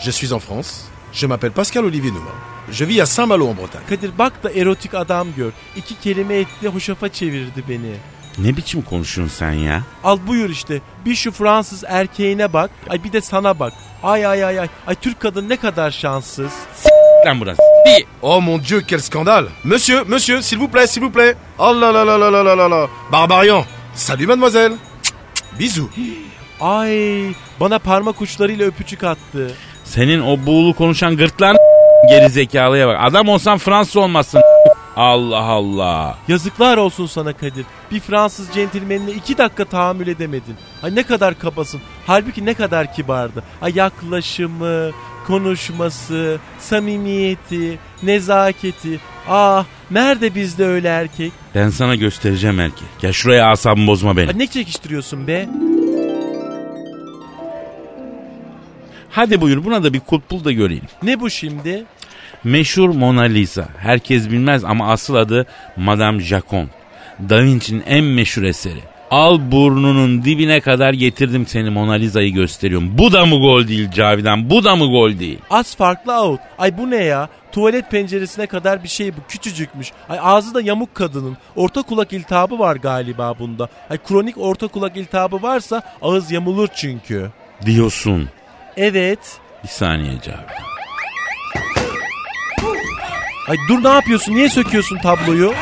Je 0.06 0.12
suis 0.12 0.32
en 0.32 0.40
France. 0.40 0.70
Je 1.14 1.28
m'appelle 1.28 1.54
Pascal 1.54 1.84
Olivier 1.84 2.14
Numa. 2.14 2.32
Je 2.72 2.86
vis 2.86 3.02
à 3.02 3.06
Saint-Malo 3.06 3.48
en 3.48 3.54
Bretagne. 3.54 3.86
Kadir 3.90 4.12
bak 4.18 4.44
da 4.44 4.52
erotik 4.52 4.94
adam 4.94 5.28
gör. 5.38 5.52
İki 5.76 6.00
kelime 6.00 6.36
etti 6.36 6.68
hoşafa 6.68 7.10
çevirdi 7.10 7.64
beni. 7.70 7.94
Ne 8.38 8.58
biçim 8.58 8.82
konuşuyorsun 8.82 9.36
sen 9.38 9.52
ya? 9.52 9.82
Al 10.04 10.20
buyur 10.28 10.50
işte. 10.50 10.82
Bir 11.06 11.16
şu 11.16 11.32
Fransız 11.32 11.84
erkeğine 11.88 12.54
bak. 12.54 12.72
Ay 12.90 13.04
bir 13.04 13.14
de 13.14 13.22
sana 13.22 13.60
bak. 13.60 13.74
Ay 14.04 14.26
ay 14.26 14.44
ay 14.44 14.60
ay. 14.60 14.68
Ay 14.88 14.96
Türk 14.96 15.20
kadın 15.20 15.50
ne 15.50 15.58
kadar 15.58 15.92
şanssız. 15.92 16.52
Lan 17.26 17.40
burası. 17.40 17.62
Bir. 17.86 18.06
Oh 18.22 18.42
mon 18.42 18.64
dieu 18.64 18.82
quel 18.90 19.00
scandale. 19.00 19.48
Monsieur, 19.64 20.08
monsieur 20.08 20.42
s'il 20.42 20.60
vous 20.60 20.72
plaît, 20.72 20.88
s'il 20.88 21.04
vous 21.04 21.14
plaît. 21.14 21.36
Oh 21.60 21.64
Allah 21.64 21.94
la 21.94 22.08
la 22.08 22.20
la 22.20 22.34
la 22.34 22.46
la 22.46 22.58
la 22.58 22.72
la. 22.72 22.88
Barbarian. 23.12 23.64
Salut 23.96 24.28
mademoiselle. 24.28 24.76
Bisous. 25.60 25.90
Ay 26.62 27.34
bana 27.60 27.80
parmak 27.80 28.22
uçlarıyla 28.22 28.66
öpücük 28.68 29.04
attı. 29.04 29.52
Senin 29.86 30.22
o 30.22 30.46
buğulu 30.46 30.74
konuşan 30.74 31.18
gırtlan 31.18 31.58
geri 32.10 32.30
zekalıya 32.30 32.88
bak. 32.88 32.98
Adam 33.02 33.30
olsan 33.30 33.58
Fransız 33.58 33.98
olmazsın. 33.98 34.42
Allah 34.96 35.44
Allah. 35.44 36.18
Yazıklar 36.28 36.78
olsun 36.78 37.06
sana 37.06 37.34
Kadir. 37.34 37.66
Bir 37.92 38.00
Fransız 38.00 38.50
centilmenine 38.54 39.12
iki 39.12 39.38
dakika 39.38 39.66
tahammül 39.66 40.08
edemedin. 40.08 40.56
Ay 40.84 40.96
ne 40.96 41.04
kadar 41.04 41.40
kabasın. 41.40 41.82
Halbuki 42.08 42.46
ne 42.46 42.54
kadar 42.54 42.94
kibardı. 42.94 43.44
Ay 43.62 43.72
yaklaşımı, 43.76 44.92
konuşması, 45.28 46.38
samimiyeti, 46.60 47.80
nezaketi. 48.04 49.00
Ah 49.30 49.66
nerede 49.92 50.36
bizde 50.36 50.66
öyle 50.66 50.88
erkek? 50.88 51.32
Ben 51.56 51.70
sana 51.70 51.96
göstereceğim 51.96 52.60
erkek. 52.60 52.88
Gel 53.00 53.12
şuraya 53.12 53.48
asabımı 53.50 53.88
bozma 53.88 54.18
beni. 54.18 54.28
Ay 54.28 54.40
ne 54.40 54.48
çekiştiriyorsun 54.48 55.28
be? 55.28 55.50
Hadi 59.12 59.42
buyur 59.42 59.66
buna 59.66 59.84
da 59.84 59.94
bir 59.94 60.00
kulp 60.00 60.32
bul 60.32 60.44
da 60.44 60.52
göreyim. 60.52 60.84
Ne 61.04 61.20
bu 61.20 61.30
şimdi? 61.30 61.84
Meşhur 62.44 62.90
Mona 62.90 63.22
Lisa. 63.22 63.68
Herkes 63.78 64.30
bilmez 64.32 64.64
ama 64.64 64.92
asıl 64.92 65.16
adı 65.16 65.46
Madame 65.78 66.20
Jacquard. 66.20 66.68
Da 67.30 67.42
Vinci'nin 67.44 67.84
en 67.88 68.04
meşhur 68.04 68.44
eseri. 68.44 68.80
Al 69.12 69.40
burnunun 69.52 70.24
dibine 70.24 70.62
kadar 70.62 70.94
getirdim 70.94 71.48
seni 71.48 71.70
Mona 71.70 71.94
Lisa'yı 71.94 72.34
gösteriyorum. 72.34 72.98
Bu 72.98 73.12
da 73.12 73.26
mı 73.26 73.40
gol 73.40 73.68
değil 73.68 73.92
Cavidan? 73.92 74.50
Bu 74.50 74.64
da 74.64 74.76
mı 74.76 74.86
gol 74.86 75.20
değil? 75.20 75.40
Az 75.50 75.76
farklı 75.76 76.22
out. 76.22 76.40
Ay 76.58 76.78
bu 76.78 76.90
ne 76.92 77.04
ya? 77.04 77.30
Tuvalet 77.52 77.92
penceresine 77.92 78.48
kadar 78.48 78.84
bir 78.84 78.88
şey 78.88 79.14
bu 79.14 79.20
küçücükmüş. 79.28 79.92
Ay 80.10 80.20
ağzı 80.22 80.54
da 80.54 80.62
yamuk 80.62 80.96
kadının. 80.96 81.38
Orta 81.56 81.82
kulak 81.82 82.14
iltihabı 82.14 82.60
var 82.60 82.76
galiba 82.76 83.40
bunda. 83.40 83.70
Ay 83.90 83.98
kronik 83.98 84.38
orta 84.38 84.68
kulak 84.68 84.98
iltihabı 84.98 85.42
varsa 85.42 85.82
ağız 86.02 86.32
yamulur 86.32 86.68
çünkü. 86.76 87.30
Diyorsun. 87.66 88.30
Evet. 88.82 89.20
Bir 89.64 89.68
saniye 89.68 90.14
Cavidan. 90.22 90.46
Ay 93.48 93.58
dur 93.70 93.84
ne 93.84 93.90
yapıyorsun? 93.90 94.36
Niye 94.36 94.50
söküyorsun 94.50 94.98
tabloyu? 94.98 95.54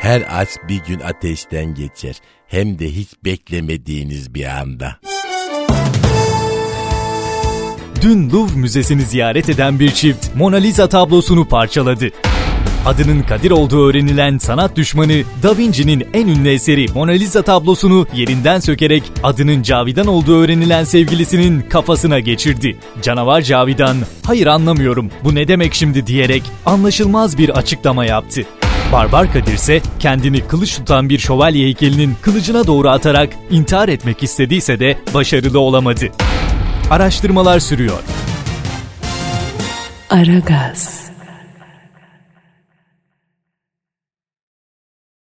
Her 0.00 0.22
aç 0.30 0.48
bir 0.68 0.84
gün 0.84 1.00
ateşten 1.00 1.74
geçer. 1.74 2.16
Hem 2.48 2.78
de 2.78 2.90
hiç 2.90 3.08
beklemediğiniz 3.24 4.34
bir 4.34 4.44
anda. 4.44 4.96
Dün 8.02 8.30
Louvre 8.30 8.56
Müzesi'ni 8.56 9.02
ziyaret 9.02 9.48
eden 9.48 9.80
bir 9.80 9.90
çift 9.90 10.26
Mona 10.36 10.56
Lisa 10.56 10.88
tablosunu 10.88 11.48
parçaladı. 11.48 12.10
Adının 12.86 13.22
Kadir 13.22 13.50
olduğu 13.50 13.88
öğrenilen 13.88 14.38
sanat 14.38 14.76
düşmanı 14.76 15.22
Da 15.42 15.56
Vinci'nin 15.56 16.06
en 16.14 16.28
ünlü 16.28 16.48
eseri 16.48 16.86
Mona 16.94 17.10
Lisa 17.10 17.42
tablosunu 17.42 18.06
yerinden 18.14 18.60
sökerek 18.60 19.02
adının 19.22 19.62
Cavidan 19.62 20.06
olduğu 20.06 20.42
öğrenilen 20.42 20.84
sevgilisinin 20.84 21.60
kafasına 21.60 22.20
geçirdi. 22.20 22.76
Canavar 23.02 23.42
Cavidan, 23.42 23.96
hayır 24.26 24.46
anlamıyorum 24.46 25.10
bu 25.24 25.34
ne 25.34 25.48
demek 25.48 25.74
şimdi 25.74 26.06
diyerek 26.06 26.42
anlaşılmaz 26.66 27.38
bir 27.38 27.48
açıklama 27.48 28.04
yaptı. 28.04 28.42
Barbar 28.92 29.32
Kadir 29.32 29.54
ise 29.54 29.80
kendini 29.98 30.40
kılıç 30.40 30.76
tutan 30.76 31.08
bir 31.08 31.18
şövalye 31.18 31.64
heykelinin 31.64 32.16
kılıcına 32.22 32.66
doğru 32.66 32.88
atarak 32.90 33.28
intihar 33.50 33.88
etmek 33.88 34.22
istediyse 34.22 34.80
de 34.80 34.98
başarılı 35.14 35.60
olamadı. 35.60 36.08
Araştırmalar 36.90 37.60
sürüyor. 37.60 37.98
Aragaz. 40.10 41.03